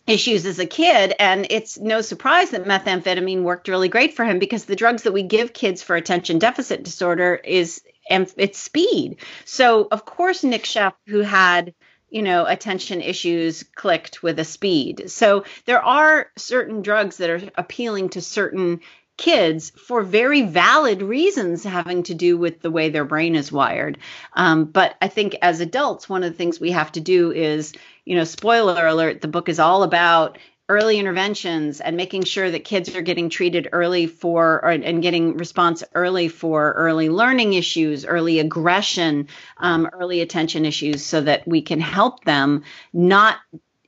issues 0.08 0.46
as 0.46 0.60
a 0.60 0.66
kid 0.66 1.14
and 1.20 1.48
it's 1.50 1.80
no 1.80 2.02
surprise 2.02 2.50
that 2.52 2.66
methamphetamine 2.66 3.44
worked 3.44 3.68
really 3.68 3.88
great 3.88 4.16
for 4.16 4.26
him 4.26 4.40
because 4.40 4.66
the 4.66 4.76
drugs 4.76 5.04
that 5.04 5.12
we 5.12 5.24
give 5.24 5.54
kids 5.54 5.84
for 5.84 5.96
attention 5.96 6.40
deficit 6.40 6.84
disorder 6.84 7.36
is 7.36 7.82
and 8.10 8.34
it's 8.38 8.60
speed. 8.60 9.18
So 9.46 9.88
of 9.92 10.06
course 10.06 10.44
nick 10.44 10.64
sheff 10.64 10.94
who 11.08 11.20
had 11.20 11.74
you 12.10 12.22
know 12.24 12.46
attention 12.46 13.02
issues 13.02 13.64
clicked 13.76 14.24
with 14.24 14.40
a 14.40 14.44
speed. 14.44 15.10
So 15.10 15.46
there 15.66 15.82
are 15.82 16.28
certain 16.36 16.82
drugs 16.82 17.18
that 17.18 17.30
are 17.30 17.42
appealing 17.56 18.10
to 18.10 18.22
certain 18.22 18.82
kids 19.22 19.70
for 19.70 20.02
very 20.02 20.42
valid 20.42 21.04
reasons 21.04 21.64
having 21.64 22.02
to 22.02 22.16
do 22.16 22.40
with 22.40 22.60
the 22.62 22.72
way 22.72 22.90
their 22.90 23.06
brain 23.06 23.36
is 23.36 23.52
wired. 23.52 24.00
Um, 24.34 24.66
but 24.66 24.96
I 25.00 25.10
think 25.10 25.36
as 25.44 25.60
adults, 25.60 26.10
one 26.10 26.24
of 26.24 26.32
the 26.32 26.38
things 26.38 26.60
we 26.60 26.72
have 26.72 26.92
to 26.94 27.00
do 27.00 27.32
is, 27.32 27.72
you 28.04 28.16
know, 28.16 28.24
spoiler 28.24 28.88
alert, 28.88 29.22
the 29.22 29.28
book 29.28 29.48
is 29.48 29.60
all 29.60 29.84
about 29.84 30.40
early 30.70 30.98
interventions 30.98 31.82
and 31.82 31.96
making 31.96 32.24
sure 32.24 32.50
that 32.50 32.64
kids 32.64 32.96
are 32.96 33.04
getting 33.04 33.30
treated 33.30 33.70
early 33.72 34.08
for 34.08 34.56
or, 34.66 34.72
and 34.72 35.04
getting 35.04 35.38
response 35.38 35.84
early 35.94 36.28
for 36.28 36.72
early 36.72 37.10
learning 37.10 37.54
issues, 37.54 38.06
early 38.06 38.40
aggression, 38.40 39.28
um, 39.58 39.88
early 39.94 40.22
attention 40.22 40.66
issues, 40.66 41.06
so 41.06 41.22
that 41.22 41.48
we 41.48 41.62
can 41.62 41.80
help 41.80 42.26
them 42.26 42.64
not 42.92 43.38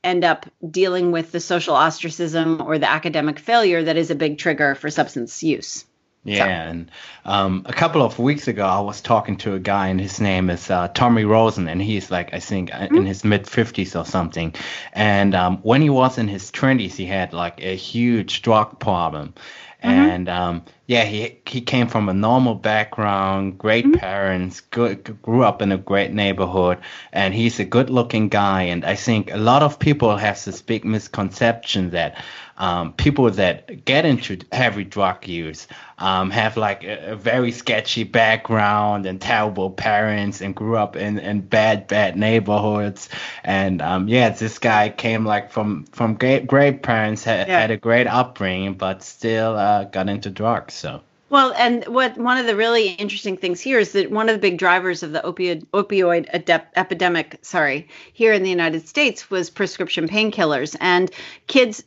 end 0.04 0.24
up 0.24 0.46
dealing 0.70 1.10
with 1.10 1.32
the 1.32 1.40
social 1.40 1.74
ostracism 1.74 2.60
or 2.60 2.78
the 2.78 2.88
academic 2.88 3.38
failure 3.38 3.82
that 3.82 3.96
is 3.96 4.10
a 4.10 4.14
big 4.14 4.38
trigger 4.38 4.74
for 4.74 4.90
substance 4.90 5.42
use. 5.42 5.84
Yeah, 6.26 6.44
so. 6.44 6.50
and 6.70 6.90
um, 7.26 7.66
a 7.66 7.72
couple 7.72 8.02
of 8.02 8.18
weeks 8.18 8.48
ago, 8.48 8.64
I 8.64 8.80
was 8.80 9.02
talking 9.02 9.36
to 9.38 9.54
a 9.54 9.58
guy, 9.58 9.88
and 9.88 10.00
his 10.00 10.20
name 10.20 10.48
is 10.48 10.70
uh, 10.70 10.88
Tommy 10.88 11.24
Rosen, 11.24 11.68
and 11.68 11.82
he's 11.82 12.10
like, 12.10 12.32
I 12.32 12.40
think, 12.40 12.70
mm-hmm. 12.70 12.96
in 12.96 13.04
his 13.06 13.24
mid 13.24 13.44
50s 13.44 13.98
or 13.98 14.06
something. 14.06 14.54
And 14.94 15.34
um, 15.34 15.58
when 15.58 15.82
he 15.82 15.90
was 15.90 16.16
in 16.16 16.28
his 16.28 16.50
20s, 16.50 16.92
he 16.92 17.04
had 17.04 17.34
like 17.34 17.62
a 17.62 17.76
huge 17.76 18.40
drug 18.40 18.80
problem. 18.80 19.34
Mm-hmm. 19.82 19.90
And 19.90 20.28
um, 20.30 20.62
yeah, 20.86 21.04
he 21.04 21.40
he 21.46 21.62
came 21.62 21.86
from 21.86 22.10
a 22.10 22.14
normal 22.14 22.54
background, 22.54 23.58
great 23.58 23.86
mm-hmm. 23.86 23.98
parents, 23.98 24.60
good 24.60 25.22
grew 25.22 25.42
up 25.42 25.62
in 25.62 25.72
a 25.72 25.78
great 25.78 26.12
neighborhood, 26.12 26.78
and 27.12 27.32
he's 27.32 27.58
a 27.58 27.64
good-looking 27.64 28.28
guy. 28.28 28.62
And 28.62 28.84
I 28.84 28.94
think 28.94 29.32
a 29.32 29.38
lot 29.38 29.62
of 29.62 29.78
people 29.78 30.16
have 30.16 30.44
this 30.44 30.60
big 30.60 30.84
misconception 30.84 31.90
that 31.90 32.22
um, 32.56 32.92
people 32.92 33.30
that 33.30 33.84
get 33.84 34.04
into 34.04 34.38
heavy 34.52 34.84
drug 34.84 35.26
use 35.26 35.66
um, 35.98 36.30
have 36.30 36.56
like 36.56 36.84
a, 36.84 37.12
a, 37.12 37.16
very 37.16 37.50
sketchy 37.50 38.04
background 38.04 39.06
and 39.06 39.20
terrible 39.20 39.70
parents 39.70 40.40
and 40.40 40.54
grew 40.54 40.76
up 40.76 40.96
in, 40.96 41.18
in 41.18 41.40
bad 41.40 41.88
bad 41.88 42.16
neighborhoods 42.16 43.08
and 43.42 43.82
um, 43.82 44.08
yeah 44.08 44.28
this 44.30 44.58
guy 44.58 44.88
came 44.88 45.24
like 45.24 45.50
from 45.50 45.84
from 45.86 46.14
great 46.14 46.46
great 46.46 46.82
parents 46.82 47.24
had, 47.24 47.48
yeah. 47.48 47.60
had 47.60 47.70
a 47.70 47.76
great 47.76 48.06
upbringing 48.06 48.74
but 48.74 49.02
still 49.02 49.56
uh, 49.56 49.84
got 49.84 50.08
into 50.08 50.30
drugs 50.30 50.73
so. 50.74 51.00
Well, 51.30 51.52
and 51.56 51.84
what 51.86 52.16
one 52.18 52.36
of 52.36 52.46
the 52.46 52.54
really 52.54 52.90
interesting 52.90 53.36
things 53.36 53.60
here 53.60 53.78
is 53.78 53.92
that 53.92 54.10
one 54.10 54.28
of 54.28 54.34
the 54.34 54.40
big 54.40 54.58
drivers 54.58 55.02
of 55.02 55.12
the 55.12 55.20
opioid 55.20 55.66
opioid 55.72 56.30
adep- 56.32 56.66
epidemic, 56.76 57.38
sorry, 57.42 57.88
here 58.12 58.32
in 58.32 58.42
the 58.42 58.50
United 58.50 58.86
States 58.86 59.30
was 59.30 59.48
prescription 59.50 60.06
painkillers, 60.06 60.76
and 60.80 61.10
kids 61.46 61.82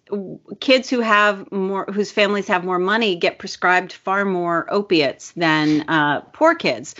kids 0.59 0.89
who 0.89 1.01
have 1.01 1.49
more 1.51 1.85
whose 1.85 2.11
families 2.11 2.47
have 2.47 2.65
more 2.65 2.79
money 2.79 3.15
get 3.15 3.37
prescribed 3.37 3.93
far 3.93 4.25
more 4.25 4.67
opiates 4.69 5.31
than 5.33 5.87
uh, 5.87 6.21
poor 6.33 6.55
kids 6.55 6.95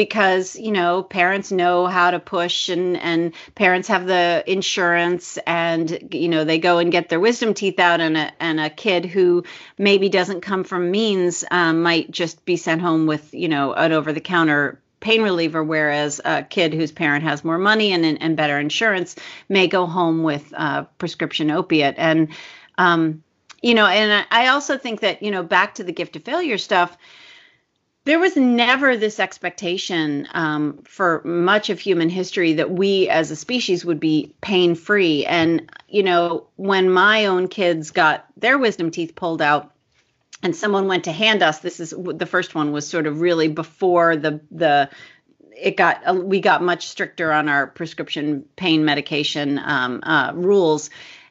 because 0.00 0.56
you 0.56 0.72
know 0.72 1.02
parents 1.02 1.52
know 1.52 1.86
how 1.86 2.10
to 2.10 2.18
push 2.18 2.70
and 2.70 2.96
and 2.96 3.34
parents 3.54 3.86
have 3.86 4.06
the 4.06 4.42
insurance 4.46 5.38
and 5.46 6.08
you 6.12 6.26
know 6.26 6.42
they 6.42 6.58
go 6.58 6.78
and 6.78 6.90
get 6.90 7.10
their 7.10 7.20
wisdom 7.20 7.52
teeth 7.52 7.78
out 7.78 8.00
and 8.00 8.16
a 8.16 8.32
and 8.40 8.58
a 8.58 8.70
kid 8.70 9.04
who 9.04 9.44
maybe 9.76 10.08
doesn't 10.08 10.40
come 10.40 10.64
from 10.64 10.90
means 10.90 11.44
um, 11.50 11.82
might 11.82 12.10
just 12.10 12.42
be 12.46 12.56
sent 12.56 12.80
home 12.80 13.04
with 13.04 13.34
you 13.34 13.46
know 13.46 13.74
an 13.74 13.92
over 13.92 14.10
the 14.10 14.22
counter 14.22 14.80
pain 15.00 15.20
reliever, 15.22 15.62
whereas 15.62 16.18
a 16.24 16.42
kid 16.42 16.72
whose 16.72 16.92
parent 16.92 17.24
has 17.24 17.44
more 17.44 17.58
money 17.58 17.92
and, 17.92 18.04
and 18.04 18.36
better 18.38 18.58
insurance 18.58 19.16
may 19.50 19.66
go 19.66 19.86
home 19.86 20.22
with 20.22 20.52
a 20.52 20.86
prescription 20.98 21.50
opiate. 21.50 21.94
And, 21.98 22.28
um, 22.78 23.22
you 23.62 23.74
know, 23.74 23.86
and 23.86 24.26
I 24.30 24.48
also 24.48 24.78
think 24.78 25.00
that, 25.00 25.22
you 25.22 25.30
know, 25.30 25.42
back 25.42 25.74
to 25.76 25.84
the 25.84 25.92
gift 25.92 26.16
of 26.16 26.24
failure 26.24 26.58
stuff, 26.58 26.96
there 28.04 28.18
was 28.18 28.36
never 28.36 28.96
this 28.96 29.20
expectation 29.20 30.26
um, 30.32 30.78
for 30.84 31.22
much 31.24 31.68
of 31.70 31.78
human 31.78 32.08
history 32.08 32.54
that 32.54 32.70
we 32.70 33.08
as 33.08 33.30
a 33.30 33.36
species 33.36 33.84
would 33.84 34.00
be 34.00 34.34
pain 34.40 34.74
free. 34.74 35.26
And, 35.26 35.70
you 35.88 36.02
know, 36.02 36.46
when 36.56 36.90
my 36.90 37.26
own 37.26 37.48
kids 37.48 37.90
got 37.90 38.26
their 38.36 38.58
wisdom 38.58 38.90
teeth 38.90 39.14
pulled 39.14 39.42
out, 39.42 39.72
and 40.42 40.56
someone 40.56 40.86
went 40.86 41.04
to 41.04 41.12
hand 41.12 41.42
us 41.42 41.58
this 41.58 41.80
is 41.80 41.94
the 41.96 42.26
first 42.26 42.54
one 42.54 42.72
was 42.72 42.88
sort 42.88 43.06
of 43.06 43.20
really 43.20 43.48
before 43.48 44.16
the 44.16 44.40
the 44.50 44.88
it 45.56 45.76
got 45.76 46.00
uh, 46.08 46.14
we 46.14 46.40
got 46.40 46.62
much 46.62 46.88
stricter 46.88 47.32
on 47.32 47.48
our 47.48 47.66
prescription 47.66 48.44
pain 48.56 48.84
medication 48.84 49.58
um, 49.58 50.00
uh, 50.02 50.32
rules 50.34 50.88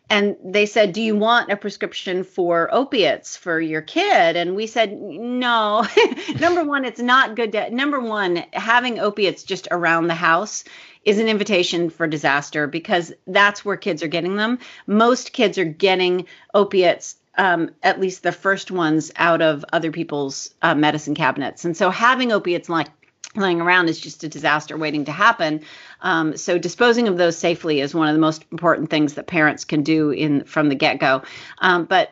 and 0.09 0.37
they 0.43 0.65
said, 0.65 0.93
Do 0.93 1.01
you 1.01 1.15
want 1.15 1.51
a 1.51 1.57
prescription 1.57 2.23
for 2.23 2.73
opiates 2.73 3.35
for 3.37 3.59
your 3.59 3.81
kid? 3.81 4.35
And 4.35 4.55
we 4.55 4.67
said, 4.67 4.91
No. 4.93 5.85
number 6.39 6.63
one, 6.63 6.85
it's 6.85 6.99
not 6.99 7.35
good 7.35 7.51
to, 7.51 7.69
number 7.69 7.99
one, 7.99 8.43
having 8.53 8.99
opiates 8.99 9.43
just 9.43 9.67
around 9.71 10.07
the 10.07 10.15
house 10.15 10.63
is 11.05 11.19
an 11.19 11.27
invitation 11.27 11.89
for 11.89 12.07
disaster 12.07 12.67
because 12.67 13.13
that's 13.27 13.63
where 13.63 13.77
kids 13.77 14.03
are 14.03 14.07
getting 14.07 14.35
them. 14.35 14.59
Most 14.85 15.31
kids 15.31 15.57
are 15.57 15.65
getting 15.65 16.25
opiates 16.53 17.15
um, 17.37 17.71
at 17.81 18.01
least 18.01 18.21
the 18.21 18.33
first 18.33 18.69
ones 18.69 19.11
out 19.15 19.41
of 19.41 19.63
other 19.71 19.91
people's 19.91 20.53
uh, 20.61 20.75
medicine 20.75 21.15
cabinets. 21.15 21.63
And 21.63 21.75
so 21.75 21.89
having 21.89 22.33
opiates 22.33 22.67
like 22.67 22.89
laying 23.35 23.61
around 23.61 23.89
is 23.89 23.99
just 23.99 24.23
a 24.23 24.29
disaster 24.29 24.77
waiting 24.77 25.05
to 25.05 25.11
happen. 25.11 25.61
Um, 26.01 26.35
so 26.35 26.57
disposing 26.57 27.07
of 27.07 27.17
those 27.17 27.37
safely 27.37 27.79
is 27.81 27.93
one 27.93 28.07
of 28.07 28.15
the 28.15 28.21
most 28.21 28.45
important 28.51 28.89
things 28.89 29.13
that 29.15 29.27
parents 29.27 29.65
can 29.65 29.83
do 29.83 30.09
in 30.11 30.43
from 30.45 30.69
the 30.69 30.75
get 30.75 30.99
go. 30.99 31.21
Um, 31.59 31.85
but 31.85 32.11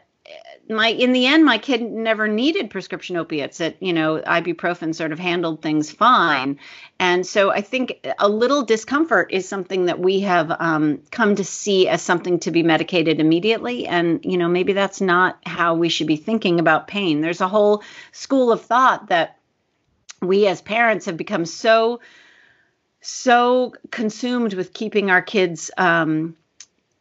my 0.70 0.90
in 0.90 1.14
the 1.14 1.26
end, 1.26 1.46
my 1.46 1.58
kid 1.58 1.82
never 1.82 2.28
needed 2.28 2.70
prescription 2.70 3.16
opiates. 3.18 3.60
It 3.62 3.78
you 3.80 3.94
know 3.94 4.20
ibuprofen 4.20 4.94
sort 4.94 5.12
of 5.12 5.20
handled 5.20 5.62
things 5.62 5.92
fine, 5.92 6.60
and 7.00 7.26
so 7.26 7.52
I 7.52 7.62
think 7.62 8.06
a 8.20 8.28
little 8.28 8.64
discomfort 8.64 9.32
is 9.32 9.48
something 9.48 9.86
that 9.86 10.00
we 10.00 10.22
have 10.22 10.52
um, 10.60 11.02
come 11.12 11.36
to 11.36 11.44
see 11.44 11.88
as 11.88 12.02
something 12.02 12.40
to 12.40 12.52
be 12.52 12.64
medicated 12.64 13.20
immediately. 13.20 13.88
And 13.88 14.24
you 14.26 14.38
know 14.38 14.48
maybe 14.48 14.74
that's 14.74 15.02
not 15.02 15.40
how 15.46 15.76
we 15.76 15.90
should 15.90 16.08
be 16.08 16.18
thinking 16.18 16.60
about 16.60 16.88
pain. 16.88 17.22
There's 17.22 17.42
a 17.42 17.48
whole 17.48 17.84
school 18.12 18.52
of 18.52 18.62
thought 18.62 19.08
that 19.08 19.37
we 20.22 20.48
as 20.48 20.62
parents 20.62 21.06
have 21.06 21.18
become 21.18 21.46
so 21.46 22.00
so 23.02 23.74
consumed 23.92 24.54
with 24.54 24.74
keeping 24.74 25.12
our 25.12 25.22
kids 25.22 25.72
um, 25.78 26.36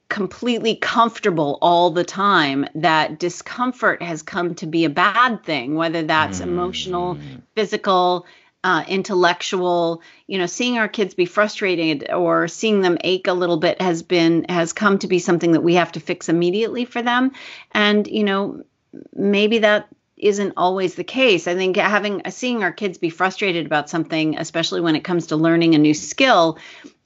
completely 0.08 0.76
comfortable 0.76 1.58
all 1.60 1.90
the 1.90 2.04
time 2.04 2.66
that 2.76 3.18
discomfort 3.18 4.02
has 4.02 4.22
come 4.22 4.54
to 4.54 4.66
be 4.66 4.84
a 4.84 4.90
bad 4.90 5.42
thing 5.44 5.74
whether 5.74 6.02
that's 6.02 6.40
mm. 6.40 6.44
emotional 6.44 7.18
physical 7.54 8.26
uh, 8.62 8.84
intellectual 8.88 10.02
you 10.26 10.38
know 10.38 10.46
seeing 10.46 10.78
our 10.78 10.88
kids 10.88 11.14
be 11.14 11.24
frustrated 11.24 12.10
or 12.12 12.46
seeing 12.48 12.82
them 12.82 12.98
ache 13.02 13.26
a 13.26 13.32
little 13.32 13.56
bit 13.56 13.80
has 13.80 14.02
been 14.02 14.44
has 14.48 14.72
come 14.72 14.98
to 14.98 15.08
be 15.08 15.18
something 15.18 15.52
that 15.52 15.60
we 15.60 15.74
have 15.74 15.92
to 15.92 16.00
fix 16.00 16.28
immediately 16.28 16.84
for 16.84 17.02
them 17.02 17.32
and 17.72 18.06
you 18.06 18.24
know 18.24 18.62
maybe 19.14 19.58
that 19.58 19.88
isn't 20.16 20.54
always 20.56 20.94
the 20.94 21.04
case. 21.04 21.46
I 21.46 21.54
think 21.54 21.76
having 21.76 22.22
seeing 22.30 22.62
our 22.62 22.72
kids 22.72 22.98
be 22.98 23.10
frustrated 23.10 23.66
about 23.66 23.90
something, 23.90 24.38
especially 24.38 24.80
when 24.80 24.96
it 24.96 25.04
comes 25.04 25.26
to 25.26 25.36
learning 25.36 25.74
a 25.74 25.78
new 25.78 25.94
skill, 25.94 26.58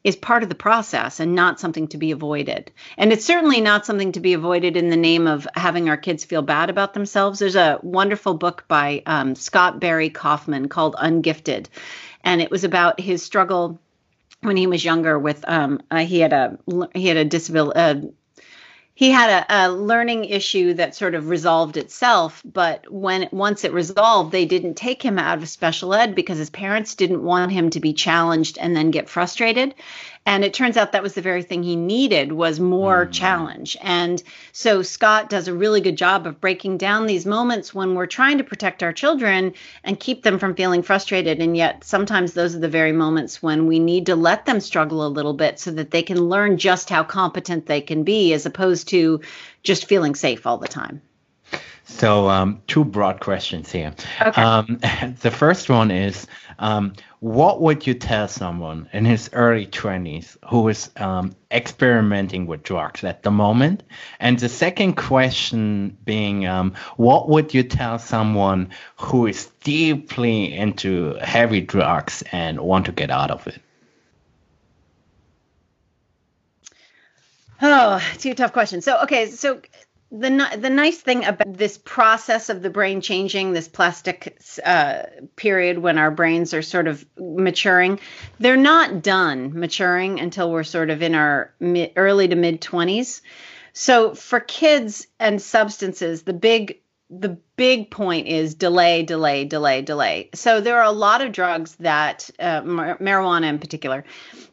is 0.03 0.17
part 0.17 0.43
of 0.43 0.49
the 0.49 0.55
process 0.55 1.21
and 1.21 1.35
not 1.35 1.61
something 1.61 1.89
to 1.89 1.99
be 1.99 2.11
avoided. 2.11 2.71
And 2.97 3.13
it's 3.13 3.25
certainly 3.25 3.61
not 3.61 3.85
something 3.85 4.13
to 4.13 4.21
be 4.21 4.33
avoided 4.33 4.77
in 4.77 4.89
the 4.89 4.97
name 4.97 5.27
of 5.27 5.47
having 5.55 5.89
our 5.89 5.97
kids 5.97 6.25
feel 6.25 6.43
bad 6.43 6.71
about 6.71 6.95
themselves. 6.95 7.39
There's 7.39 7.57
a 7.57 7.79
wonderful 7.83 8.35
book 8.35 8.65
by 8.67 9.03
um, 9.07 9.35
Scott 9.35 9.81
Barry 9.81 10.09
Kaufman 10.09 10.69
called 10.69 10.97
Ungifted, 10.99 11.67
and 12.25 12.41
it 12.41 12.51
was 12.51 12.65
about 12.65 13.01
his 13.01 13.23
struggle 13.23 13.79
when 14.43 14.57
he 14.57 14.67
was 14.67 14.85
younger 14.85 15.19
with 15.19 15.45
um, 15.47 15.83
uh, 15.91 15.99
he 15.99 16.21
had 16.21 16.33
a 16.33 16.59
he 16.95 17.07
had 17.07 17.17
a 17.17 17.25
disability. 17.25 18.13
He 19.01 19.11
had 19.12 19.30
a, 19.48 19.64
a, 19.64 19.72
learning 19.72 20.26
issue 20.26 20.74
that 20.74 20.94
sort 20.94 21.14
of 21.14 21.30
resolved 21.30 21.78
itself 21.78 22.42
but 22.44 22.84
when 22.92 23.30
once 23.32 23.64
it 23.64 23.72
resolved 23.72 24.30
they 24.30 24.44
didn't 24.44 24.74
take 24.74 25.01
him 25.03 25.18
out 25.18 25.38
of 25.38 25.48
special 25.48 25.94
ed 25.94 26.14
because 26.14 26.36
his 26.36 26.51
parents 26.51 26.94
didn't 26.94 27.24
want 27.24 27.51
him 27.51 27.70
to 27.70 27.80
be 27.80 27.94
challenged 27.94 28.59
and 28.59 28.76
then 28.76 28.90
get 28.90 29.09
frustrated 29.09 29.74
and 30.31 30.45
it 30.45 30.55
turns 30.55 30.76
out 30.76 30.93
that 30.93 31.03
was 31.03 31.14
the 31.14 31.22
very 31.22 31.43
thing 31.43 31.64
he 31.64 31.74
needed 31.74 32.31
was 32.31 32.61
more 32.61 33.05
mm. 33.05 33.12
challenge. 33.12 33.76
And 33.83 34.22
so 34.53 34.81
scott 34.81 35.28
does 35.28 35.49
a 35.49 35.53
really 35.53 35.81
good 35.81 35.97
job 35.97 36.24
of 36.24 36.41
breaking 36.41 36.78
down 36.78 37.07
these 37.07 37.26
moments 37.26 37.74
when 37.74 37.97
we're 37.97 38.07
trying 38.07 38.39
to 38.39 38.45
protect 38.45 38.85
our 38.85 38.93
children 38.93 39.55
and 39.83 39.99
keep 39.99 40.22
them 40.22 40.39
from 40.39 40.55
feeling 40.55 40.83
frustrated. 40.83 41.41
And 41.41 41.57
yet 41.57 41.83
sometimes 41.83 42.33
those 42.33 42.55
are 42.55 42.61
the 42.61 42.68
very 42.68 42.93
moments 42.93 43.43
when 43.43 43.66
we 43.66 43.81
need 43.81 44.07
to 44.07 44.14
let 44.14 44.47
them 44.47 44.61
struggle 44.61 45.05
a 45.05 45.09
little 45.09 45.35
bit 45.35 45.59
so 45.59 45.72
that 45.72 45.91
they 45.91 46.05
can 46.05 46.20
learn 46.28 46.59
just 46.59 46.89
how 46.91 47.03
competent 47.03 47.66
they 47.66 47.81
can 47.81 48.05
be 48.05 48.33
as 48.33 48.47
opposed 48.47 48.87
to 48.91 49.22
just 49.64 49.87
feeling 49.87 50.14
safe 50.14 50.47
all 50.47 50.59
the 50.59 50.68
time 50.68 51.03
so, 51.91 52.30
um, 52.30 52.62
two 52.66 52.84
broad 52.84 53.20
questions 53.20 53.70
here. 53.70 53.95
Okay. 54.22 54.41
Um, 54.41 54.78
the 55.20 55.30
first 55.30 55.68
one 55.68 55.91
is 55.91 56.26
um, 56.59 56.95
What 57.18 57.61
would 57.61 57.86
you 57.86 57.95
tell 57.95 58.28
someone 58.28 58.88
in 58.93 59.05
his 59.05 59.28
early 59.32 59.66
20s 59.66 60.36
who 60.49 60.68
is 60.68 60.91
um, 60.97 61.34
experimenting 61.51 62.47
with 62.47 62.62
drugs 62.62 63.05
at 63.05 63.22
the 63.22 63.30
moment? 63.30 63.82
And 64.18 64.38
the 64.38 64.49
second 64.49 64.95
question 64.95 65.99
being 66.05 66.47
um, 66.47 66.74
What 66.97 67.28
would 67.28 67.53
you 67.53 67.64
tell 67.64 67.99
someone 67.99 68.70
who 68.97 69.26
is 69.26 69.47
deeply 69.62 70.55
into 70.57 71.14
heavy 71.20 71.61
drugs 71.61 72.22
and 72.32 72.61
want 72.61 72.86
to 72.86 72.93
get 72.93 73.11
out 73.11 73.30
of 73.30 73.47
it? 73.47 73.61
Oh, 77.61 78.01
two 78.18 78.34
tough 78.34 78.53
questions. 78.53 78.84
So, 78.84 79.03
okay, 79.03 79.26
so 79.26 79.61
the 80.13 80.59
the 80.59 80.71
nice 80.71 80.99
thing 80.99 81.25
about 81.25 81.57
this 81.57 81.79
process 81.79 82.49
of 82.49 82.63
the 82.63 82.71
brain 82.71 83.01
changing, 83.01 83.53
this 83.53 83.69
plastic 83.69 84.39
uh, 84.65 85.03
period 85.37 85.79
when 85.79 85.99
our 85.99 86.11
brains 86.11 86.53
are 86.53 86.63
sort 86.63 86.89
of 86.89 87.05
maturing, 87.19 88.01
they're 88.39 88.57
not 88.57 89.03
done 89.03 89.59
maturing 89.59 90.19
until 90.19 90.51
we're 90.51 90.65
sort 90.65 90.91
of 90.91 91.03
in 91.03 91.15
our 91.15 91.55
mid, 91.61 91.93
early 91.97 92.27
to 92.29 92.37
mid 92.37 92.61
twenties. 92.61 93.23
So 93.73 94.15
for 94.15 94.41
kids 94.41 95.07
and 95.21 95.41
substances, 95.41 96.23
the 96.23 96.33
big 96.33 96.81
the 97.09 97.39
big 97.57 97.91
point 97.91 98.29
is 98.29 98.55
delay, 98.55 99.03
delay, 99.03 99.45
delay, 99.45 99.83
delay. 99.83 100.31
So 100.35 100.61
there 100.61 100.79
are 100.79 100.85
a 100.85 100.93
lot 100.93 101.23
of 101.23 101.33
drugs 101.33 101.75
that 101.77 102.31
uh, 102.39 102.63
marijuana 102.63 103.49
in 103.49 103.59
particular 103.59 104.05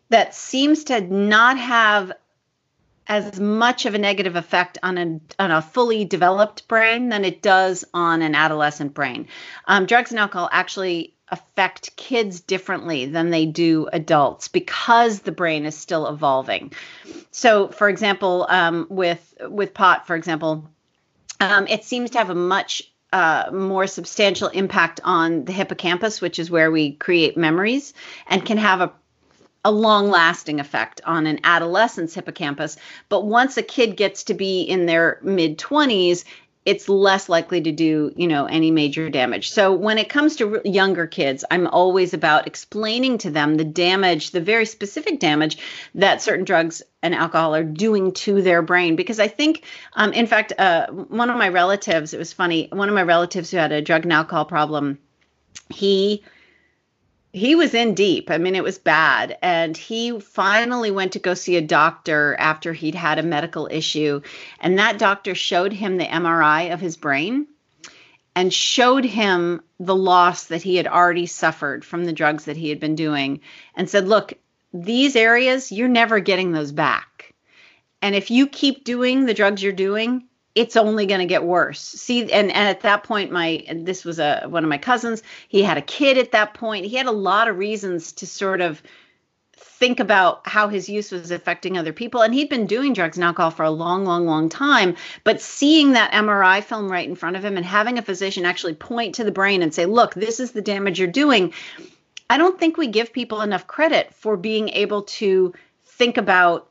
that 0.10 0.34
seems 0.34 0.86
to 0.86 1.02
not 1.02 1.58
have 1.58 2.14
as 3.08 3.40
much 3.40 3.86
of 3.86 3.96
a 3.96 3.98
negative 3.98 4.36
effect 4.36 4.78
on 4.84 4.98
a 4.98 5.20
on 5.42 5.52
a 5.52 5.62
fully 5.62 6.06
developed 6.06 6.68
brain 6.68 7.10
than 7.10 7.24
it 7.26 7.42
does 7.42 7.86
on 7.94 8.22
an 8.22 8.36
adolescent 8.36 8.94
brain. 8.94 9.28
Um, 9.66 9.86
drugs 9.86 10.12
and 10.12 10.20
alcohol 10.20 10.50
actually 10.52 11.14
affect 11.30 11.96
kids 11.96 12.40
differently 12.40 13.06
than 13.06 13.30
they 13.30 13.46
do 13.46 13.88
adults 13.92 14.48
because 14.48 15.20
the 15.20 15.32
brain 15.32 15.66
is 15.66 15.76
still 15.76 16.08
evolving. 16.08 16.72
So, 17.32 17.68
for 17.68 17.90
example, 17.90 18.46
um, 18.50 18.88
with 18.90 19.36
with 19.42 19.74
pot, 19.74 20.08
for 20.08 20.16
example, 20.16 20.70
um, 21.40 21.68
it 21.68 21.84
seems 21.84 22.12
to 22.12 22.18
have 22.18 22.30
a 22.30 22.36
much 22.36 22.84
uh, 23.14 23.50
more 23.54 23.88
substantial 23.88 24.50
impact 24.50 25.00
on 25.04 25.46
the 25.46 25.54
hippocampus, 25.54 26.20
which 26.20 26.40
is 26.40 26.52
where 26.52 26.70
we 26.70 26.92
create 26.94 27.38
memories, 27.38 27.94
and 28.28 28.46
can 28.46 28.58
have 28.58 28.82
a 28.82 28.92
a 29.68 29.72
long 29.72 30.10
lasting 30.10 30.62
effect 30.62 31.02
on 31.04 31.28
an 31.28 31.42
adolescent's 31.44 32.14
hippocampus. 32.14 32.78
But 33.10 33.26
once 33.26 33.58
a 33.58 33.62
kid 33.62 33.98
gets 33.98 34.24
to 34.24 34.34
be 34.34 34.62
in 34.62 34.86
their 34.86 35.20
mid 35.22 35.58
20s, 35.60 36.24
it's 36.64 36.88
less 36.88 37.28
likely 37.28 37.62
to 37.62 37.72
do 37.72 38.14
you 38.18 38.28
know 38.28 38.46
any 38.46 38.72
major 38.72 39.10
damage 39.10 39.52
so 39.52 39.72
when 39.72 39.98
it 39.98 40.10
comes 40.10 40.36
to 40.36 40.60
younger 40.66 41.08
kids 41.08 41.46
i'm 41.50 41.66
always 41.66 42.14
about 42.14 42.46
explaining 42.46 43.18
to 43.18 43.32
them 43.32 43.56
the 43.56 43.64
damage 43.64 44.32
the 44.32 44.42
very 44.42 44.66
specific 44.66 45.18
damage 45.18 45.58
that 45.96 46.22
certain 46.22 46.44
drugs 46.44 46.82
and 47.02 47.16
alcohol 47.16 47.56
are 47.56 47.64
doing 47.64 48.12
to 48.12 48.42
their 48.42 48.62
brain 48.62 48.98
because 48.98 49.18
i 49.18 49.30
think 49.30 49.64
um, 49.94 50.12
in 50.12 50.28
fact 50.28 50.52
uh, 50.58 50.88
one 50.88 51.30
of 51.30 51.38
my 51.38 51.48
relatives 51.48 52.14
it 52.14 52.18
was 52.18 52.34
funny 52.34 52.68
one 52.74 52.90
of 52.90 52.96
my 52.96 53.04
relatives 53.04 53.50
who 53.50 53.56
had 53.56 53.72
a 53.72 53.82
drug 53.82 54.04
and 54.04 54.12
alcohol 54.12 54.44
problem 54.44 55.00
he 55.70 56.22
he 57.34 57.56
was 57.56 57.74
in 57.74 57.94
deep. 57.94 58.32
I 58.32 58.38
mean, 58.38 58.56
it 58.56 58.64
was 58.64 58.78
bad. 58.78 59.38
And 59.42 59.76
he 59.76 60.20
finally 60.20 60.92
went 60.92 61.14
to 61.14 61.20
go 61.20 61.34
see 61.34 61.56
a 61.56 61.62
doctor 61.62 62.36
after 62.40 62.74
he'd 62.74 62.96
had 62.96 63.20
a 63.20 63.24
medical 63.24 63.68
issue. 63.70 64.22
And 64.60 64.80
that 64.80 64.98
doctor 64.98 65.36
showed 65.36 65.74
him 65.74 65.98
the 65.98 66.06
MRI 66.06 66.74
of 66.74 66.80
his 66.80 66.98
brain 66.98 67.48
and 68.36 68.54
showed 68.54 69.06
him 69.06 69.62
the 69.80 69.96
loss 69.96 70.46
that 70.46 70.62
he 70.62 70.76
had 70.76 70.88
already 70.88 71.26
suffered 71.26 71.84
from 71.84 72.06
the 72.06 72.14
drugs 72.14 72.46
that 72.46 72.58
he 72.58 72.70
had 72.70 72.80
been 72.80 72.96
doing 72.96 73.42
and 73.76 73.90
said, 73.90 74.08
Look, 74.08 74.34
these 74.74 75.16
areas, 75.16 75.72
you're 75.72 75.88
never 75.88 76.20
getting 76.20 76.52
those 76.52 76.72
back. 76.72 77.34
And 78.02 78.16
if 78.16 78.30
you 78.30 78.48
keep 78.48 78.84
doing 78.84 79.26
the 79.26 79.34
drugs 79.34 79.64
you're 79.64 79.74
doing, 79.74 80.27
it's 80.58 80.76
only 80.76 81.06
going 81.06 81.20
to 81.20 81.28
get 81.28 81.44
worse. 81.44 81.80
See, 81.80 82.22
and, 82.22 82.52
and 82.52 82.68
at 82.68 82.82
that 82.82 83.04
point, 83.04 83.32
my 83.32 83.64
this 83.72 84.04
was 84.04 84.18
a 84.18 84.46
one 84.48 84.64
of 84.64 84.70
my 84.70 84.80
cousins. 84.80 85.22
He 85.48 85.62
had 85.62 85.78
a 85.78 85.82
kid 85.82 86.18
at 86.18 86.32
that 86.32 86.56
point. 86.56 86.86
He 86.86 86.96
had 86.98 87.06
a 87.06 87.12
lot 87.12 87.48
of 87.48 87.58
reasons 87.58 88.12
to 88.14 88.28
sort 88.28 88.62
of 88.62 88.82
think 89.56 90.00
about 90.00 90.48
how 90.48 90.68
his 90.68 90.90
use 90.90 91.12
was 91.12 91.30
affecting 91.30 91.78
other 91.78 91.94
people. 91.94 92.22
And 92.22 92.34
he'd 92.34 92.50
been 92.50 92.66
doing 92.66 92.94
drugs 92.94 93.18
and 93.18 93.24
alcohol 93.24 93.52
for 93.52 93.64
a 93.64 93.70
long, 93.70 94.06
long, 94.06 94.26
long 94.26 94.50
time. 94.50 94.96
But 95.24 95.40
seeing 95.40 95.92
that 95.92 96.14
MRI 96.14 96.64
film 96.64 96.92
right 96.92 97.08
in 97.08 97.16
front 97.16 97.36
of 97.36 97.46
him 97.46 97.58
and 97.58 97.66
having 97.66 98.00
a 98.00 98.02
physician 98.02 98.46
actually 98.46 98.74
point 98.74 99.16
to 99.16 99.24
the 99.24 99.32
brain 99.32 99.62
and 99.62 99.72
say, 99.72 99.86
look, 99.86 100.16
this 100.16 100.40
is 100.40 100.52
the 100.52 100.62
damage 100.64 100.98
you're 100.98 101.08
doing. 101.08 101.54
I 102.30 102.40
don't 102.40 102.60
think 102.60 102.78
we 102.78 102.88
give 102.88 103.14
people 103.14 103.42
enough 103.42 103.68
credit 103.68 104.14
for 104.16 104.36
being 104.36 104.70
able 104.70 105.04
to 105.04 105.54
think 105.86 106.18
about 106.18 106.67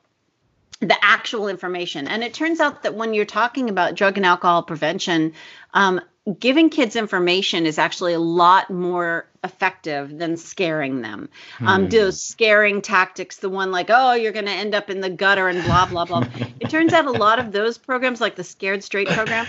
the 0.81 0.97
actual 1.03 1.49
information. 1.49 2.07
And 2.07 2.23
it 2.23 2.35
turns 2.35 2.61
out 2.61 2.83
that 2.83 2.95
when 2.95 3.15
you're 3.15 3.25
talking 3.25 3.71
about 3.71 3.95
drug 3.95 4.17
and 4.17 4.27
alcohol 4.27 4.63
prevention, 4.63 5.33
um, 5.75 6.01
giving 6.39 6.71
kids 6.71 6.97
information 6.97 7.67
is 7.67 7.79
actually 7.79 8.13
a 8.13 8.19
lot 8.19 8.71
more 8.71 9.29
effective 9.45 10.19
than 10.19 10.37
scaring 10.37 11.01
them. 11.01 11.29
Um, 11.61 11.85
hmm. 11.85 11.89
Those 11.89 12.21
scaring 12.21 12.83
tactics, 12.83 13.37
the 13.37 13.49
one 13.49 13.71
like, 13.71 13.87
oh, 13.91 14.15
you're 14.15 14.33
going 14.33 14.47
to 14.47 14.53
end 14.53 14.75
up 14.75 14.91
in 14.91 15.01
the 15.01 15.11
gutter 15.11 15.49
and 15.49 15.65
blah, 15.65 15.87
blah, 15.87 16.05
blah. 16.05 16.25
it 16.61 16.69
turns 16.69 16.93
out 16.93 17.07
a 17.07 17.13
lot 17.13 17.39
of 17.39 17.53
those 17.53 17.79
programs, 17.79 18.21
like 18.21 18.35
the 18.35 18.45
Scared 18.45 18.83
Straight 18.83 19.09
program, 19.09 19.47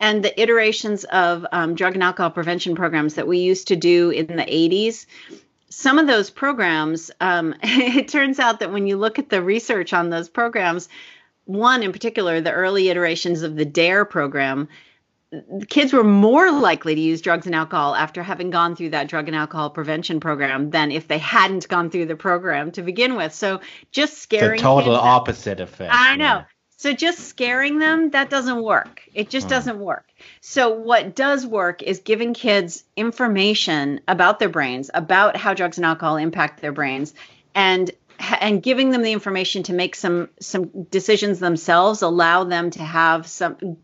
and 0.00 0.22
the 0.24 0.40
iterations 0.40 1.04
of 1.04 1.46
um, 1.52 1.74
drug 1.74 1.94
and 1.94 2.02
alcohol 2.02 2.30
prevention 2.30 2.74
programs 2.74 3.14
that 3.14 3.28
we 3.28 3.38
used 3.38 3.68
to 3.68 3.76
do 3.76 4.10
in 4.10 4.26
the 4.26 4.44
80s 4.44 5.06
some 5.68 5.98
of 5.98 6.06
those 6.06 6.30
programs, 6.30 7.10
um, 7.20 7.54
it 7.62 8.08
turns 8.08 8.38
out 8.38 8.60
that 8.60 8.72
when 8.72 8.86
you 8.86 8.96
look 8.96 9.18
at 9.18 9.28
the 9.28 9.42
research 9.42 9.92
on 9.92 10.10
those 10.10 10.28
programs, 10.28 10.88
one 11.44 11.82
in 11.82 11.92
particular, 11.92 12.40
the 12.40 12.52
early 12.52 12.88
iterations 12.88 13.42
of 13.42 13.56
the 13.56 13.64
DARE 13.64 14.04
program, 14.04 14.68
kids 15.68 15.92
were 15.92 16.04
more 16.04 16.50
likely 16.50 16.94
to 16.94 17.00
use 17.00 17.20
drugs 17.20 17.46
and 17.46 17.54
alcohol 17.54 17.94
after 17.94 18.22
having 18.22 18.50
gone 18.50 18.76
through 18.76 18.90
that 18.90 19.08
drug 19.08 19.28
and 19.28 19.36
alcohol 19.36 19.70
prevention 19.70 20.20
program 20.20 20.70
than 20.70 20.90
if 20.92 21.08
they 21.08 21.18
hadn't 21.18 21.68
gone 21.68 21.90
through 21.90 22.06
the 22.06 22.16
program 22.16 22.70
to 22.72 22.82
begin 22.82 23.16
with. 23.16 23.34
So 23.34 23.60
just 23.90 24.18
scaring 24.18 24.58
the 24.58 24.62
total 24.62 24.94
opposite 24.94 25.60
effect. 25.60 25.92
I 25.92 26.16
know. 26.16 26.24
Yeah. 26.24 26.44
So 26.78 26.92
just 26.92 27.20
scaring 27.20 27.78
them, 27.78 28.10
that 28.10 28.28
doesn't 28.28 28.62
work. 28.62 29.02
It 29.14 29.30
just 29.30 29.48
doesn't 29.48 29.78
work. 29.78 30.06
So 30.40 30.70
what 30.70 31.14
does 31.14 31.46
work 31.46 31.82
is 31.82 32.00
giving 32.00 32.34
kids 32.34 32.84
information 32.96 34.00
about 34.08 34.38
their 34.38 34.48
brains, 34.48 34.90
about 34.94 35.36
how 35.36 35.54
drugs 35.54 35.78
and 35.78 35.86
alcohol 35.86 36.16
impact 36.16 36.60
their 36.60 36.72
brains, 36.72 37.14
and 37.54 37.90
and 38.40 38.62
giving 38.62 38.90
them 38.90 39.02
the 39.02 39.12
information 39.12 39.62
to 39.64 39.72
make 39.72 39.94
some 39.94 40.28
some 40.40 40.84
decisions 40.84 41.38
themselves, 41.38 42.02
allow 42.02 42.44
them 42.44 42.70
to 42.70 42.82
have 42.82 43.26
some 43.26 43.76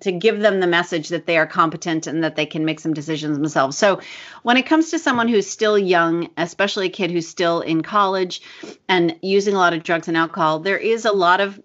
to 0.00 0.12
give 0.12 0.40
them 0.40 0.60
the 0.60 0.66
message 0.66 1.08
that 1.08 1.26
they 1.26 1.38
are 1.38 1.46
competent 1.46 2.06
and 2.06 2.22
that 2.22 2.36
they 2.36 2.44
can 2.44 2.64
make 2.64 2.78
some 2.80 2.92
decisions 2.92 3.38
themselves. 3.38 3.78
So, 3.78 4.00
when 4.42 4.56
it 4.56 4.66
comes 4.66 4.90
to 4.90 4.98
someone 4.98 5.28
who's 5.28 5.48
still 5.48 5.78
young, 5.78 6.28
especially 6.36 6.86
a 6.86 6.90
kid 6.90 7.10
who's 7.10 7.28
still 7.28 7.60
in 7.60 7.82
college 7.82 8.42
and 8.88 9.16
using 9.22 9.54
a 9.54 9.58
lot 9.58 9.72
of 9.72 9.82
drugs 9.82 10.08
and 10.08 10.16
alcohol, 10.16 10.58
there 10.58 10.78
is 10.78 11.04
a 11.04 11.12
lot 11.12 11.40
of 11.40 11.60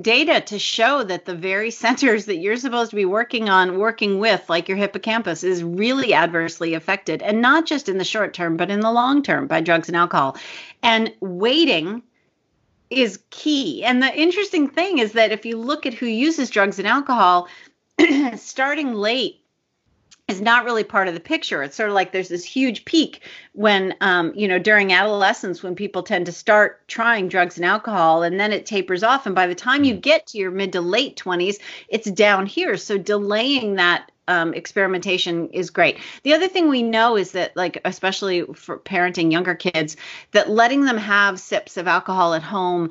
data 0.00 0.40
to 0.40 0.58
show 0.58 1.02
that 1.04 1.24
the 1.24 1.34
very 1.34 1.70
centers 1.70 2.26
that 2.26 2.36
you're 2.36 2.56
supposed 2.56 2.90
to 2.90 2.96
be 2.96 3.04
working 3.04 3.48
on, 3.48 3.78
working 3.78 4.18
with, 4.18 4.48
like 4.48 4.68
your 4.68 4.76
hippocampus, 4.76 5.44
is 5.44 5.62
really 5.62 6.12
adversely 6.12 6.74
affected. 6.74 7.22
And 7.22 7.40
not 7.40 7.66
just 7.66 7.88
in 7.88 7.98
the 7.98 8.04
short 8.04 8.34
term, 8.34 8.56
but 8.56 8.70
in 8.70 8.80
the 8.80 8.90
long 8.90 9.22
term 9.22 9.46
by 9.46 9.60
drugs 9.60 9.88
and 9.88 9.96
alcohol. 9.96 10.36
And 10.82 11.12
waiting 11.20 12.02
is 12.90 13.20
key. 13.30 13.84
And 13.84 14.02
the 14.02 14.14
interesting 14.14 14.68
thing 14.68 14.98
is 14.98 15.12
that 15.12 15.32
if 15.32 15.44
you 15.46 15.56
look 15.56 15.86
at 15.86 15.94
who 15.94 16.06
uses 16.06 16.50
drugs 16.50 16.78
and 16.78 16.86
alcohol, 16.86 17.48
starting 18.36 18.94
late 18.94 19.40
is 20.28 20.40
not 20.40 20.64
really 20.64 20.82
part 20.82 21.06
of 21.06 21.14
the 21.14 21.20
picture. 21.20 21.62
It's 21.62 21.76
sort 21.76 21.88
of 21.88 21.94
like 21.94 22.10
there's 22.10 22.28
this 22.28 22.44
huge 22.44 22.84
peak 22.84 23.20
when, 23.52 23.94
um, 24.00 24.32
you 24.34 24.48
know, 24.48 24.58
during 24.58 24.92
adolescence 24.92 25.62
when 25.62 25.76
people 25.76 26.02
tend 26.02 26.26
to 26.26 26.32
start 26.32 26.86
trying 26.88 27.28
drugs 27.28 27.56
and 27.56 27.64
alcohol, 27.64 28.24
and 28.24 28.40
then 28.40 28.52
it 28.52 28.66
tapers 28.66 29.04
off. 29.04 29.26
And 29.26 29.36
by 29.36 29.46
the 29.46 29.54
time 29.54 29.84
you 29.84 29.94
get 29.94 30.26
to 30.28 30.38
your 30.38 30.50
mid 30.50 30.72
to 30.72 30.80
late 30.80 31.16
20s, 31.16 31.58
it's 31.88 32.10
down 32.10 32.46
here. 32.46 32.76
So 32.76 32.98
delaying 32.98 33.76
that 33.76 34.10
um, 34.28 34.54
experimentation 34.54 35.48
is 35.50 35.70
great. 35.70 35.98
The 36.22 36.34
other 36.34 36.48
thing 36.48 36.68
we 36.68 36.82
know 36.82 37.16
is 37.16 37.32
that, 37.32 37.56
like, 37.56 37.80
especially 37.84 38.42
for 38.54 38.78
parenting 38.78 39.30
younger 39.30 39.54
kids, 39.54 39.96
that 40.32 40.50
letting 40.50 40.84
them 40.84 40.96
have 40.96 41.38
sips 41.38 41.76
of 41.76 41.86
alcohol 41.86 42.34
at 42.34 42.42
home. 42.42 42.90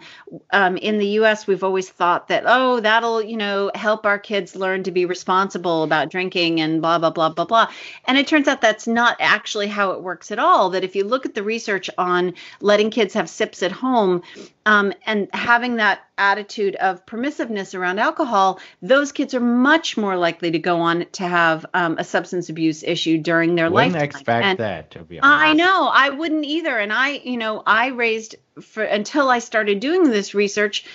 Um, 0.51 0.77
in 0.77 0.97
the 0.97 1.07
U.S., 1.07 1.47
we've 1.47 1.63
always 1.63 1.89
thought 1.89 2.29
that, 2.29 2.43
oh, 2.45 2.79
that'll, 2.79 3.21
you 3.21 3.37
know, 3.37 3.71
help 3.75 4.05
our 4.05 4.19
kids 4.19 4.55
learn 4.55 4.83
to 4.83 4.91
be 4.91 5.05
responsible 5.05 5.83
about 5.83 6.09
drinking 6.09 6.61
and 6.61 6.81
blah 6.81 6.99
blah 6.99 7.09
blah 7.09 7.29
blah 7.29 7.45
blah. 7.45 7.71
And 8.05 8.17
it 8.17 8.27
turns 8.27 8.47
out 8.47 8.61
that's 8.61 8.87
not 8.87 9.17
actually 9.19 9.67
how 9.67 9.91
it 9.91 10.01
works 10.01 10.31
at 10.31 10.39
all. 10.39 10.69
That 10.69 10.83
if 10.83 10.95
you 10.95 11.03
look 11.03 11.25
at 11.25 11.35
the 11.35 11.43
research 11.43 11.89
on 11.97 12.33
letting 12.61 12.91
kids 12.91 13.13
have 13.13 13.29
sips 13.29 13.61
at 13.63 13.71
home, 13.71 14.23
um, 14.65 14.93
and 15.05 15.27
having 15.33 15.75
that 15.75 16.04
attitude 16.17 16.75
of 16.75 17.05
permissiveness 17.05 17.77
around 17.77 17.99
alcohol, 17.99 18.59
those 18.81 19.11
kids 19.11 19.33
are 19.33 19.39
much 19.39 19.97
more 19.97 20.17
likely 20.17 20.51
to 20.51 20.59
go 20.59 20.81
on 20.81 21.05
to 21.13 21.27
have 21.27 21.65
um, 21.73 21.97
a 21.97 22.03
substance 22.03 22.49
abuse 22.49 22.83
issue 22.83 23.17
during 23.17 23.55
their 23.55 23.69
wouldn't 23.69 23.93
lifetime. 23.93 24.09
expect 24.09 24.45
and 24.45 24.59
that 24.59 24.91
to 24.91 24.99
be 25.03 25.19
honest. 25.19 25.45
I 25.45 25.53
know, 25.53 25.89
I 25.91 26.09
wouldn't 26.09 26.45
either. 26.45 26.77
And 26.77 26.93
I, 26.93 27.11
you 27.11 27.37
know, 27.37 27.61
I 27.65 27.87
raised 27.87 28.35
for 28.61 28.83
until 28.83 29.29
I 29.29 29.39
started 29.39 29.79
doing 29.79 30.03
this 30.03 30.33
research. 30.33 30.85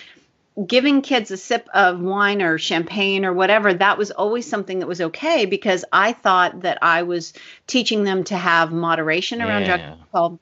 Giving 0.66 1.01
kids 1.01 1.31
a 1.31 1.37
sip 1.37 1.68
of 1.73 2.01
wine 2.01 2.43
or 2.43 2.59
champagne 2.59 3.25
or 3.25 3.33
whatever, 3.33 3.73
that 3.73 3.97
was 3.97 4.11
always 4.11 4.47
something 4.47 4.81
that 4.81 4.87
was 4.87 5.01
okay 5.01 5.47
because 5.47 5.85
I 5.91 6.12
thought 6.12 6.62
that 6.62 6.79
I 6.83 7.05
was 7.05 7.33
teaching 7.66 8.03
them 8.05 8.25
to 8.25 8.37
have 8.37 8.73
moderation 8.73 9.41
around 9.41 9.62
yeah. 9.62 9.91
alcohol 9.91 10.41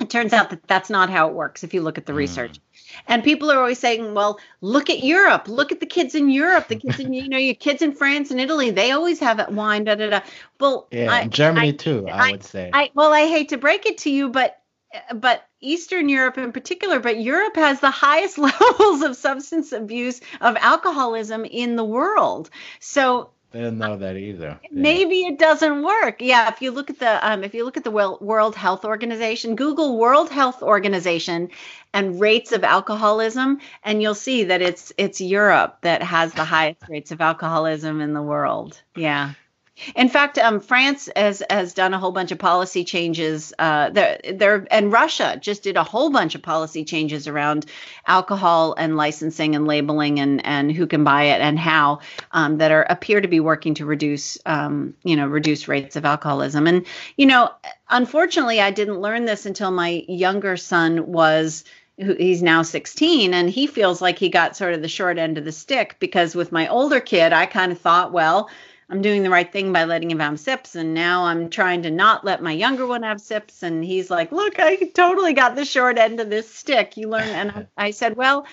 it 0.00 0.08
turns 0.08 0.32
out 0.32 0.50
that 0.50 0.66
that's 0.66 0.88
not 0.88 1.10
how 1.10 1.28
it 1.28 1.34
works 1.34 1.62
if 1.62 1.74
you 1.74 1.82
look 1.82 1.98
at 1.98 2.06
the 2.06 2.12
mm. 2.12 2.16
research. 2.16 2.58
And 3.06 3.24
people 3.24 3.50
are 3.50 3.58
always 3.58 3.78
saying, 3.78 4.14
"Well, 4.14 4.38
look 4.60 4.90
at 4.90 5.04
Europe. 5.04 5.48
Look 5.48 5.72
at 5.72 5.80
the 5.80 5.86
kids 5.86 6.14
in 6.14 6.30
Europe. 6.30 6.68
The 6.68 6.76
kids 6.76 7.00
in 7.00 7.12
you 7.12 7.28
know 7.28 7.38
your 7.38 7.54
kids 7.54 7.82
in 7.82 7.92
France 7.92 8.30
and 8.30 8.40
Italy. 8.40 8.70
They 8.70 8.90
always 8.92 9.20
have 9.20 9.52
wine." 9.54 9.84
Da 9.84 9.94
da 9.94 10.10
da. 10.10 10.20
Well, 10.58 10.88
yeah, 10.90 11.10
I, 11.10 11.26
Germany 11.26 11.68
I, 11.68 11.72
too. 11.72 12.06
I, 12.08 12.28
I, 12.28 12.30
would 12.32 12.44
say. 12.44 12.70
I 12.72 12.90
well, 12.94 13.12
I 13.12 13.26
hate 13.26 13.50
to 13.50 13.58
break 13.58 13.86
it 13.86 13.98
to 13.98 14.10
you, 14.10 14.28
but 14.28 14.60
but 15.14 15.46
Eastern 15.60 16.08
Europe 16.08 16.38
in 16.38 16.52
particular, 16.52 17.00
but 17.00 17.20
Europe 17.20 17.56
has 17.56 17.80
the 17.80 17.90
highest 17.90 18.38
levels 18.50 19.02
of 19.02 19.16
substance 19.16 19.72
abuse 19.72 20.20
of 20.40 20.56
alcoholism 20.58 21.44
in 21.44 21.76
the 21.76 21.84
world. 21.84 22.50
So 22.80 23.30
I 23.52 23.58
didn't 23.58 23.78
know 23.78 23.96
that 23.96 24.16
either. 24.16 24.60
Maybe 24.70 25.16
yeah. 25.16 25.28
it 25.28 25.38
doesn't 25.38 25.82
work. 25.82 26.20
Yeah, 26.20 26.48
if 26.52 26.62
you 26.62 26.70
look 26.70 26.88
at 26.88 27.00
the 27.00 27.28
um, 27.28 27.42
if 27.42 27.52
you 27.52 27.64
look 27.64 27.76
at 27.76 27.82
the 27.82 27.90
World 27.90 28.54
Health 28.54 28.84
Organization, 28.84 29.56
Google 29.56 29.98
World 29.98 30.30
Health 30.30 30.62
Organization 30.62 31.50
and 31.92 32.20
rates 32.20 32.52
of 32.52 32.62
alcoholism, 32.62 33.58
and 33.82 34.00
you'll 34.00 34.14
see 34.14 34.44
that 34.44 34.62
it's 34.62 34.92
it's 34.96 35.20
Europe 35.20 35.78
that 35.80 36.02
has 36.02 36.32
the 36.32 36.44
highest 36.44 36.88
rates 36.88 37.10
of 37.10 37.20
alcoholism 37.20 38.00
in 38.00 38.12
the 38.12 38.22
world. 38.22 38.80
Yeah. 38.94 39.32
In 39.94 40.08
fact, 40.08 40.38
um, 40.38 40.60
France 40.60 41.08
has 41.16 41.42
has 41.50 41.74
done 41.74 41.94
a 41.94 41.98
whole 41.98 42.12
bunch 42.12 42.32
of 42.32 42.38
policy 42.38 42.84
changes. 42.84 43.52
Uh, 43.58 43.90
there, 43.90 44.20
there, 44.32 44.66
and 44.70 44.92
Russia 44.92 45.38
just 45.40 45.62
did 45.62 45.76
a 45.76 45.82
whole 45.82 46.10
bunch 46.10 46.34
of 46.34 46.42
policy 46.42 46.84
changes 46.84 47.26
around 47.26 47.66
alcohol 48.06 48.74
and 48.76 48.96
licensing 48.96 49.54
and 49.54 49.66
labeling 49.66 50.20
and 50.20 50.44
and 50.44 50.72
who 50.72 50.86
can 50.86 51.04
buy 51.04 51.24
it 51.24 51.40
and 51.40 51.58
how 51.58 52.00
um, 52.32 52.58
that 52.58 52.70
are 52.70 52.86
appear 52.88 53.20
to 53.20 53.28
be 53.28 53.40
working 53.40 53.74
to 53.74 53.86
reduce, 53.86 54.38
um, 54.46 54.94
you 55.02 55.16
know, 55.16 55.26
reduce 55.26 55.68
rates 55.68 55.96
of 55.96 56.04
alcoholism. 56.04 56.66
And 56.66 56.86
you 57.16 57.26
know, 57.26 57.50
unfortunately, 57.88 58.60
I 58.60 58.70
didn't 58.70 59.00
learn 59.00 59.24
this 59.24 59.46
until 59.46 59.70
my 59.70 60.04
younger 60.08 60.56
son 60.56 61.06
was 61.06 61.64
he's 61.96 62.42
now 62.42 62.62
16 62.62 63.34
and 63.34 63.50
he 63.50 63.66
feels 63.66 64.00
like 64.00 64.18
he 64.18 64.30
got 64.30 64.56
sort 64.56 64.72
of 64.72 64.80
the 64.80 64.88
short 64.88 65.18
end 65.18 65.36
of 65.36 65.44
the 65.44 65.52
stick 65.52 65.96
because 66.00 66.34
with 66.34 66.50
my 66.50 66.66
older 66.68 66.98
kid 66.98 67.32
I 67.32 67.44
kind 67.46 67.72
of 67.72 67.78
thought 67.78 68.12
well 68.12 68.48
I'm 68.90 69.02
doing 69.02 69.22
the 69.22 69.30
right 69.30 69.50
thing 69.50 69.72
by 69.72 69.84
letting 69.84 70.10
him 70.10 70.18
have 70.18 70.40
sips. 70.40 70.74
And 70.74 70.94
now 70.94 71.24
I'm 71.24 71.48
trying 71.48 71.82
to 71.82 71.90
not 71.90 72.24
let 72.24 72.42
my 72.42 72.50
younger 72.50 72.86
one 72.86 73.04
have 73.04 73.20
sips. 73.20 73.62
And 73.62 73.84
he's 73.84 74.10
like, 74.10 74.32
look, 74.32 74.58
I 74.58 74.76
totally 74.94 75.32
got 75.32 75.54
the 75.54 75.64
short 75.64 75.96
end 75.96 76.18
of 76.18 76.28
this 76.28 76.52
stick. 76.52 76.96
You 76.96 77.08
learn. 77.08 77.28
And 77.28 77.68
I 77.76 77.92
said, 77.92 78.16
well, 78.16 78.46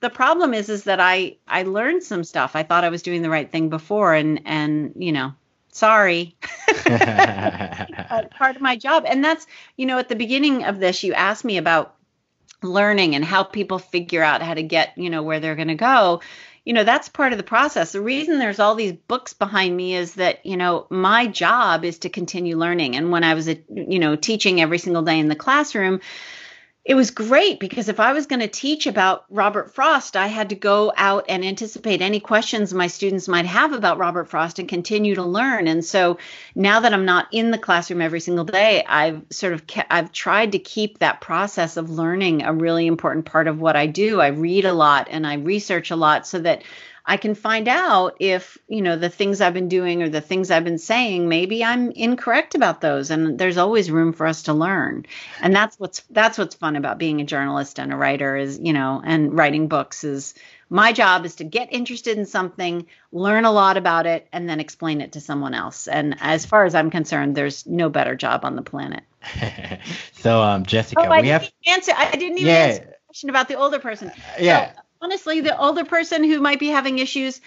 the 0.00 0.10
problem 0.10 0.52
is, 0.52 0.68
is 0.68 0.84
that 0.84 0.98
I, 0.98 1.36
I 1.46 1.62
learned 1.62 2.02
some 2.02 2.24
stuff. 2.24 2.56
I 2.56 2.64
thought 2.64 2.82
I 2.82 2.88
was 2.88 3.02
doing 3.02 3.22
the 3.22 3.30
right 3.30 3.50
thing 3.50 3.68
before. 3.68 4.14
And, 4.14 4.40
and, 4.44 4.94
you 4.96 5.12
know, 5.12 5.32
sorry. 5.70 6.34
part 6.84 8.56
of 8.56 8.60
my 8.60 8.74
job. 8.76 9.04
And 9.06 9.24
that's, 9.24 9.46
you 9.76 9.86
know, 9.86 9.98
at 9.98 10.08
the 10.08 10.16
beginning 10.16 10.64
of 10.64 10.80
this, 10.80 11.04
you 11.04 11.14
asked 11.14 11.44
me 11.44 11.56
about 11.56 11.94
learning 12.64 13.14
and 13.14 13.24
how 13.24 13.44
people 13.44 13.78
figure 13.78 14.24
out 14.24 14.42
how 14.42 14.54
to 14.54 14.62
get, 14.62 14.98
you 14.98 15.08
know, 15.08 15.22
where 15.22 15.38
they're 15.38 15.54
going 15.54 15.68
to 15.68 15.76
go 15.76 16.20
you 16.64 16.72
know 16.72 16.84
that's 16.84 17.08
part 17.08 17.32
of 17.32 17.38
the 17.38 17.44
process. 17.44 17.92
The 17.92 18.00
reason 18.00 18.38
there's 18.38 18.58
all 18.58 18.74
these 18.74 18.92
books 18.92 19.34
behind 19.34 19.76
me 19.76 19.94
is 19.94 20.14
that 20.14 20.44
you 20.46 20.56
know 20.56 20.86
my 20.90 21.26
job 21.26 21.84
is 21.84 21.98
to 22.00 22.08
continue 22.08 22.56
learning. 22.56 22.96
And 22.96 23.10
when 23.12 23.24
i 23.24 23.34
was 23.34 23.48
a, 23.48 23.62
you 23.68 23.98
know 23.98 24.16
teaching 24.16 24.60
every 24.60 24.78
single 24.78 25.02
day 25.02 25.18
in 25.18 25.28
the 25.28 25.36
classroom 25.36 26.00
it 26.84 26.94
was 26.94 27.10
great 27.10 27.60
because 27.60 27.88
if 27.88 27.98
I 27.98 28.12
was 28.12 28.26
going 28.26 28.40
to 28.40 28.48
teach 28.48 28.86
about 28.86 29.24
Robert 29.30 29.74
Frost, 29.74 30.18
I 30.18 30.26
had 30.26 30.50
to 30.50 30.54
go 30.54 30.92
out 30.96 31.24
and 31.30 31.42
anticipate 31.42 32.02
any 32.02 32.20
questions 32.20 32.74
my 32.74 32.88
students 32.88 33.26
might 33.26 33.46
have 33.46 33.72
about 33.72 33.96
Robert 33.96 34.28
Frost 34.28 34.58
and 34.58 34.68
continue 34.68 35.14
to 35.14 35.22
learn. 35.22 35.66
And 35.66 35.82
so 35.82 36.18
now 36.54 36.80
that 36.80 36.92
I'm 36.92 37.06
not 37.06 37.28
in 37.32 37.50
the 37.52 37.58
classroom 37.58 38.02
every 38.02 38.20
single 38.20 38.44
day, 38.44 38.84
I've 38.86 39.22
sort 39.30 39.54
of 39.54 39.66
ke- 39.66 39.86
I've 39.88 40.12
tried 40.12 40.52
to 40.52 40.58
keep 40.58 40.98
that 40.98 41.22
process 41.22 41.78
of 41.78 41.88
learning 41.88 42.42
a 42.42 42.52
really 42.52 42.86
important 42.86 43.24
part 43.24 43.48
of 43.48 43.60
what 43.60 43.76
I 43.76 43.86
do. 43.86 44.20
I 44.20 44.28
read 44.28 44.66
a 44.66 44.74
lot 44.74 45.08
and 45.10 45.26
I 45.26 45.36
research 45.36 45.90
a 45.90 45.96
lot 45.96 46.26
so 46.26 46.38
that 46.40 46.64
I 47.06 47.18
can 47.18 47.34
find 47.34 47.68
out 47.68 48.16
if, 48.18 48.56
you 48.66 48.80
know, 48.80 48.96
the 48.96 49.10
things 49.10 49.42
I've 49.42 49.52
been 49.52 49.68
doing 49.68 50.02
or 50.02 50.08
the 50.08 50.22
things 50.22 50.50
I've 50.50 50.64
been 50.64 50.78
saying, 50.78 51.28
maybe 51.28 51.62
I'm 51.62 51.90
incorrect 51.90 52.54
about 52.54 52.80
those. 52.80 53.10
And 53.10 53.38
there's 53.38 53.58
always 53.58 53.90
room 53.90 54.14
for 54.14 54.26
us 54.26 54.44
to 54.44 54.54
learn. 54.54 55.04
And 55.42 55.54
that's 55.54 55.78
what's 55.78 56.00
that's 56.10 56.38
what's 56.38 56.54
fun 56.54 56.76
about 56.76 56.98
being 56.98 57.20
a 57.20 57.24
journalist 57.24 57.78
and 57.78 57.92
a 57.92 57.96
writer 57.96 58.36
is, 58.36 58.58
you 58.58 58.72
know, 58.72 59.02
and 59.04 59.36
writing 59.36 59.68
books 59.68 60.02
is 60.02 60.34
my 60.70 60.92
job 60.92 61.26
is 61.26 61.36
to 61.36 61.44
get 61.44 61.72
interested 61.72 62.16
in 62.16 62.24
something, 62.24 62.86
learn 63.12 63.44
a 63.44 63.52
lot 63.52 63.76
about 63.76 64.06
it, 64.06 64.26
and 64.32 64.48
then 64.48 64.58
explain 64.58 65.02
it 65.02 65.12
to 65.12 65.20
someone 65.20 65.52
else. 65.52 65.88
And 65.88 66.16
as 66.20 66.46
far 66.46 66.64
as 66.64 66.74
I'm 66.74 66.90
concerned, 66.90 67.36
there's 67.36 67.66
no 67.66 67.90
better 67.90 68.14
job 68.14 68.46
on 68.46 68.56
the 68.56 68.62
planet. 68.62 69.04
so, 70.12 70.42
um, 70.42 70.64
Jessica, 70.64 71.02
oh, 71.02 71.10
I 71.10 71.20
we 71.20 71.28
have 71.28 71.50
answer. 71.66 71.92
I 71.94 72.12
didn't 72.12 72.38
even 72.38 72.46
yeah. 72.46 72.78
answer 73.08 73.28
about 73.28 73.48
the 73.48 73.54
older 73.56 73.78
person. 73.78 74.10
Yeah. 74.40 74.72
So, 74.72 74.80
honestly, 75.04 75.42
the 75.42 75.58
older 75.58 75.84
person 75.84 76.24
who 76.24 76.40
might 76.40 76.58
be 76.58 76.68
having 76.68 76.98
issues, 76.98 77.42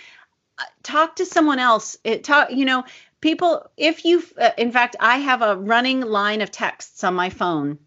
uh, 0.60 0.64
talk 0.84 1.16
to 1.16 1.26
someone 1.26 1.58
else. 1.58 1.98
It 2.04 2.24
talk, 2.24 2.52
you 2.52 2.66
know, 2.66 2.84
people. 3.20 3.70
If 3.78 4.06
you, 4.06 4.24
uh, 4.40 4.52
in 4.58 4.72
fact, 4.72 4.96
I 5.00 5.18
have 5.18 5.42
a 5.42 5.58
running 5.58 6.02
line 6.02 6.42
of 6.42 6.52
texts 6.52 7.04
on 7.04 7.16
my 7.16 7.32
phone 7.32 7.80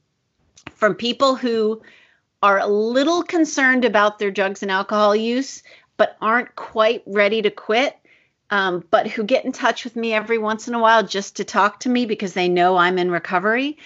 from 0.72 0.96
people 0.96 1.36
who 1.36 1.82
are 2.42 2.58
a 2.58 2.66
little 2.66 3.22
concerned 3.22 3.84
about 3.84 4.18
their 4.18 4.32
drugs 4.32 4.62
and 4.62 4.72
alcohol 4.72 5.14
use, 5.14 5.62
but 5.96 6.16
aren't 6.20 6.56
quite 6.56 7.04
ready 7.06 7.42
to 7.42 7.50
quit. 7.50 7.96
Um, 8.52 8.84
but 8.90 9.06
who 9.06 9.22
get 9.22 9.44
in 9.44 9.52
touch 9.52 9.84
with 9.84 9.94
me 9.94 10.12
every 10.12 10.38
once 10.38 10.66
in 10.66 10.74
a 10.74 10.80
while 10.80 11.04
just 11.04 11.36
to 11.36 11.44
talk 11.44 11.78
to 11.80 11.88
me 11.88 12.06
because 12.06 12.34
they 12.34 12.48
know 12.48 12.76
I'm 12.76 12.98
in 12.98 13.12
recovery. 13.12 13.78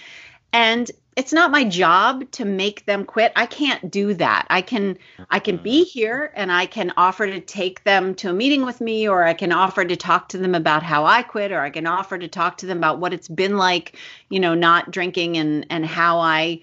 And 0.51 0.89
it's 1.15 1.31
not 1.31 1.51
my 1.51 1.63
job 1.63 2.29
to 2.31 2.45
make 2.45 2.85
them 2.85 3.05
quit 3.05 3.31
i 3.35 3.45
can't 3.45 3.89
do 3.89 4.13
that 4.13 4.45
i 4.49 4.61
can 4.61 4.97
i 5.29 5.39
can 5.39 5.57
be 5.57 5.81
mm-hmm. 5.81 5.89
here 5.89 6.31
and 6.35 6.51
i 6.51 6.65
can 6.65 6.91
offer 6.97 7.25
to 7.25 7.39
take 7.39 7.83
them 7.83 8.13
to 8.13 8.29
a 8.29 8.33
meeting 8.33 8.65
with 8.65 8.81
me 8.81 9.07
or 9.07 9.23
i 9.23 9.33
can 9.33 9.51
offer 9.51 9.85
to 9.85 9.95
talk 9.95 10.29
to 10.29 10.37
them 10.37 10.53
about 10.53 10.83
how 10.83 11.05
i 11.05 11.21
quit 11.21 11.51
or 11.51 11.59
i 11.61 11.69
can 11.69 11.87
offer 11.87 12.17
to 12.17 12.27
talk 12.27 12.57
to 12.57 12.65
them 12.65 12.77
about 12.77 12.99
what 12.99 13.13
it's 13.13 13.27
been 13.27 13.57
like 13.57 13.97
you 14.29 14.39
know 14.39 14.53
not 14.53 14.91
drinking 14.91 15.37
and 15.37 15.65
and 15.69 15.85
how 15.85 16.19
i 16.19 16.59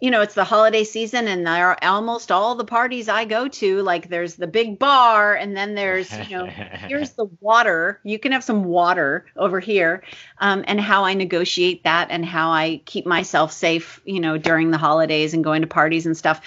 you 0.00 0.10
know, 0.10 0.20
it's 0.20 0.34
the 0.34 0.44
holiday 0.44 0.84
season 0.84 1.28
and 1.28 1.46
there 1.46 1.68
are 1.68 1.78
almost 1.80 2.32
all 2.32 2.56
the 2.56 2.64
parties 2.64 3.08
I 3.08 3.24
go 3.24 3.48
to, 3.48 3.80
like 3.82 4.08
there's 4.08 4.34
the 4.34 4.46
big 4.46 4.78
bar 4.78 5.34
and 5.34 5.56
then 5.56 5.74
there's, 5.74 6.12
you 6.28 6.36
know, 6.36 6.46
here's 6.88 7.12
the 7.12 7.26
water. 7.40 8.00
You 8.02 8.18
can 8.18 8.32
have 8.32 8.44
some 8.44 8.64
water 8.64 9.24
over 9.36 9.60
here. 9.60 10.02
Um, 10.38 10.64
and 10.66 10.80
how 10.80 11.04
I 11.04 11.14
negotiate 11.14 11.84
that 11.84 12.08
and 12.10 12.24
how 12.24 12.50
I 12.50 12.82
keep 12.84 13.06
myself 13.06 13.52
safe, 13.52 14.00
you 14.04 14.20
know, 14.20 14.36
during 14.36 14.70
the 14.70 14.78
holidays 14.78 15.32
and 15.32 15.44
going 15.44 15.62
to 15.62 15.68
parties 15.68 16.06
and 16.06 16.16
stuff. 16.16 16.40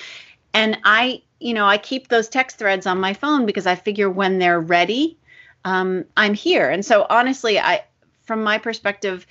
And 0.53 0.77
I, 0.83 1.23
you 1.39 1.53
know, 1.53 1.65
I 1.65 1.77
keep 1.77 2.09
those 2.09 2.27
text 2.27 2.57
threads 2.57 2.85
on 2.85 2.99
my 2.99 3.13
phone 3.13 3.45
because 3.45 3.65
I 3.65 3.75
figure 3.75 4.09
when 4.09 4.39
they're 4.39 4.59
ready, 4.59 5.17
um, 5.63 6.05
I'm 6.15 6.33
here. 6.33 6.69
And 6.69 6.85
so 6.85 7.05
honestly, 7.09 7.59
I, 7.59 7.85
from 8.23 8.43
my 8.43 8.57
perspective, 8.57 9.25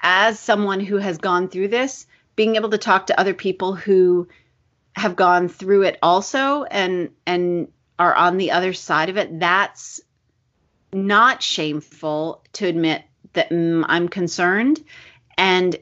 as 0.00 0.38
someone 0.38 0.80
who 0.80 0.96
has 0.96 1.18
gone 1.18 1.48
through 1.48 1.68
this, 1.68 2.06
being 2.38 2.54
able 2.54 2.70
to 2.70 2.78
talk 2.78 3.08
to 3.08 3.18
other 3.18 3.34
people 3.34 3.74
who 3.74 4.28
have 4.94 5.16
gone 5.16 5.48
through 5.48 5.82
it 5.82 5.98
also 6.00 6.62
and 6.62 7.10
and 7.26 7.66
are 7.98 8.14
on 8.14 8.36
the 8.36 8.52
other 8.52 8.72
side 8.72 9.08
of 9.08 9.16
it 9.16 9.40
that's 9.40 10.00
not 10.92 11.42
shameful 11.42 12.44
to 12.52 12.64
admit 12.64 13.02
that 13.32 13.50
mm, 13.50 13.84
I'm 13.88 14.08
concerned 14.08 14.82
and 15.36 15.76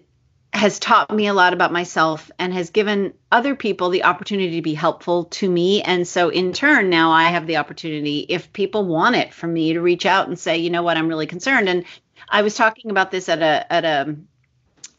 has 0.54 0.78
taught 0.78 1.14
me 1.14 1.26
a 1.26 1.34
lot 1.34 1.52
about 1.52 1.74
myself 1.74 2.30
and 2.38 2.54
has 2.54 2.70
given 2.70 3.12
other 3.30 3.54
people 3.54 3.90
the 3.90 4.04
opportunity 4.04 4.56
to 4.56 4.62
be 4.62 4.72
helpful 4.72 5.24
to 5.26 5.50
me. 5.50 5.82
And 5.82 6.08
so 6.08 6.30
in 6.30 6.54
turn 6.54 6.88
now 6.88 7.10
I 7.10 7.24
have 7.24 7.46
the 7.46 7.58
opportunity 7.58 8.20
if 8.20 8.50
people 8.54 8.86
want 8.86 9.16
it 9.16 9.34
from 9.34 9.52
me 9.52 9.74
to 9.74 9.82
reach 9.82 10.06
out 10.06 10.26
and 10.26 10.38
say 10.38 10.56
you 10.56 10.70
know 10.70 10.82
what? 10.82 10.96
I'm 10.96 11.08
really 11.08 11.26
concerned. 11.26 11.68
And 11.68 11.84
I 12.30 12.40
was 12.40 12.54
talking 12.54 12.90
about 12.90 13.10
this 13.10 13.28
at 13.28 13.42
a 13.42 13.70
at 13.70 13.84
a 13.84 14.16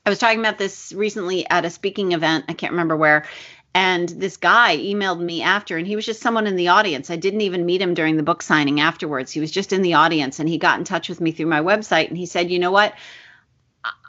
I 0.07 0.09
was 0.09 0.19
talking 0.19 0.39
about 0.39 0.57
this 0.57 0.93
recently 0.93 1.45
at 1.49 1.65
a 1.65 1.69
speaking 1.69 2.13
event. 2.13 2.45
I 2.47 2.53
can't 2.53 2.71
remember 2.71 2.95
where. 2.95 3.25
And 3.75 4.07
this 4.07 4.37
guy 4.37 4.77
emailed 4.77 5.19
me 5.19 5.41
after, 5.41 5.75
and 5.75 5.85
he 5.85 5.97
was 5.97 6.05
just 6.05 6.21
someone 6.21 6.47
in 6.47 6.55
the 6.55 6.69
audience. 6.69 7.09
I 7.09 7.17
didn't 7.17 7.41
even 7.41 7.65
meet 7.65 7.81
him 7.81 7.93
during 7.93 8.15
the 8.15 8.23
book 8.23 8.41
signing 8.41 8.79
afterwards. 8.79 9.33
He 9.33 9.41
was 9.41 9.51
just 9.51 9.73
in 9.73 9.81
the 9.81 9.95
audience, 9.95 10.39
and 10.39 10.47
he 10.47 10.59
got 10.59 10.79
in 10.79 10.85
touch 10.85 11.09
with 11.09 11.19
me 11.19 11.33
through 11.33 11.47
my 11.47 11.59
website. 11.59 12.07
And 12.07 12.17
he 12.17 12.25
said, 12.25 12.49
You 12.49 12.57
know 12.57 12.71
what? 12.71 12.93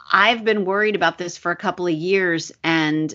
I've 0.09 0.45
been 0.45 0.63
worried 0.63 0.95
about 0.95 1.17
this 1.17 1.37
for 1.37 1.51
a 1.51 1.57
couple 1.57 1.85
of 1.85 1.93
years. 1.93 2.53
And 2.63 3.13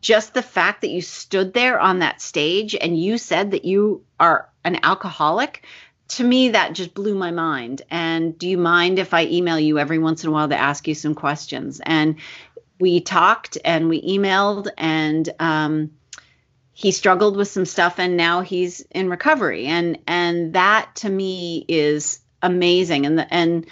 just 0.00 0.32
the 0.32 0.42
fact 0.42 0.82
that 0.82 0.90
you 0.90 1.02
stood 1.02 1.52
there 1.52 1.80
on 1.80 1.98
that 1.98 2.22
stage 2.22 2.76
and 2.76 2.96
you 2.96 3.18
said 3.18 3.50
that 3.50 3.64
you 3.64 4.04
are 4.20 4.48
an 4.62 4.78
alcoholic 4.84 5.64
to 6.12 6.24
me 6.24 6.50
that 6.50 6.74
just 6.74 6.94
blew 6.94 7.14
my 7.14 7.30
mind. 7.30 7.82
And 7.90 8.38
do 8.38 8.48
you 8.48 8.58
mind 8.58 8.98
if 8.98 9.14
i 9.14 9.24
email 9.24 9.58
you 9.58 9.78
every 9.78 9.98
once 9.98 10.24
in 10.24 10.28
a 10.28 10.32
while 10.32 10.48
to 10.48 10.56
ask 10.56 10.86
you 10.86 10.94
some 10.94 11.14
questions? 11.14 11.80
And 11.84 12.16
we 12.78 13.00
talked 13.00 13.56
and 13.64 13.88
we 13.88 14.02
emailed 14.02 14.68
and 14.76 15.28
um, 15.38 15.90
he 16.74 16.90
struggled 16.90 17.36
with 17.36 17.48
some 17.48 17.64
stuff 17.64 17.98
and 17.98 18.16
now 18.16 18.42
he's 18.42 18.80
in 18.90 19.08
recovery. 19.08 19.66
And 19.66 19.98
and 20.06 20.52
that 20.54 20.90
to 20.96 21.08
me 21.08 21.64
is 21.66 22.20
amazing. 22.42 23.06
And 23.06 23.18
the, 23.18 23.32
and 23.32 23.66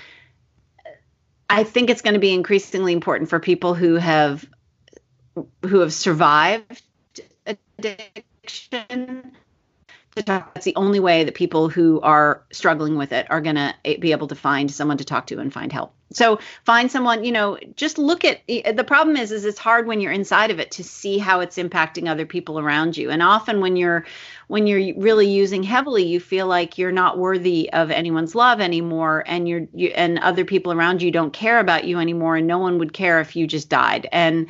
i 1.51 1.65
think 1.65 1.91
it's 1.91 2.01
going 2.01 2.15
to 2.15 2.21
be 2.21 2.33
increasingly 2.33 2.93
important 2.93 3.29
for 3.29 3.41
people 3.41 3.75
who 3.75 3.97
have 3.97 4.49
who 5.67 5.81
have 5.81 5.93
survived 5.93 7.21
addiction 7.45 9.33
to. 10.27 10.45
That's 10.55 10.65
the 10.65 10.77
only 10.77 11.01
way 11.01 11.25
that 11.25 11.35
people 11.35 11.69
who 11.69 12.01
are 12.01 12.43
struggling 12.53 12.97
with 12.97 13.13
it 13.13 13.27
are 13.31 13.41
going 13.41 13.57
to 13.57 13.75
eh, 13.85 13.97
be 13.99 14.13
able 14.13 14.29
to 14.29 14.35
find 14.35 14.71
someone 14.71 14.99
to 14.99 15.05
talk 15.05 15.27
to 15.29 15.39
and 15.39 15.53
find 15.53 15.73
help. 15.73 15.93
So 16.13 16.41
find 16.65 16.91
someone, 16.91 17.23
you 17.23 17.31
know, 17.31 17.59
just 17.77 17.97
look 17.97 18.25
at 18.25 18.41
eh, 18.49 18.73
the 18.73 18.85
problem 18.85 19.17
is 19.17 19.33
is 19.33 19.45
it's 19.45 19.59
hard 19.59 19.87
when 19.87 20.01
you're 20.01 20.13
inside 20.13 20.51
of 20.51 20.59
it 20.59 20.73
to 20.73 20.85
see 20.85 21.19
how 21.19 21.41
it's 21.41 21.57
impacting 21.57 22.09
other 22.09 22.27
people 22.27 22.59
around 22.59 22.97
you. 22.97 23.11
And 23.11 23.23
often 23.23 23.61
when 23.61 23.77
you're 23.77 24.05
when 24.49 24.67
you're 24.67 24.95
really 24.97 25.29
using 25.29 25.63
heavily, 25.63 26.05
you 26.05 26.19
feel 26.19 26.47
like 26.47 26.79
you're 26.79 26.93
not 26.93 27.19
worthy 27.19 27.73
of 27.73 27.91
anyone's 27.91 28.35
love 28.35 28.61
anymore 28.61 29.23
and 29.27 29.49
you're 29.49 29.67
you, 29.73 29.89
and 29.89 30.19
other 30.19 30.45
people 30.45 30.73
around 30.73 31.03
you 31.03 31.11
don't 31.11 31.33
care 31.33 31.61
about 31.61 31.85
you 31.85 31.99
anymore 31.99 32.37
and 32.37 32.47
no 32.47 32.59
one 32.59 32.79
would 32.79 32.93
care 32.93 33.21
if 33.21 33.37
you 33.37 33.47
just 33.47 33.69
died. 33.69 34.09
And 34.11 34.49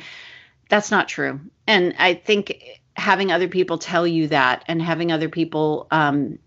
that's 0.69 0.89
not 0.89 1.07
true. 1.07 1.39
And 1.67 1.93
I 1.99 2.15
think 2.15 2.80
having 2.95 3.31
other 3.31 3.47
people 3.47 3.77
tell 3.77 4.05
you 4.05 4.27
that 4.27 4.63
and 4.67 4.81
having 4.81 5.11
other 5.11 5.29
people 5.29 5.87
um, 5.91 6.39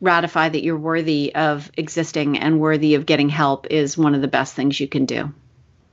ratify 0.00 0.48
that 0.48 0.62
you're 0.62 0.78
worthy 0.78 1.34
of 1.34 1.70
existing 1.76 2.38
and 2.38 2.60
worthy 2.60 2.94
of 2.94 3.06
getting 3.06 3.28
help 3.28 3.66
is 3.70 3.96
one 3.96 4.14
of 4.14 4.20
the 4.20 4.28
best 4.28 4.54
things 4.54 4.78
you 4.78 4.88
can 4.88 5.04
do. 5.04 5.32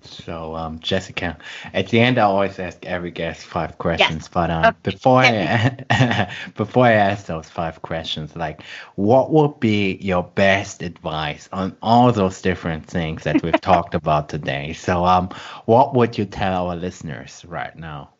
So, 0.06 0.56
um, 0.56 0.80
Jessica, 0.80 1.38
at 1.74 1.88
the 1.88 2.00
end, 2.00 2.18
I 2.18 2.24
always 2.24 2.60
ask 2.60 2.86
every 2.86 3.12
guest 3.12 3.46
five 3.46 3.78
questions. 3.78 4.24
Yes. 4.24 4.28
But 4.28 4.52
um, 4.52 4.66
okay. 4.66 4.78
before 4.84 5.20
I 5.20 6.30
before 6.56 6.86
I 6.86 6.94
ask 6.94 7.26
those 7.26 7.50
five 7.50 7.82
questions, 7.82 8.36
like, 8.36 8.64
what 8.96 9.32
would 9.32 9.60
be 9.60 9.96
your 10.02 10.24
best 10.24 10.84
advice 10.84 11.48
on 11.54 11.78
all 11.82 12.12
those 12.12 12.42
different 12.42 12.86
things 12.86 13.24
that 13.24 13.42
we've 13.42 13.62
talked 13.62 13.96
about 13.96 14.30
today? 14.30 14.74
So, 14.74 15.06
um, 15.06 15.30
what 15.66 15.94
would 15.94 16.18
you 16.18 16.26
tell 16.26 16.68
our 16.68 16.76
listeners 16.76 17.46
right 17.48 17.76
now? 17.76 18.13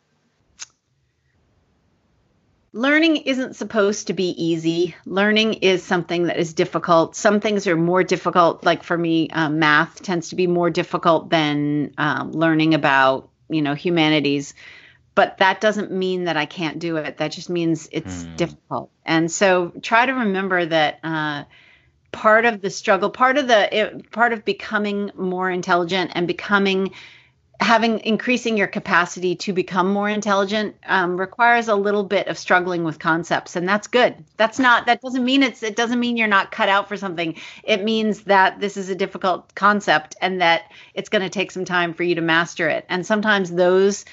Learning 2.74 3.18
isn't 3.18 3.54
supposed 3.54 4.08
to 4.08 4.12
be 4.12 4.30
easy. 4.30 4.96
Learning 5.06 5.54
is 5.54 5.84
something 5.84 6.24
that 6.24 6.38
is 6.38 6.52
difficult. 6.52 7.14
Some 7.14 7.38
things 7.38 7.68
are 7.68 7.76
more 7.76 8.02
difficult. 8.02 8.64
Like 8.64 8.82
for 8.82 8.98
me, 8.98 9.30
um, 9.30 9.60
math 9.60 10.02
tends 10.02 10.30
to 10.30 10.36
be 10.36 10.48
more 10.48 10.70
difficult 10.70 11.30
than 11.30 11.94
um, 11.96 12.32
learning 12.32 12.74
about, 12.74 13.30
you 13.48 13.62
know, 13.62 13.74
humanities. 13.74 14.54
But 15.14 15.38
that 15.38 15.60
doesn't 15.60 15.92
mean 15.92 16.24
that 16.24 16.36
I 16.36 16.46
can't 16.46 16.80
do 16.80 16.96
it. 16.96 17.18
That 17.18 17.30
just 17.30 17.48
means 17.48 17.88
it's 17.92 18.24
mm. 18.24 18.36
difficult. 18.36 18.90
And 19.06 19.30
so 19.30 19.72
try 19.80 20.06
to 20.06 20.12
remember 20.12 20.66
that 20.66 20.98
uh, 21.04 21.44
part 22.10 22.44
of 22.44 22.60
the 22.60 22.70
struggle, 22.70 23.08
part 23.08 23.38
of 23.38 23.46
the 23.46 23.76
it, 23.76 24.10
part 24.10 24.32
of 24.32 24.44
becoming 24.44 25.12
more 25.14 25.48
intelligent 25.48 26.10
and 26.14 26.26
becoming 26.26 26.90
having 27.60 28.00
increasing 28.00 28.56
your 28.56 28.66
capacity 28.66 29.36
to 29.36 29.52
become 29.52 29.92
more 29.92 30.08
intelligent 30.08 30.76
um, 30.86 31.18
requires 31.18 31.68
a 31.68 31.74
little 31.74 32.02
bit 32.02 32.26
of 32.26 32.36
struggling 32.36 32.84
with 32.84 32.98
concepts 32.98 33.54
and 33.56 33.68
that's 33.68 33.86
good. 33.86 34.14
That's 34.36 34.58
not 34.58 34.86
that 34.86 35.00
doesn't 35.00 35.24
mean 35.24 35.42
it's 35.42 35.62
it 35.62 35.76
doesn't 35.76 36.00
mean 36.00 36.16
you're 36.16 36.26
not 36.26 36.50
cut 36.50 36.68
out 36.68 36.88
for 36.88 36.96
something. 36.96 37.36
It 37.62 37.84
means 37.84 38.22
that 38.22 38.60
this 38.60 38.76
is 38.76 38.88
a 38.88 38.94
difficult 38.94 39.54
concept 39.54 40.16
and 40.20 40.40
that 40.40 40.72
it's 40.94 41.08
going 41.08 41.22
to 41.22 41.30
take 41.30 41.50
some 41.50 41.64
time 41.64 41.94
for 41.94 42.02
you 42.02 42.16
to 42.16 42.20
master 42.20 42.68
it. 42.68 42.86
And 42.88 43.06
sometimes 43.06 43.50
those 43.50 44.04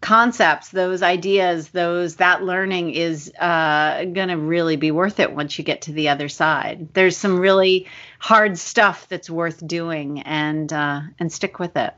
concepts 0.00 0.70
those 0.70 1.02
ideas 1.02 1.68
those 1.68 2.16
that 2.16 2.42
learning 2.42 2.94
is 2.94 3.30
uh, 3.38 4.02
going 4.06 4.28
to 4.28 4.38
really 4.38 4.76
be 4.76 4.90
worth 4.90 5.20
it 5.20 5.34
once 5.34 5.58
you 5.58 5.64
get 5.64 5.82
to 5.82 5.92
the 5.92 6.08
other 6.08 6.30
side. 6.30 6.88
There's 6.94 7.18
some 7.18 7.38
really 7.38 7.86
hard 8.18 8.58
stuff 8.58 9.08
that's 9.10 9.28
worth 9.28 9.66
doing 9.66 10.22
and 10.22 10.72
uh, 10.72 11.02
and 11.18 11.30
stick 11.30 11.58
with 11.58 11.76
it 11.76 11.92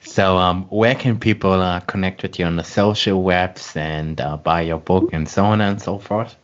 so, 0.00 0.36
um, 0.36 0.64
where 0.64 0.94
can 0.94 1.18
people 1.18 1.52
uh, 1.52 1.80
connect 1.80 2.22
with 2.22 2.38
you 2.38 2.44
on 2.44 2.56
the 2.56 2.64
social 2.64 3.22
webs 3.22 3.76
and 3.76 4.20
uh, 4.20 4.36
buy 4.36 4.62
your 4.62 4.78
book 4.78 5.12
and 5.12 5.28
so 5.28 5.44
on 5.44 5.60
and 5.60 5.80
so 5.80 5.98
forth? 5.98 6.36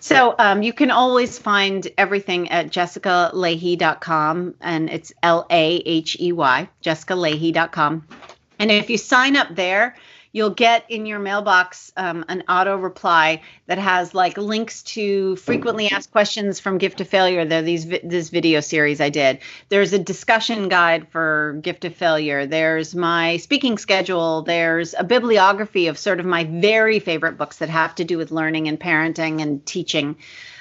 So, 0.00 0.34
um, 0.38 0.62
you 0.62 0.72
can 0.72 0.90
always 0.90 1.38
find 1.38 1.86
everything 1.98 2.50
at 2.50 2.70
jessicalahey.com, 2.70 4.54
and 4.60 4.90
it's 4.90 5.12
L 5.22 5.46
A 5.50 5.76
H 5.84 6.16
E 6.20 6.32
Y, 6.32 6.68
jessicalahey.com. 6.84 8.06
And 8.58 8.70
if 8.70 8.88
you 8.88 8.98
sign 8.98 9.36
up 9.36 9.54
there, 9.54 9.96
you'll 10.36 10.50
get 10.50 10.84
in 10.90 11.06
your 11.06 11.18
mailbox 11.18 11.90
um, 11.96 12.22
an 12.28 12.44
auto 12.46 12.76
reply 12.76 13.40
that 13.68 13.78
has 13.78 14.14
like 14.14 14.36
links 14.36 14.82
to 14.82 15.34
frequently 15.36 15.88
asked 15.88 16.12
questions 16.12 16.60
from 16.60 16.76
gift 16.76 17.00
of 17.00 17.08
failure. 17.08 17.46
There 17.46 17.62
these 17.62 17.86
this 17.86 18.28
video 18.28 18.60
series 18.60 19.00
i 19.00 19.08
did. 19.08 19.38
There's 19.70 19.94
a 19.94 19.98
discussion 19.98 20.68
guide 20.68 21.08
for 21.08 21.58
gift 21.62 21.86
of 21.86 21.94
failure. 21.94 22.44
There's 22.44 22.94
my 22.94 23.38
speaking 23.38 23.78
schedule. 23.78 24.42
There's 24.42 24.92
a 24.92 25.04
bibliography 25.04 25.86
of 25.86 25.96
sort 25.96 26.20
of 26.20 26.26
my 26.26 26.44
very 26.44 26.98
favorite 26.98 27.38
books 27.38 27.56
that 27.56 27.70
have 27.70 27.94
to 27.94 28.04
do 28.04 28.18
with 28.18 28.30
learning 28.30 28.68
and 28.68 28.78
parenting 28.78 29.40
and 29.40 29.64
teaching. 29.64 30.16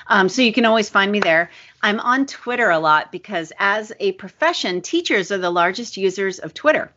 Um, 0.07 0.29
so 0.29 0.41
you 0.41 0.53
can 0.53 0.63
always 0.63 0.87
find 0.87 1.11
me 1.11 1.19
there. 1.19 1.51
I'm 1.83 1.99
on 1.99 2.27
twitter 2.27 2.69
a 2.69 2.79
lot 2.79 3.11
because 3.11 3.51
as 3.59 3.91
a 3.99 4.13
profession 4.13 4.81
teachers 4.81 5.33
are 5.33 5.37
the 5.37 5.49
largest 5.49 5.97
users 5.97 6.39
of 6.39 6.53
twitter. 6.53 6.93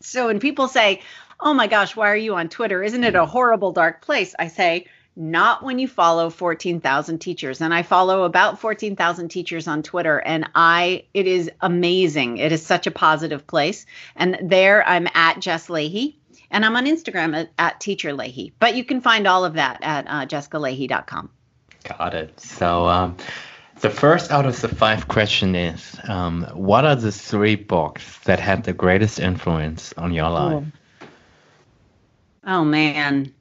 So 0.00 0.26
when 0.26 0.40
people 0.40 0.68
say, 0.68 1.02
oh 1.40 1.54
my 1.54 1.66
gosh, 1.66 1.96
why 1.96 2.10
are 2.10 2.16
you 2.16 2.34
on 2.34 2.48
Twitter? 2.48 2.82
Isn't 2.82 3.04
it 3.04 3.14
a 3.14 3.26
horrible, 3.26 3.72
dark 3.72 4.02
place? 4.02 4.34
I 4.38 4.48
say, 4.48 4.86
not 5.16 5.62
when 5.62 5.78
you 5.78 5.88
follow 5.88 6.28
14,000 6.28 7.18
teachers. 7.18 7.60
And 7.62 7.72
I 7.72 7.82
follow 7.82 8.24
about 8.24 8.60
14,000 8.60 9.28
teachers 9.30 9.66
on 9.66 9.82
Twitter 9.82 10.18
and 10.18 10.48
I 10.54 11.04
it 11.14 11.26
is 11.26 11.50
amazing. 11.60 12.36
It 12.36 12.52
is 12.52 12.64
such 12.64 12.86
a 12.86 12.90
positive 12.90 13.46
place. 13.46 13.86
And 14.14 14.38
there 14.42 14.86
I'm 14.86 15.08
at 15.14 15.40
Jess 15.40 15.68
Lahey 15.68 16.16
and 16.50 16.64
I'm 16.64 16.76
on 16.76 16.84
Instagram 16.84 17.34
at, 17.34 17.50
at 17.58 17.80
Teacher 17.80 18.10
Lahey. 18.10 18.52
But 18.58 18.76
you 18.76 18.84
can 18.84 19.00
find 19.00 19.26
all 19.26 19.44
of 19.44 19.54
that 19.54 19.78
at 19.82 20.06
uh, 20.06 20.26
jessicalahey.com. 20.26 21.30
Got 21.84 22.14
it. 22.14 22.38
So 22.38 22.86
um, 22.86 23.16
the 23.80 23.90
first 23.90 24.30
out 24.30 24.44
of 24.44 24.60
the 24.60 24.68
five 24.68 25.08
question 25.08 25.54
is 25.54 25.96
um, 26.08 26.42
what 26.52 26.84
are 26.84 26.96
the 26.96 27.12
three 27.12 27.56
books 27.56 28.18
that 28.24 28.38
had 28.38 28.64
the 28.64 28.74
greatest 28.74 29.18
influence 29.18 29.94
on 29.96 30.12
your 30.12 30.28
life? 30.28 30.64
Oh 32.46 32.64
man. 32.64 33.34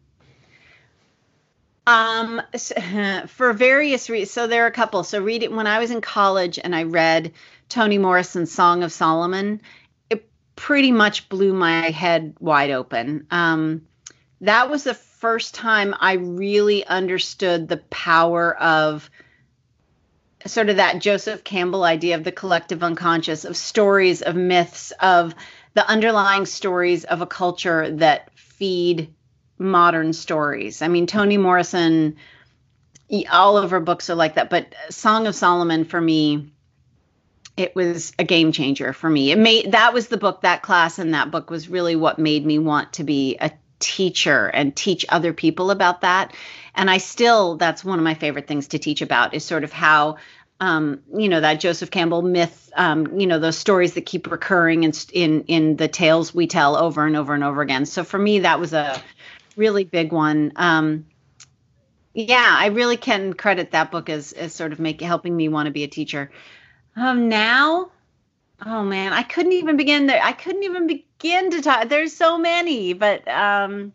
Um, 1.86 2.42
for 3.28 3.54
various 3.54 4.10
reasons. 4.10 4.32
So 4.32 4.48
there 4.48 4.64
are 4.64 4.68
a 4.68 4.72
couple. 4.72 5.04
So 5.04 5.22
read 5.22 5.44
it 5.44 5.52
when 5.52 5.68
I 5.68 5.80
was 5.80 5.92
in 5.92 6.02
college 6.02 6.60
and 6.62 6.76
I 6.76 6.84
read 6.84 7.34
Toni 7.70 8.00
Morrison's 8.00 8.52
Song 8.52 8.82
of 8.82 8.92
Solomon. 8.92 9.62
It 10.10 10.28
pretty 10.56 10.92
much 10.92 11.30
blew 11.30 11.54
my 11.54 11.90
head 11.92 12.36
wide 12.40 12.72
open. 12.72 13.28
Um, 13.30 13.86
that 14.42 14.70
was 14.70 14.84
the 14.84 14.96
first 14.96 15.54
time 15.54 15.96
I 16.00 16.14
really 16.14 16.86
understood 16.86 17.68
the 17.68 17.78
power 17.78 18.56
of 18.56 19.10
sort 20.46 20.70
of 20.70 20.78
that 20.78 21.00
Joseph 21.00 21.44
Campbell 21.44 21.84
idea 21.84 22.16
of 22.16 22.24
the 22.24 22.32
collective 22.32 22.84
unconscious, 22.84 23.46
of 23.46 23.58
stories, 23.58 24.22
of 24.22 24.36
myths, 24.36 24.92
of 25.00 25.34
the 25.74 25.88
underlying 25.88 26.46
stories 26.46 27.04
of 27.04 27.22
a 27.22 27.26
culture 27.26 27.90
that 27.90 28.30
feed 28.58 29.14
modern 29.58 30.14
stories. 30.14 30.82
I 30.82 30.88
mean, 30.88 31.08
Toni 31.08 31.38
Morrison, 31.38 32.18
all 33.32 33.58
of 33.58 33.72
her 33.72 33.80
books 33.80 34.10
are 34.10 34.16
like 34.16 34.36
that, 34.36 34.50
but 34.50 34.74
Song 34.90 35.28
of 35.28 35.36
Solomon 35.36 35.86
for 35.86 36.00
me, 36.00 36.52
it 37.58 37.76
was 37.76 38.12
a 38.20 38.24
game 38.24 38.52
changer 38.52 38.92
for 38.92 39.10
me. 39.10 39.32
It 39.32 39.38
made 39.38 39.72
that 39.72 39.94
was 39.94 40.08
the 40.08 40.18
book, 40.18 40.42
that 40.42 40.62
class, 40.62 41.00
and 41.00 41.14
that 41.14 41.32
book 41.32 41.50
was 41.50 41.70
really 41.70 41.96
what 41.96 42.20
made 42.20 42.46
me 42.46 42.60
want 42.60 42.94
to 42.94 43.04
be 43.04 43.38
a 43.40 43.52
teacher 43.80 44.48
and 44.48 44.76
teach 44.76 45.06
other 45.10 45.32
people 45.32 45.72
about 45.72 46.02
that. 46.02 46.34
And 46.74 46.90
I 46.90 46.98
still, 46.98 47.56
that's 47.56 47.84
one 47.84 48.00
of 48.00 48.04
my 48.04 48.14
favorite 48.14 48.48
things 48.48 48.70
to 48.70 48.80
teach 48.80 49.02
about 49.02 49.34
is 49.34 49.46
sort 49.46 49.64
of 49.64 49.72
how 49.72 50.18
um, 50.60 51.02
you 51.14 51.28
know 51.28 51.42
that 51.42 51.60
Joseph 51.60 51.92
Campbell 51.92 52.22
myth, 52.22 52.72
um, 52.76 53.20
you 53.20 53.28
know 53.28 53.40
those 53.40 53.58
stories 53.58 53.94
that 53.94 54.06
keep 54.06 54.30
recurring 54.32 54.84
in, 54.84 54.94
in 55.12 55.44
in 55.44 55.76
the 55.76 55.88
tales 55.88 56.34
we 56.34 56.48
tell 56.48 56.78
over 56.78 57.06
and 57.06 57.18
over 57.18 57.34
and 57.34 57.44
over 57.44 57.62
again. 57.62 57.86
So 57.86 58.04
for 58.04 58.18
me, 58.18 58.40
that 58.40 58.60
was 58.60 58.74
a 58.74 59.02
really 59.58 59.84
big 59.84 60.12
one. 60.12 60.54
Um, 60.56 61.06
yeah, 62.14 62.56
I 62.58 62.68
really 62.68 62.96
can 62.96 63.34
credit 63.34 63.72
that 63.72 63.92
book 63.92 64.10
as 64.10 64.32
as 64.32 64.54
sort 64.56 64.72
of 64.72 64.80
making 64.80 65.08
helping 65.08 65.36
me 65.36 65.50
want 65.50 65.68
to 65.68 65.72
be 65.72 65.84
a 65.84 65.88
teacher. 65.88 66.32
Um, 66.96 67.28
now, 67.28 67.92
oh 68.66 68.84
man, 68.84 69.12
I 69.12 69.24
couldn't 69.24 69.52
even 69.52 69.76
begin 69.76 70.08
there. 70.08 70.22
I 70.24 70.32
couldn't 70.32 70.64
even 70.64 70.88
begin 70.88 71.52
to 71.52 71.62
talk. 71.62 71.90
There's 71.90 72.14
so 72.14 72.38
many, 72.38 72.94
but 72.94 73.28
um, 73.28 73.92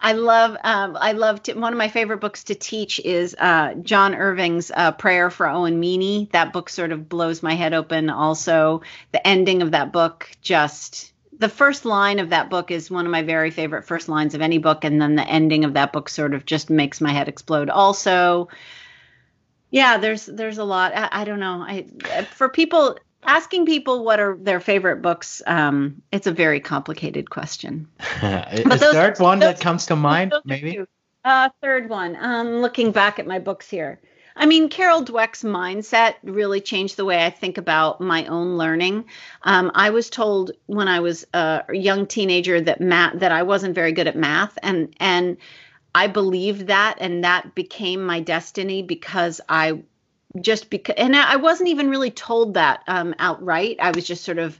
I 0.00 0.12
love 0.12 0.56
um, 0.64 0.96
I 0.98 1.12
love 1.12 1.42
to, 1.44 1.54
one 1.54 1.72
of 1.72 1.78
my 1.78 1.88
favorite 1.88 2.20
books 2.20 2.44
to 2.44 2.54
teach 2.54 2.98
is 3.00 3.36
uh, 3.38 3.74
John 3.74 4.14
Irving's 4.14 4.70
uh, 4.74 4.92
Prayer 4.92 5.30
for 5.30 5.46
Owen 5.46 5.78
Meany. 5.78 6.28
That 6.32 6.52
book 6.52 6.70
sort 6.70 6.92
of 6.92 7.08
blows 7.08 7.42
my 7.42 7.54
head 7.54 7.74
open. 7.74 8.08
Also, 8.08 8.82
the 9.12 9.26
ending 9.26 9.60
of 9.62 9.72
that 9.72 9.92
book 9.92 10.30
just 10.40 11.12
the 11.38 11.48
first 11.48 11.84
line 11.84 12.18
of 12.18 12.30
that 12.30 12.50
book 12.50 12.70
is 12.70 12.90
one 12.90 13.06
of 13.06 13.12
my 13.12 13.22
very 13.22 13.50
favorite 13.50 13.84
first 13.84 14.08
lines 14.08 14.34
of 14.34 14.40
any 14.40 14.58
book, 14.58 14.84
and 14.84 15.00
then 15.00 15.16
the 15.16 15.26
ending 15.26 15.64
of 15.64 15.74
that 15.74 15.92
book 15.92 16.08
sort 16.08 16.34
of 16.34 16.44
just 16.44 16.70
makes 16.70 17.00
my 17.00 17.12
head 17.12 17.28
explode. 17.28 17.70
Also, 17.70 18.48
yeah, 19.70 19.98
there's 19.98 20.26
there's 20.26 20.58
a 20.58 20.64
lot. 20.64 20.92
I, 20.94 21.08
I 21.12 21.24
don't 21.24 21.40
know. 21.40 21.62
I 21.66 21.82
for 22.34 22.48
people 22.48 22.98
asking 23.24 23.66
people 23.66 24.04
what 24.04 24.20
are 24.20 24.36
their 24.40 24.60
favorite 24.60 25.02
books 25.02 25.42
um, 25.46 26.02
it's 26.12 26.26
a 26.26 26.32
very 26.32 26.60
complicated 26.60 27.30
question. 27.30 27.88
A 28.22 28.78
third 28.78 29.18
one 29.18 29.38
those, 29.38 29.54
that 29.54 29.60
comes 29.60 29.86
to 29.86 29.96
mind 29.96 30.34
maybe? 30.44 30.84
uh, 31.24 31.48
third 31.60 31.88
one 31.88 32.16
um, 32.20 32.60
looking 32.60 32.92
back 32.92 33.18
at 33.18 33.26
my 33.26 33.38
books 33.38 33.68
here. 33.68 34.00
I 34.36 34.46
mean 34.46 34.68
carol 34.68 35.04
dweck's 35.04 35.42
mindset 35.42 36.14
really 36.22 36.60
changed 36.60 36.96
the 36.96 37.04
way 37.04 37.24
i 37.24 37.30
think 37.30 37.58
about 37.58 38.00
my 38.00 38.26
own 38.26 38.56
learning. 38.56 39.04
Um, 39.42 39.70
i 39.74 39.90
was 39.90 40.08
told 40.08 40.52
when 40.66 40.88
i 40.88 41.00
was 41.00 41.26
a 41.34 41.64
young 41.72 42.06
teenager 42.06 42.60
that 42.60 42.80
math 42.80 43.18
that 43.20 43.32
i 43.32 43.42
wasn't 43.42 43.74
very 43.74 43.92
good 43.92 44.06
at 44.06 44.16
math 44.16 44.58
and 44.62 44.94
and 44.98 45.36
I 45.94 46.06
believed 46.06 46.68
that, 46.68 46.98
and 47.00 47.24
that 47.24 47.54
became 47.54 48.04
my 48.04 48.20
destiny 48.20 48.82
because 48.82 49.40
I 49.48 49.82
just 50.40 50.70
because 50.70 50.94
and 50.96 51.16
i 51.16 51.36
wasn't 51.36 51.68
even 51.68 51.90
really 51.90 52.10
told 52.10 52.54
that 52.54 52.82
um, 52.86 53.14
outright. 53.18 53.78
I 53.80 53.90
was 53.90 54.06
just 54.06 54.24
sort 54.24 54.38
of 54.38 54.58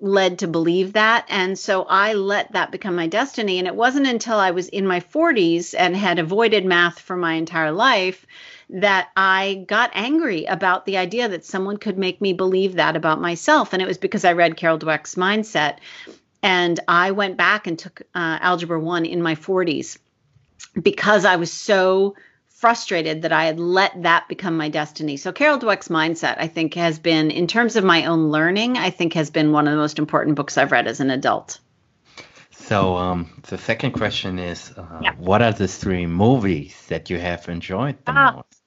led 0.00 0.38
to 0.38 0.46
believe 0.48 0.92
that. 0.92 1.26
And 1.28 1.58
so 1.58 1.82
i 1.84 2.14
let 2.14 2.52
that 2.52 2.72
become 2.72 2.96
my 2.96 3.06
destiny. 3.06 3.58
And 3.58 3.66
it 3.66 3.74
wasn't 3.74 4.06
until 4.06 4.36
i 4.36 4.50
was 4.50 4.68
in 4.68 4.86
my 4.86 5.00
40s 5.00 5.74
and 5.76 5.96
had 5.96 6.18
avoided 6.18 6.64
math 6.64 6.98
for 6.98 7.16
my 7.16 7.34
entire 7.34 7.72
life 7.72 8.26
that 8.70 9.08
i 9.16 9.64
got 9.66 9.90
angry 9.94 10.44
about 10.44 10.84
the 10.84 10.98
idea 10.98 11.28
that 11.28 11.44
someone 11.44 11.78
could 11.78 11.98
make 11.98 12.20
me 12.20 12.32
believe 12.32 12.74
that 12.74 12.96
about 12.96 13.20
myself. 13.20 13.72
And 13.72 13.82
it 13.82 13.88
was 13.88 13.98
because 13.98 14.24
i 14.24 14.32
read 14.32 14.56
carol 14.56 14.78
dweck's 14.78 15.14
mindset. 15.14 15.78
And 16.42 16.78
i 16.88 17.12
went 17.12 17.36
back 17.36 17.66
and 17.66 17.78
took 17.78 18.02
uh, 18.14 18.38
algebra 18.40 18.80
1 18.80 19.06
in 19.06 19.22
my 19.22 19.34
40s 19.36 19.98
because 20.80 21.24
i 21.24 21.36
was 21.36 21.52
so 21.52 22.14
frustrated 22.58 23.22
that 23.22 23.32
I 23.32 23.44
had 23.44 23.60
let 23.60 24.02
that 24.02 24.28
become 24.28 24.56
my 24.56 24.68
destiny. 24.68 25.16
So 25.16 25.30
Carol 25.30 25.60
Dweck's 25.60 25.86
mindset, 25.86 26.38
I 26.38 26.48
think, 26.48 26.74
has 26.74 26.98
been, 26.98 27.30
in 27.30 27.46
terms 27.46 27.76
of 27.76 27.84
my 27.84 28.06
own 28.06 28.30
learning, 28.30 28.76
I 28.76 28.90
think 28.90 29.12
has 29.12 29.30
been 29.30 29.52
one 29.52 29.68
of 29.68 29.72
the 29.72 29.78
most 29.78 30.00
important 30.00 30.34
books 30.34 30.58
I've 30.58 30.72
read 30.72 30.88
as 30.88 30.98
an 30.98 31.10
adult. 31.10 31.60
So 32.50 32.96
um, 32.96 33.30
the 33.48 33.58
second 33.58 33.92
question 33.92 34.40
is, 34.40 34.72
uh, 34.76 34.84
yeah. 35.00 35.12
what 35.18 35.40
are 35.40 35.52
the 35.52 35.68
three 35.68 36.06
movies 36.06 36.74
that 36.88 37.10
you 37.10 37.18
have 37.18 37.48
enjoyed 37.48 37.96
the 38.04 38.10
uh, 38.10 38.32
most? 38.32 38.58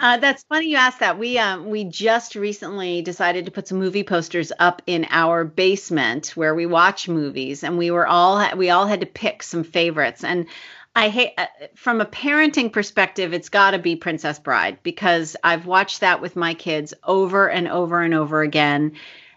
Uh, 0.00 0.16
that's 0.18 0.44
funny 0.44 0.68
you 0.68 0.76
asked 0.76 1.00
that. 1.00 1.18
We 1.18 1.38
um, 1.38 1.70
we 1.70 1.84
just 1.84 2.34
recently 2.34 3.02
decided 3.02 3.44
to 3.44 3.52
put 3.52 3.68
some 3.68 3.78
movie 3.78 4.02
posters 4.02 4.50
up 4.58 4.82
in 4.86 5.06
our 5.10 5.44
basement 5.44 6.28
where 6.34 6.54
we 6.54 6.66
watch 6.66 7.08
movies, 7.08 7.62
and 7.62 7.78
we 7.78 7.92
were 7.92 8.06
all 8.06 8.56
we 8.56 8.70
all 8.70 8.86
had 8.86 9.00
to 9.00 9.06
pick 9.06 9.44
some 9.44 9.62
favorites. 9.62 10.24
And 10.24 10.46
I 10.94 11.08
hate 11.08 11.32
uh, 11.38 11.46
from 11.74 12.00
a 12.00 12.06
parenting 12.06 12.72
perspective, 12.72 13.32
it's 13.32 13.48
got 13.48 13.70
to 13.70 13.78
be 13.78 13.96
Princess 13.96 14.38
Bride 14.38 14.78
because 14.82 15.36
I've 15.42 15.66
watched 15.66 16.00
that 16.00 16.20
with 16.20 16.36
my 16.36 16.54
kids 16.54 16.92
over 17.02 17.48
and 17.48 17.66
over 17.66 18.02
and 18.02 18.12
over 18.12 18.42
again, 18.42 18.92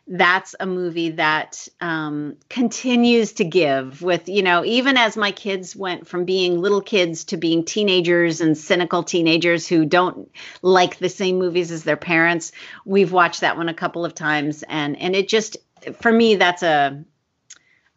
that's 0.07 0.53
a 0.59 0.65
movie 0.65 1.11
that 1.11 1.67
um, 1.81 2.37
continues 2.49 3.33
to 3.33 3.43
give 3.43 4.03
with 4.03 4.29
you 4.29 4.43
know 4.43 4.63
even 4.63 4.97
as 4.97 5.17
my 5.17 5.31
kids 5.31 5.75
went 5.75 6.07
from 6.07 6.25
being 6.25 6.61
little 6.61 6.81
kids 6.81 7.23
to 7.23 7.37
being 7.37 7.65
teenagers 7.65 8.39
and 8.39 8.55
cynical 8.55 9.01
teenagers 9.01 9.67
who 9.67 9.83
don't 9.83 10.29
like 10.61 10.97
the 10.97 11.09
same 11.09 11.39
movies 11.39 11.71
as 11.71 11.83
their 11.83 11.97
parents 11.97 12.51
we've 12.85 13.11
watched 13.11 13.41
that 13.41 13.57
one 13.57 13.67
a 13.67 13.73
couple 13.73 14.05
of 14.05 14.13
times 14.13 14.63
and 14.69 14.95
and 14.99 15.15
it 15.15 15.27
just 15.27 15.57
for 16.01 16.11
me 16.11 16.35
that's 16.35 16.61
a 16.61 17.03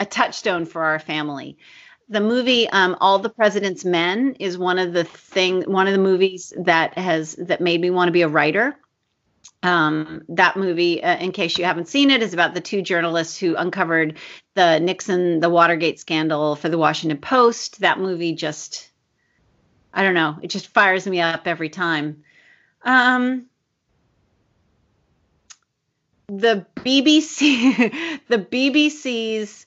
a 0.01 0.07
touchstone 0.07 0.65
for 0.65 0.85
our 0.85 0.99
family 0.99 1.59
the 2.09 2.21
movie 2.21 2.69
um, 2.71 2.97
all 3.01 3.19
the 3.19 3.29
president's 3.29 3.85
men 3.85 4.37
is 4.41 4.57
one 4.57 4.79
of 4.79 4.93
the 4.93 5.05
thing 5.05 5.63
one 5.63 5.87
of 5.87 5.93
the 5.93 5.99
movies 5.99 6.53
that 6.57 6.97
has 6.97 7.35
that 7.35 7.61
made 7.61 7.81
me 7.81 7.91
want 7.91 8.09
to 8.09 8.13
be 8.13 8.23
a 8.23 8.29
writer 8.29 8.77
um, 9.63 10.23
that 10.29 10.57
movie, 10.57 11.03
uh, 11.03 11.17
in 11.17 11.33
case 11.33 11.59
you 11.59 11.65
haven't 11.65 11.89
seen 11.89 12.11
it, 12.11 12.23
is 12.23 12.33
about 12.33 12.55
the 12.55 12.61
two 12.61 12.81
journalists 12.81 13.37
who 13.37 13.57
uncovered 13.57 14.19
the 14.55 14.79
Nixon, 14.79 15.41
the 15.41 15.51
Watergate 15.51 15.99
scandal 15.99 16.55
for 16.55 16.69
the 16.69 16.79
Washington 16.79 17.19
Post. 17.19 17.81
That 17.81 17.99
movie 17.99 18.35
just, 18.35 18.91
I 19.93 20.03
don't 20.03 20.15
know, 20.15 20.39
it 20.43 20.49
just 20.49 20.69
fires 20.69 21.07
me 21.07 21.21
up 21.21 21.47
every 21.47 21.71
time. 21.71 22.23
Um, 22.83 23.47
the 26.29 26.67
BBC, 26.77 28.21
the 28.29 28.39
BBC's 28.39 29.67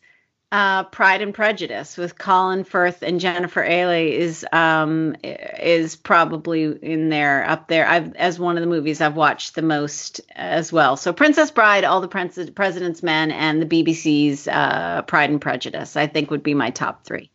uh, 0.51 0.83
Pride 0.85 1.21
and 1.21 1.33
Prejudice 1.33 1.95
with 1.97 2.17
Colin 2.17 2.65
Firth 2.65 3.03
and 3.03 3.19
Jennifer 3.19 3.63
Ehle 3.63 4.11
is 4.11 4.45
um, 4.51 5.15
is 5.23 5.95
probably 5.95 6.63
in 6.63 7.09
there 7.09 7.47
up 7.49 7.67
there. 7.69 7.87
I've 7.87 8.13
as 8.15 8.37
one 8.37 8.57
of 8.57 8.61
the 8.61 8.69
movies 8.69 8.99
I've 8.99 9.15
watched 9.15 9.55
the 9.55 9.61
most 9.61 10.19
as 10.35 10.73
well. 10.73 10.97
So 10.97 11.13
Princess 11.13 11.51
Bride, 11.51 11.85
All 11.85 12.01
the 12.01 12.07
President's 12.07 13.01
Men, 13.01 13.31
and 13.31 13.61
the 13.61 13.65
BBC's 13.65 14.47
uh, 14.47 15.03
Pride 15.03 15.29
and 15.29 15.39
Prejudice. 15.39 15.95
I 15.95 16.07
think 16.07 16.29
would 16.31 16.43
be 16.43 16.53
my 16.53 16.69
top 16.69 17.05
three. 17.05 17.31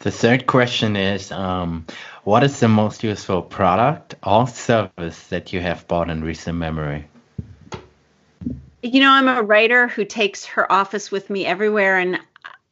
The 0.00 0.10
third 0.12 0.46
question 0.46 0.94
is, 0.94 1.32
um, 1.32 1.86
what 2.22 2.44
is 2.44 2.60
the 2.60 2.68
most 2.68 3.02
useful 3.02 3.42
product 3.42 4.14
or 4.22 4.46
service 4.46 5.20
that 5.28 5.52
you 5.52 5.60
have 5.60 5.88
bought 5.88 6.10
in 6.10 6.22
recent 6.22 6.58
memory? 6.58 7.08
You 8.86 9.00
know, 9.00 9.10
I'm 9.10 9.28
a 9.28 9.42
writer 9.42 9.88
who 9.88 10.04
takes 10.04 10.44
her 10.46 10.70
office 10.70 11.10
with 11.10 11.30
me 11.30 11.44
everywhere, 11.46 11.98
and 11.98 12.18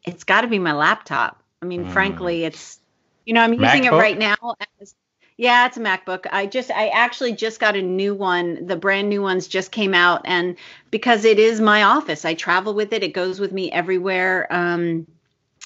it's 0.04 0.24
got 0.24 0.42
to 0.42 0.48
be 0.48 0.58
my 0.58 0.72
laptop. 0.72 1.42
I 1.62 1.66
mean, 1.66 1.86
mm. 1.86 1.92
frankly, 1.92 2.44
it's 2.44 2.78
you 3.24 3.34
know, 3.34 3.40
I'm 3.42 3.52
using 3.54 3.82
MacBook? 3.82 3.86
it 3.86 3.92
right 3.92 4.18
now. 4.18 4.54
As, 4.80 4.94
yeah, 5.36 5.66
it's 5.66 5.76
a 5.76 5.80
MacBook. 5.80 6.26
I 6.30 6.46
just, 6.46 6.70
I 6.70 6.88
actually 6.88 7.32
just 7.32 7.58
got 7.58 7.76
a 7.76 7.82
new 7.82 8.14
one. 8.14 8.66
The 8.66 8.76
brand 8.76 9.08
new 9.08 9.22
ones 9.22 9.48
just 9.48 9.72
came 9.72 9.94
out, 9.94 10.22
and 10.24 10.56
because 10.90 11.24
it 11.24 11.38
is 11.38 11.60
my 11.60 11.82
office, 11.82 12.24
I 12.24 12.34
travel 12.34 12.74
with 12.74 12.92
it. 12.92 13.02
It 13.02 13.14
goes 13.14 13.40
with 13.40 13.52
me 13.52 13.70
everywhere. 13.72 14.46
Um, 14.50 15.06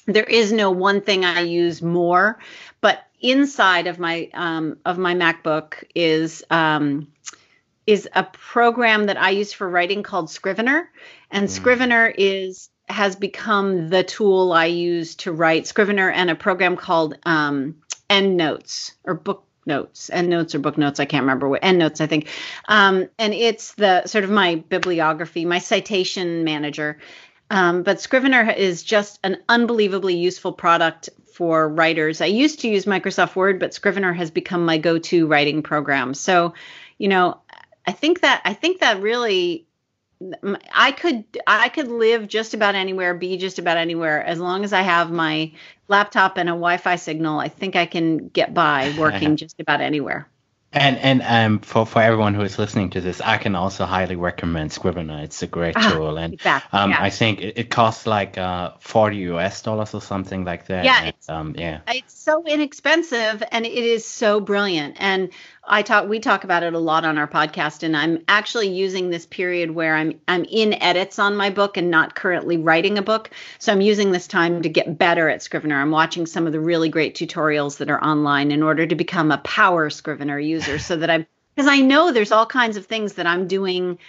there 0.05 0.23
is 0.23 0.51
no 0.51 0.71
one 0.71 1.01
thing 1.01 1.23
I 1.23 1.41
use 1.41 1.81
more, 1.81 2.39
but 2.81 3.03
inside 3.21 3.87
of 3.87 3.99
my 3.99 4.29
um, 4.33 4.77
of 4.85 4.97
my 4.97 5.13
MacBook 5.13 5.83
is 5.93 6.43
um, 6.49 7.07
is 7.89 8.07
a 8.13 8.23
program 8.23 9.05
that 9.07 9.17
I 9.17 9.31
use 9.31 9.51
for 9.51 9.67
writing 9.67 10.03
called 10.03 10.29
Scrivener, 10.29 10.89
and 11.31 11.47
mm. 11.47 11.49
Scrivener 11.49 12.13
is 12.17 12.69
has 12.87 13.15
become 13.15 13.89
the 13.89 14.03
tool 14.03 14.51
I 14.51 14.65
use 14.65 15.15
to 15.15 15.31
write 15.31 15.67
Scrivener 15.67 16.09
and 16.09 16.29
a 16.29 16.35
program 16.35 16.75
called 16.75 17.17
um, 17.23 17.75
EndNotes 18.09 18.93
or 19.03 19.13
Book 19.13 19.43
Notes, 19.65 20.09
EndNotes 20.11 20.55
or 20.55 20.59
Book 20.59 20.77
Notes. 20.77 20.99
I 20.99 21.05
can't 21.05 21.23
remember 21.23 21.47
what 21.47 21.61
EndNotes. 21.61 22.01
I 22.01 22.07
think, 22.07 22.29
um, 22.67 23.07
and 23.19 23.33
it's 23.33 23.73
the 23.75 24.05
sort 24.07 24.23
of 24.23 24.31
my 24.31 24.55
bibliography, 24.55 25.45
my 25.45 25.59
citation 25.59 26.43
manager. 26.43 26.97
Um, 27.51 27.83
but 27.83 28.01
Scrivener 28.01 28.51
is 28.51 28.83
just 28.83 29.19
an 29.23 29.37
unbelievably 29.47 30.15
useful 30.15 30.53
product 30.53 31.09
for 31.33 31.69
writers. 31.69 32.21
I 32.21 32.25
used 32.25 32.59
to 32.61 32.69
use 32.69 32.85
Microsoft 32.85 33.35
Word, 33.35 33.59
but 33.59 33.73
Scrivener 33.73 34.13
has 34.13 34.29
become 34.29 34.65
my 34.65 34.77
go-to 34.77 35.25
writing 35.25 35.63
program. 35.63 36.13
So, 36.13 36.53
you 36.97 37.07
know, 37.07 37.39
I 37.89 37.91
think 37.91 38.21
that 38.21 38.43
I 38.45 38.53
think 38.53 38.81
that 38.81 39.01
really 39.01 39.65
I 40.71 40.91
could 40.91 41.23
I 41.47 41.69
could 41.69 41.87
live 41.87 42.27
just 42.27 42.53
about 42.53 42.75
anywhere, 42.75 43.15
be 43.15 43.35
just 43.37 43.57
about 43.57 43.77
anywhere 43.77 44.23
as 44.23 44.37
long 44.37 44.63
as 44.63 44.73
I 44.73 44.83
have 44.83 45.09
my 45.09 45.53
laptop 45.87 46.37
and 46.37 46.49
a 46.49 46.51
Wi-Fi 46.51 46.97
signal. 46.97 47.39
I 47.39 47.47
think 47.47 47.75
I 47.75 47.87
can 47.87 48.27
get 48.27 48.53
by 48.53 48.93
working 48.99 49.37
just 49.37 49.59
about 49.59 49.81
anywhere. 49.81 50.27
And 50.71 50.97
and 50.97 51.21
um 51.23 51.59
for, 51.59 51.83
for 51.85 51.99
everyone 51.99 52.35
who 52.35 52.41
is 52.41 52.59
listening 52.59 52.91
to 52.91 53.01
this, 53.01 53.21
I 53.21 53.37
can 53.37 53.55
also 53.55 53.85
highly 53.85 54.15
recommend 54.15 54.71
Scrivener. 54.71 55.23
It's 55.23 55.41
a 55.41 55.47
great 55.47 55.75
ah, 55.75 55.91
tool, 55.91 56.17
and 56.17 56.35
exactly, 56.35 56.79
um, 56.79 56.91
yeah. 56.91 57.01
I 57.01 57.09
think 57.09 57.41
it, 57.41 57.57
it, 57.57 57.69
costs 57.71 58.05
like 58.05 58.37
uh 58.37 58.73
40 58.79 59.17
US 59.17 59.63
dollars 59.63 59.95
or 59.95 60.01
something 60.01 60.45
like 60.45 60.67
that. 60.67 60.85
Yeah, 60.85 60.99
and, 60.99 61.07
it's, 61.09 61.27
um, 61.27 61.55
yeah, 61.57 61.79
it's 61.87 62.13
so 62.13 62.43
inexpensive, 62.45 63.41
and 63.51 63.65
it 63.65 63.71
is 63.71 64.05
so 64.05 64.39
brilliant. 64.39 64.97
And 64.99 65.31
I 65.69 65.83
talk 65.83 66.07
we 66.07 66.19
talk 66.19 66.43
about 66.43 66.63
it 66.63 66.73
a 66.73 66.79
lot 66.79 67.05
on 67.05 67.17
our 67.19 67.27
podcast 67.27 67.83
and 67.83 67.95
I'm 67.95 68.23
actually 68.27 68.69
using 68.69 69.09
this 69.09 69.27
period 69.27 69.71
where 69.71 69.95
I'm 69.95 70.19
I'm 70.27 70.43
in 70.45 70.73
edits 70.73 71.19
on 71.19 71.35
my 71.35 71.51
book 71.51 71.77
and 71.77 71.91
not 71.91 72.15
currently 72.15 72.57
writing 72.57 72.97
a 72.97 73.03
book. 73.03 73.29
So 73.59 73.71
I'm 73.71 73.81
using 73.81 74.11
this 74.11 74.27
time 74.27 74.63
to 74.63 74.69
get 74.69 74.97
better 74.97 75.29
at 75.29 75.43
Scrivener. 75.43 75.79
I'm 75.79 75.91
watching 75.91 76.25
some 76.25 76.47
of 76.47 76.53
the 76.53 76.59
really 76.59 76.89
great 76.89 77.15
tutorials 77.15 77.77
that 77.77 77.89
are 77.91 78.03
online 78.03 78.51
in 78.51 78.63
order 78.63 78.87
to 78.87 78.95
become 78.95 79.31
a 79.31 79.37
power 79.39 79.91
Scrivener 79.91 80.39
user 80.39 80.58
so 80.59 80.97
that 80.97 81.09
I'm 81.09 81.25
because 81.55 81.69
I 81.69 81.81
know 81.81 82.11
there's 82.11 82.31
all 82.31 82.45
kinds 82.45 82.77
of 82.77 82.85
things 82.85 83.13
that 83.13 83.27
I'm 83.27 83.47
doing 83.47 83.99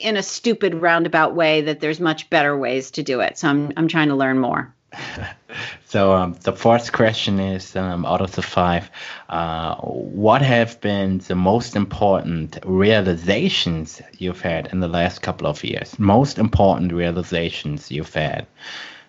in 0.00 0.16
a 0.16 0.22
stupid 0.22 0.74
roundabout 0.74 1.34
way 1.34 1.62
that 1.62 1.80
there's 1.80 2.00
much 2.00 2.30
better 2.30 2.56
ways 2.56 2.90
to 2.92 3.02
do 3.02 3.20
it. 3.20 3.38
So 3.38 3.48
I'm 3.48 3.72
I'm 3.76 3.88
trying 3.88 4.08
to 4.08 4.14
learn 4.14 4.38
more. 4.38 4.74
so 5.86 6.12
um, 6.12 6.34
the 6.42 6.52
fourth 6.52 6.92
question 6.92 7.40
is 7.40 7.74
um, 7.76 8.06
out 8.06 8.20
of 8.20 8.32
the 8.32 8.42
five, 8.42 8.90
uh, 9.28 9.76
what 9.76 10.42
have 10.42 10.80
been 10.80 11.18
the 11.18 11.34
most 11.34 11.74
important 11.74 12.58
realizations 12.64 14.00
you've 14.18 14.40
had 14.40 14.68
in 14.72 14.80
the 14.80 14.88
last 14.88 15.22
couple 15.22 15.46
of 15.46 15.64
years? 15.64 15.98
Most 15.98 16.38
important 16.38 16.92
realizations 16.92 17.90
you've 17.90 18.14
had 18.14 18.46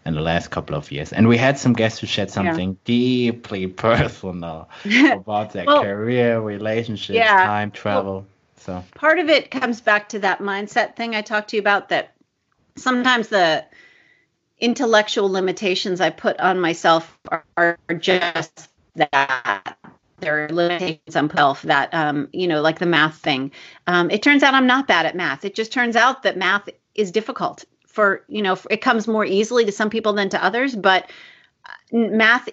in 0.05 0.13
the 0.13 0.21
last 0.21 0.51
couple 0.51 0.75
of 0.75 0.91
years. 0.91 1.11
And 1.11 1.27
we 1.27 1.37
had 1.37 1.57
some 1.57 1.73
guests 1.73 1.99
who 1.99 2.07
shared 2.07 2.29
something 2.29 2.69
yeah. 2.69 2.75
deeply 2.85 3.67
personal 3.85 4.69
about 5.11 5.53
their 5.53 5.65
well, 5.65 5.81
career, 5.81 6.39
relationships, 6.39 7.17
yeah. 7.17 7.45
time 7.45 7.71
travel. 7.71 8.13
Well, 8.13 8.25
so 8.57 8.83
part 8.95 9.19
of 9.19 9.29
it 9.29 9.51
comes 9.51 9.81
back 9.81 10.09
to 10.09 10.19
that 10.19 10.39
mindset 10.39 10.95
thing 10.95 11.15
I 11.15 11.21
talked 11.21 11.49
to 11.49 11.55
you 11.55 11.59
about 11.59 11.89
that 11.89 12.15
sometimes 12.75 13.27
the 13.27 13.65
intellectual 14.59 15.29
limitations 15.29 16.01
I 16.01 16.09
put 16.11 16.39
on 16.39 16.59
myself 16.59 17.17
are, 17.29 17.45
are 17.57 17.95
just 17.95 18.69
that. 18.95 19.77
There 20.19 20.45
are 20.45 20.49
limitations 20.49 21.15
on 21.17 21.27
myself 21.27 21.63
that, 21.63 21.93
um, 21.93 22.29
you 22.31 22.47
know, 22.47 22.61
like 22.61 22.79
the 22.79 22.85
math 22.85 23.17
thing. 23.17 23.51
Um, 23.85 24.09
it 24.09 24.23
turns 24.23 24.43
out 24.43 24.53
I'm 24.53 24.65
not 24.65 24.87
bad 24.87 25.05
at 25.05 25.13
math. 25.13 25.43
It 25.43 25.55
just 25.55 25.73
turns 25.73 25.97
out 25.97 26.23
that 26.23 26.37
math 26.37 26.69
is 26.95 27.11
difficult 27.11 27.65
for, 27.95 28.23
you 28.27 28.41
know, 28.41 28.57
it 28.69 28.81
comes 28.81 29.07
more 29.07 29.25
easily 29.25 29.65
to 29.65 29.71
some 29.71 29.89
people 29.89 30.13
than 30.13 30.29
to 30.29 30.43
others, 30.43 30.75
but 30.75 31.09
uh, 31.65 31.71
math 31.91 32.49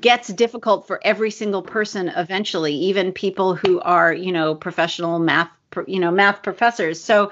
gets 0.00 0.28
difficult 0.28 0.88
for 0.88 1.00
every 1.04 1.30
single 1.30 1.62
person 1.62 2.08
eventually, 2.08 2.74
even 2.74 3.12
people 3.12 3.54
who 3.54 3.80
are, 3.80 4.12
you 4.12 4.32
know, 4.32 4.56
professional 4.56 5.20
math, 5.20 5.50
you 5.86 6.00
know, 6.00 6.10
math 6.10 6.42
professors. 6.42 7.00
So, 7.00 7.30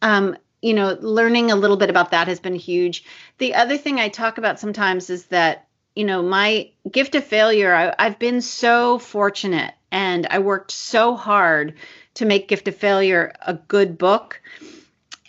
um, 0.00 0.36
you 0.62 0.72
know, 0.72 0.96
learning 0.98 1.50
a 1.50 1.56
little 1.56 1.76
bit 1.76 1.90
about 1.90 2.12
that 2.12 2.28
has 2.28 2.40
been 2.40 2.54
huge. 2.54 3.04
The 3.36 3.54
other 3.54 3.76
thing 3.76 4.00
I 4.00 4.08
talk 4.08 4.38
about 4.38 4.58
sometimes 4.58 5.10
is 5.10 5.26
that, 5.26 5.68
you 5.94 6.04
know, 6.04 6.22
my 6.22 6.70
gift 6.90 7.14
of 7.14 7.24
failure, 7.24 7.74
I, 7.74 7.94
I've 7.98 8.18
been 8.18 8.40
so 8.40 8.98
fortunate 8.98 9.74
and 9.92 10.26
I 10.30 10.38
worked 10.38 10.70
so 10.70 11.14
hard 11.14 11.74
to 12.14 12.24
make 12.24 12.48
Gift 12.48 12.66
of 12.68 12.76
Failure 12.76 13.34
a 13.42 13.54
good 13.54 13.98
book. 13.98 14.40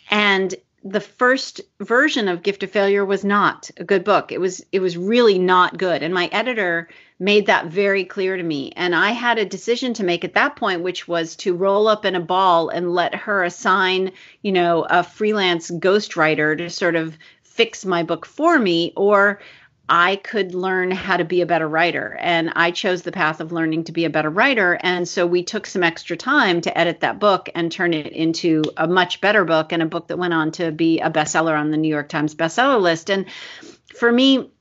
And 0.09 0.55
the 0.89 1.01
first 1.01 1.61
version 1.79 2.27
of 2.27 2.43
Gift 2.43 2.63
of 2.63 2.71
Failure 2.71 3.03
was 3.03 3.23
not 3.23 3.69
a 3.77 3.83
good 3.83 4.03
book. 4.03 4.31
It 4.31 4.39
was 4.39 4.65
it 4.71 4.79
was 4.79 4.97
really 4.97 5.37
not 5.37 5.77
good. 5.77 6.03
And 6.03 6.13
my 6.13 6.29
editor 6.31 6.87
made 7.19 7.47
that 7.47 7.67
very 7.67 8.05
clear 8.05 8.37
to 8.37 8.43
me. 8.43 8.71
And 8.75 8.95
I 8.95 9.11
had 9.11 9.37
a 9.37 9.45
decision 9.45 9.93
to 9.95 10.03
make 10.03 10.23
at 10.23 10.35
that 10.35 10.55
point, 10.55 10.83
which 10.83 11.07
was 11.07 11.35
to 11.37 11.55
roll 11.55 11.87
up 11.87 12.05
in 12.05 12.15
a 12.15 12.19
ball 12.19 12.69
and 12.69 12.93
let 12.93 13.15
her 13.15 13.43
assign, 13.43 14.11
you 14.41 14.51
know, 14.51 14.85
a 14.89 15.03
freelance 15.03 15.71
ghostwriter 15.71 16.57
to 16.57 16.69
sort 16.69 16.95
of 16.95 17.17
fix 17.41 17.85
my 17.85 18.03
book 18.03 18.25
for 18.25 18.59
me 18.59 18.93
or 18.95 19.39
I 19.89 20.17
could 20.17 20.53
learn 20.53 20.91
how 20.91 21.17
to 21.17 21.23
be 21.23 21.41
a 21.41 21.45
better 21.45 21.67
writer. 21.67 22.17
And 22.19 22.51
I 22.55 22.71
chose 22.71 23.03
the 23.03 23.11
path 23.11 23.39
of 23.39 23.53
learning 23.53 23.85
to 23.85 23.93
be 23.93 24.03
a 24.03 24.09
better 24.09 24.29
writer. 24.29 24.77
And 24.81 25.07
so 25.07 25.25
we 25.25 25.43
took 25.43 25.65
some 25.65 25.83
extra 25.83 26.17
time 26.17 26.59
to 26.61 26.77
edit 26.77 26.99
that 26.99 27.19
book 27.19 27.49
and 27.55 27.71
turn 27.71 27.93
it 27.93 28.07
into 28.07 28.63
a 28.75 28.87
much 28.87 29.21
better 29.21 29.45
book 29.45 29.71
and 29.71 29.81
a 29.81 29.85
book 29.85 30.07
that 30.07 30.19
went 30.19 30.33
on 30.33 30.51
to 30.53 30.71
be 30.71 30.99
a 30.99 31.09
bestseller 31.09 31.57
on 31.57 31.71
the 31.71 31.77
New 31.77 31.87
York 31.87 32.09
Times 32.09 32.35
bestseller 32.35 32.81
list. 32.81 33.09
And 33.09 33.27
for 33.95 34.11
me, 34.11 34.51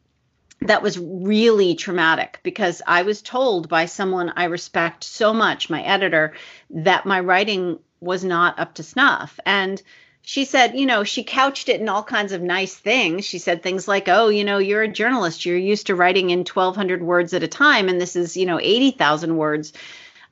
that 0.61 0.83
was 0.83 0.99
really 0.99 1.74
traumatic 1.74 2.39
because 2.43 2.81
I 2.87 3.03
was 3.03 3.20
told 3.20 3.68
by 3.68 3.87
someone 3.87 4.33
I 4.37 4.45
respect 4.45 5.05
so 5.05 5.35
much, 5.35 5.68
my 5.68 5.83
editor, 5.83 6.35
that 6.70 7.05
my 7.05 7.20
writing 7.20 7.81
was 8.01 8.24
not 8.24 8.59
up 8.59 8.74
to 8.74 8.83
snuff. 8.83 9.39
And 9.45 9.83
she 10.29 10.45
said, 10.45 10.77
you 10.77 10.87
know, 10.87 11.05
she 11.05 11.22
couched 11.22 11.68
it 11.68 11.81
in 11.81 11.89
all 11.89 12.03
kinds 12.03 12.33
of 12.33 12.43
nice 12.43 12.74
things. 12.74 13.24
She 13.24 13.39
said 13.39 13.62
things 13.62 13.87
like, 13.87 14.09
oh, 14.09 14.29
you 14.29 14.43
know, 14.43 14.59
you're 14.59 14.83
a 14.83 14.89
journalist. 14.89 15.47
You're 15.47 15.57
used 15.57 15.87
to 15.87 15.95
writing 15.95 16.31
in 16.31 16.41
1,200 16.41 17.01
words 17.01 17.33
at 17.33 17.45
a 17.45 17.49
time, 17.49 17.89
and 17.89 18.01
this 18.01 18.16
is, 18.16 18.37
you 18.37 18.45
know, 18.45 18.59
80,000 18.61 19.37
words. 19.37 19.72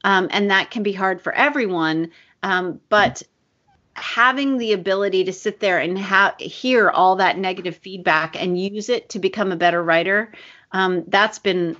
Um, 0.02 0.26
and 0.32 0.50
that 0.50 0.72
can 0.72 0.82
be 0.82 0.92
hard 0.92 1.22
for 1.22 1.32
everyone. 1.32 2.10
Um, 2.42 2.80
but 2.88 3.22
having 3.94 4.58
the 4.58 4.72
ability 4.72 5.22
to 5.24 5.32
sit 5.32 5.60
there 5.60 5.78
and 5.78 5.96
ha- 5.96 6.34
hear 6.40 6.90
all 6.90 7.14
that 7.16 7.38
negative 7.38 7.76
feedback 7.76 8.34
and 8.34 8.60
use 8.60 8.88
it 8.88 9.10
to 9.10 9.20
become 9.20 9.52
a 9.52 9.56
better 9.56 9.80
writer, 9.80 10.32
um, 10.72 11.04
that's 11.06 11.38
been 11.38 11.76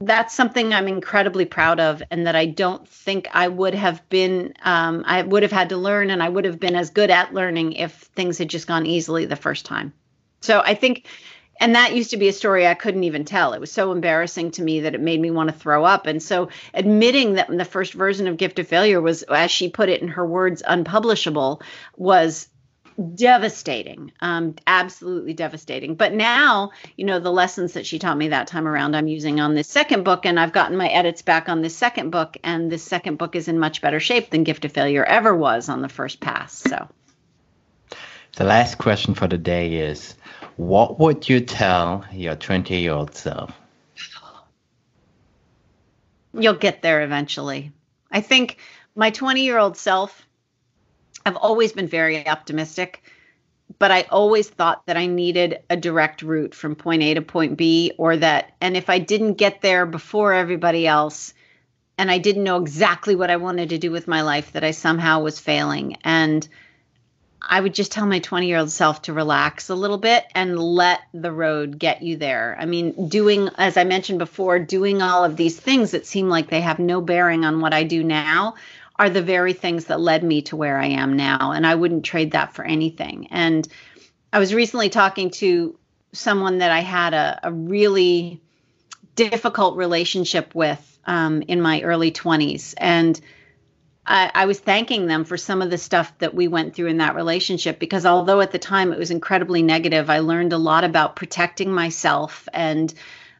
that's 0.00 0.34
something 0.34 0.74
I'm 0.74 0.88
incredibly 0.88 1.44
proud 1.44 1.80
of, 1.80 2.02
and 2.10 2.26
that 2.26 2.36
I 2.36 2.46
don't 2.46 2.86
think 2.88 3.28
I 3.32 3.48
would 3.48 3.74
have 3.74 4.06
been, 4.08 4.54
um, 4.62 5.04
I 5.06 5.22
would 5.22 5.42
have 5.42 5.52
had 5.52 5.68
to 5.70 5.76
learn, 5.76 6.10
and 6.10 6.22
I 6.22 6.28
would 6.28 6.44
have 6.44 6.60
been 6.60 6.76
as 6.76 6.90
good 6.90 7.10
at 7.10 7.32
learning 7.32 7.74
if 7.74 7.92
things 7.92 8.38
had 8.38 8.48
just 8.48 8.66
gone 8.66 8.86
easily 8.86 9.24
the 9.24 9.36
first 9.36 9.64
time. 9.64 9.92
So 10.40 10.60
I 10.60 10.74
think, 10.74 11.06
and 11.60 11.74
that 11.74 11.94
used 11.94 12.10
to 12.10 12.16
be 12.16 12.28
a 12.28 12.32
story 12.32 12.66
I 12.66 12.74
couldn't 12.74 13.04
even 13.04 13.24
tell. 13.24 13.52
It 13.52 13.60
was 13.60 13.72
so 13.72 13.92
embarrassing 13.92 14.50
to 14.52 14.62
me 14.62 14.80
that 14.80 14.94
it 14.94 15.00
made 15.00 15.20
me 15.20 15.30
want 15.30 15.48
to 15.50 15.56
throw 15.56 15.84
up. 15.84 16.06
And 16.06 16.22
so 16.22 16.48
admitting 16.74 17.34
that 17.34 17.48
the 17.48 17.64
first 17.64 17.94
version 17.94 18.26
of 18.26 18.36
Gift 18.36 18.58
of 18.58 18.68
Failure 18.68 19.00
was, 19.00 19.22
as 19.22 19.50
she 19.50 19.68
put 19.68 19.88
it 19.88 20.02
in 20.02 20.08
her 20.08 20.26
words, 20.26 20.62
unpublishable 20.66 21.62
was 21.96 22.48
devastating 23.14 24.12
um, 24.20 24.54
absolutely 24.66 25.34
devastating. 25.34 25.94
But 25.94 26.12
now 26.12 26.70
you 26.96 27.04
know 27.04 27.18
the 27.18 27.32
lessons 27.32 27.72
that 27.72 27.86
she 27.86 27.98
taught 27.98 28.16
me 28.16 28.28
that 28.28 28.46
time 28.46 28.68
around 28.68 28.94
i'm 28.94 29.06
using 29.06 29.40
on 29.40 29.54
this 29.54 29.68
second 29.68 30.04
book 30.04 30.26
and 30.26 30.38
i've 30.38 30.52
gotten 30.52 30.76
my 30.76 30.88
edits 30.88 31.22
back 31.22 31.48
on 31.48 31.62
this 31.62 31.76
second 31.76 32.10
book 32.10 32.36
and 32.42 32.70
this 32.70 32.82
second 32.82 33.16
book 33.16 33.34
is 33.36 33.48
in 33.48 33.58
much 33.58 33.80
better 33.80 34.00
shape 34.00 34.30
than 34.30 34.44
gift 34.44 34.64
of 34.64 34.72
failure 34.72 35.04
ever 35.04 35.34
was 35.34 35.68
on 35.68 35.82
the 35.82 35.88
first 35.88 36.20
pass 36.20 36.52
so. 36.52 36.88
The 38.36 38.44
last 38.44 38.78
question 38.78 39.14
for 39.14 39.28
the 39.28 39.38
day 39.38 39.74
is 39.76 40.16
what 40.56 40.98
would 40.98 41.28
you 41.28 41.40
tell 41.40 42.04
your 42.12 42.34
20 42.34 42.76
year 42.76 42.92
old 42.92 43.14
self? 43.14 43.52
You'll 46.32 46.54
get 46.54 46.82
there 46.82 47.02
eventually. 47.02 47.70
I 48.10 48.20
think 48.20 48.58
my 48.96 49.10
20 49.10 49.42
year 49.42 49.58
old 49.58 49.76
self 49.76 50.23
I've 51.26 51.36
always 51.36 51.72
been 51.72 51.88
very 51.88 52.26
optimistic, 52.26 53.02
but 53.78 53.90
I 53.90 54.02
always 54.10 54.48
thought 54.48 54.86
that 54.86 54.96
I 54.96 55.06
needed 55.06 55.60
a 55.70 55.76
direct 55.76 56.22
route 56.22 56.54
from 56.54 56.74
point 56.74 57.02
A 57.02 57.14
to 57.14 57.22
point 57.22 57.56
B, 57.56 57.92
or 57.96 58.16
that, 58.16 58.52
and 58.60 58.76
if 58.76 58.90
I 58.90 58.98
didn't 58.98 59.34
get 59.34 59.62
there 59.62 59.86
before 59.86 60.34
everybody 60.34 60.86
else, 60.86 61.32
and 61.96 62.10
I 62.10 62.18
didn't 62.18 62.44
know 62.44 62.60
exactly 62.60 63.14
what 63.16 63.30
I 63.30 63.36
wanted 63.36 63.70
to 63.70 63.78
do 63.78 63.90
with 63.90 64.08
my 64.08 64.22
life, 64.22 64.52
that 64.52 64.64
I 64.64 64.72
somehow 64.72 65.22
was 65.22 65.38
failing. 65.38 65.96
And 66.04 66.46
I 67.40 67.60
would 67.60 67.74
just 67.74 67.92
tell 67.92 68.06
my 68.06 68.18
20 68.18 68.46
year 68.46 68.58
old 68.58 68.70
self 68.70 69.02
to 69.02 69.12
relax 69.12 69.68
a 69.68 69.74
little 69.74 69.98
bit 69.98 70.24
and 70.34 70.58
let 70.58 71.00
the 71.12 71.32
road 71.32 71.78
get 71.78 72.02
you 72.02 72.16
there. 72.16 72.56
I 72.58 72.66
mean, 72.66 73.08
doing, 73.08 73.48
as 73.56 73.76
I 73.76 73.84
mentioned 73.84 74.18
before, 74.18 74.58
doing 74.58 75.02
all 75.02 75.24
of 75.24 75.36
these 75.36 75.58
things 75.58 75.92
that 75.92 76.06
seem 76.06 76.28
like 76.28 76.50
they 76.50 76.62
have 76.62 76.78
no 76.78 77.00
bearing 77.00 77.44
on 77.44 77.60
what 77.60 77.74
I 77.74 77.84
do 77.84 78.02
now 78.02 78.54
are 78.96 79.10
the 79.10 79.22
very 79.22 79.52
things 79.52 79.86
that 79.86 80.00
led 80.00 80.22
me 80.22 80.42
to 80.42 80.56
where 80.56 80.78
I 80.78 80.86
am 80.86 81.16
now. 81.16 81.52
And 81.52 81.66
I 81.66 81.74
wouldn't 81.74 82.04
trade 82.04 82.32
that 82.32 82.54
for 82.54 82.64
anything. 82.64 83.28
And 83.30 83.66
I 84.32 84.38
was 84.38 84.54
recently 84.54 84.88
talking 84.88 85.30
to 85.30 85.78
someone 86.12 86.58
that 86.58 86.70
I 86.70 86.80
had 86.80 87.12
a, 87.12 87.40
a 87.42 87.52
really 87.52 88.40
difficult 89.16 89.76
relationship 89.76 90.54
with 90.54 90.98
um, 91.06 91.42
in 91.42 91.60
my 91.60 91.82
early 91.82 92.12
20s. 92.12 92.74
And 92.76 93.20
I, 94.06 94.30
I, 94.34 94.46
was 94.46 94.58
thanking 94.58 95.06
them 95.06 95.24
for 95.24 95.36
some 95.36 95.62
of 95.62 95.70
the 95.70 95.78
stuff 95.78 96.16
that 96.18 96.34
we 96.34 96.48
went 96.48 96.74
through 96.74 96.88
in 96.88 96.98
that 96.98 97.14
relationship 97.14 97.78
because 97.78 98.04
although 98.04 98.40
at 98.40 98.52
the 98.52 98.58
time 98.58 98.92
it 98.92 98.98
was 98.98 99.10
incredibly 99.10 99.62
negative, 99.62 100.10
I 100.10 100.18
learned 100.20 100.52
a 100.52 100.58
lot 100.58 100.84
about 100.84 101.16
protecting 101.16 101.72
myself 101.72 102.48
and 102.52 102.92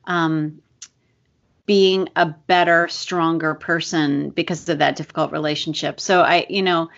um, 0.07 0.63
being 1.67 2.09
a 2.15 2.27
better, 2.27 2.89
stronger 2.89 3.55
person 3.55 4.31
because 4.31 4.69
of 4.69 4.79
that 4.79 4.97
difficult 4.97 5.33
relationship. 5.33 5.99
So 6.01 6.21
I, 6.21 6.47
you 6.49 6.63
know, 6.63 6.91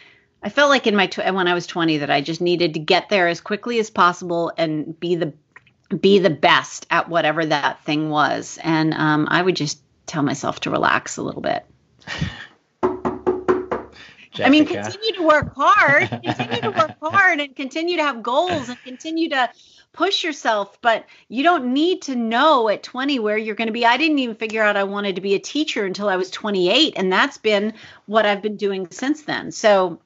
I 0.42 0.48
felt 0.48 0.70
like 0.70 0.86
in 0.86 0.96
my 0.96 1.06
tw- 1.06 1.32
when 1.32 1.48
I 1.48 1.54
was 1.54 1.66
20 1.66 1.98
that 1.98 2.10
I 2.10 2.20
just 2.20 2.40
needed 2.40 2.74
to 2.74 2.80
get 2.80 3.08
there 3.08 3.28
as 3.28 3.40
quickly 3.40 3.78
as 3.78 3.90
possible 3.90 4.52
and 4.56 4.98
be 4.98 5.14
the 5.16 5.32
be 6.00 6.18
the 6.18 6.30
best 6.30 6.86
at 6.90 7.08
whatever 7.08 7.46
that 7.46 7.84
thing 7.84 8.10
was. 8.10 8.58
And 8.62 8.92
um, 8.94 9.28
I 9.30 9.40
would 9.40 9.54
just 9.54 9.80
tell 10.06 10.22
myself 10.22 10.60
to 10.60 10.70
relax 10.70 11.16
a 11.16 11.22
little 11.22 11.42
bit. 11.42 11.64
Jessica. 14.36 14.46
I 14.46 14.50
mean, 14.50 14.66
continue 14.66 15.12
to 15.14 15.22
work 15.22 15.54
hard, 15.54 16.10
continue 16.24 16.60
to 16.60 16.70
work 16.70 16.96
hard, 17.00 17.40
and 17.40 17.56
continue 17.56 17.96
to 17.96 18.02
have 18.02 18.22
goals, 18.22 18.68
and 18.68 18.80
continue 18.82 19.30
to 19.30 19.50
push 19.96 20.22
yourself, 20.22 20.78
but 20.82 21.06
you 21.28 21.42
don't 21.42 21.72
need 21.72 22.02
to 22.02 22.14
know 22.14 22.68
at 22.68 22.82
20 22.82 23.18
where 23.18 23.38
you're 23.38 23.54
going 23.54 23.66
to 23.66 23.72
be. 23.72 23.86
I 23.86 23.96
didn't 23.96 24.18
even 24.18 24.36
figure 24.36 24.62
out 24.62 24.76
I 24.76 24.84
wanted 24.84 25.16
to 25.16 25.20
be 25.20 25.34
a 25.34 25.38
teacher 25.38 25.84
until 25.84 26.08
I 26.08 26.16
was 26.16 26.30
28, 26.30 26.94
and 26.96 27.10
that's 27.10 27.38
been 27.38 27.72
what 28.04 28.26
I've 28.26 28.42
been 28.42 28.56
doing 28.56 28.88
since 28.90 29.22
then. 29.22 29.50
So, 29.50 30.00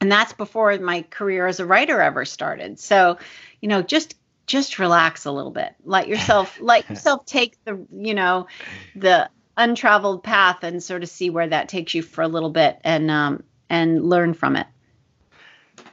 and 0.00 0.10
that's 0.10 0.32
before 0.32 0.76
my 0.78 1.02
career 1.02 1.46
as 1.46 1.60
a 1.60 1.66
writer 1.66 2.00
ever 2.00 2.24
started. 2.24 2.80
So, 2.80 3.18
you 3.60 3.68
know, 3.68 3.82
just 3.82 4.16
just 4.46 4.78
relax 4.78 5.24
a 5.24 5.32
little 5.32 5.50
bit. 5.50 5.74
Let 5.84 6.08
yourself 6.08 6.58
let 6.60 6.88
yourself 6.88 7.26
take 7.26 7.62
the, 7.64 7.86
you 7.92 8.14
know, 8.14 8.46
the 8.94 9.28
untraveled 9.56 10.22
path 10.22 10.62
and 10.62 10.82
sort 10.82 11.02
of 11.02 11.08
see 11.08 11.30
where 11.30 11.48
that 11.48 11.68
takes 11.68 11.94
you 11.94 12.02
for 12.02 12.22
a 12.22 12.28
little 12.28 12.50
bit 12.50 12.78
and 12.84 13.10
um 13.10 13.42
and 13.68 14.08
learn 14.08 14.34
from 14.34 14.56
it. 14.56 14.66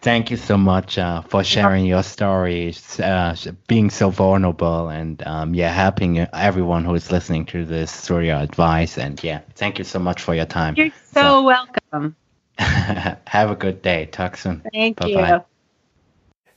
Thank 0.04 0.32
you 0.32 0.36
so 0.36 0.58
much 0.58 0.98
uh, 0.98 1.22
for 1.22 1.46
sharing 1.46 1.86
your 1.86 2.04
stories, 2.04 3.00
uh, 3.00 3.38
being 3.70 3.90
so 3.90 4.10
vulnerable, 4.10 4.90
and 4.90 5.26
um, 5.26 5.56
yeah, 5.56 5.72
helping 5.72 6.20
everyone 6.20 6.84
who 6.84 6.94
is 6.94 7.10
listening 7.10 7.46
to 7.48 7.64
this 7.64 8.02
through 8.02 8.26
your 8.26 8.36
advice. 8.36 8.98
And 8.98 9.24
yeah, 9.24 9.40
thank 9.56 9.80
you 9.80 9.86
so 9.86 10.00
much 10.00 10.22
for 10.22 10.36
your 10.36 10.46
time. 10.46 10.76
You're 10.76 10.90
so, 11.14 11.22
so 11.22 11.44
welcome. 11.44 12.18
have 12.58 13.50
a 13.50 13.56
good 13.56 13.82
day. 13.82 14.08
Talk 14.08 14.36
soon. 14.36 14.62
Thank 14.74 14.98
Bye-bye. 14.98 15.36
you. 15.36 15.46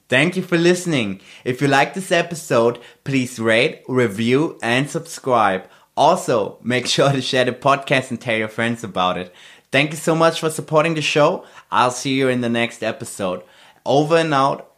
Thank 0.09 0.34
you 0.36 0.42
for 0.42 0.59
listening. 0.59 1.20
If 1.44 1.62
you 1.62 1.68
like 1.68 1.94
this 1.94 2.11
episode, 2.11 2.80
please 3.05 3.38
rate, 3.38 3.82
review, 3.86 4.59
and 4.61 4.90
subscribe. 4.90 5.68
Also, 5.97 6.59
make 6.62 6.86
sure 6.88 7.12
to 7.12 7.22
share 7.22 7.44
the 7.44 7.53
podcast 7.53 8.11
and 8.11 8.20
tell 8.20 8.36
your 8.36 8.49
friends 8.49 8.82
about 8.82 9.16
it. 9.16 9.32
Thank 9.72 9.90
you 9.90 9.96
so 9.96 10.14
much 10.14 10.40
for 10.40 10.50
supporting 10.50 10.94
the 10.94 11.02
show. 11.02 11.44
I'll 11.70 11.90
see 11.90 12.14
you 12.14 12.28
in 12.28 12.40
the 12.40 12.48
next 12.48 12.82
episode. 12.82 13.42
Over 13.84 14.16
and 14.16 14.32
out. 14.32 14.70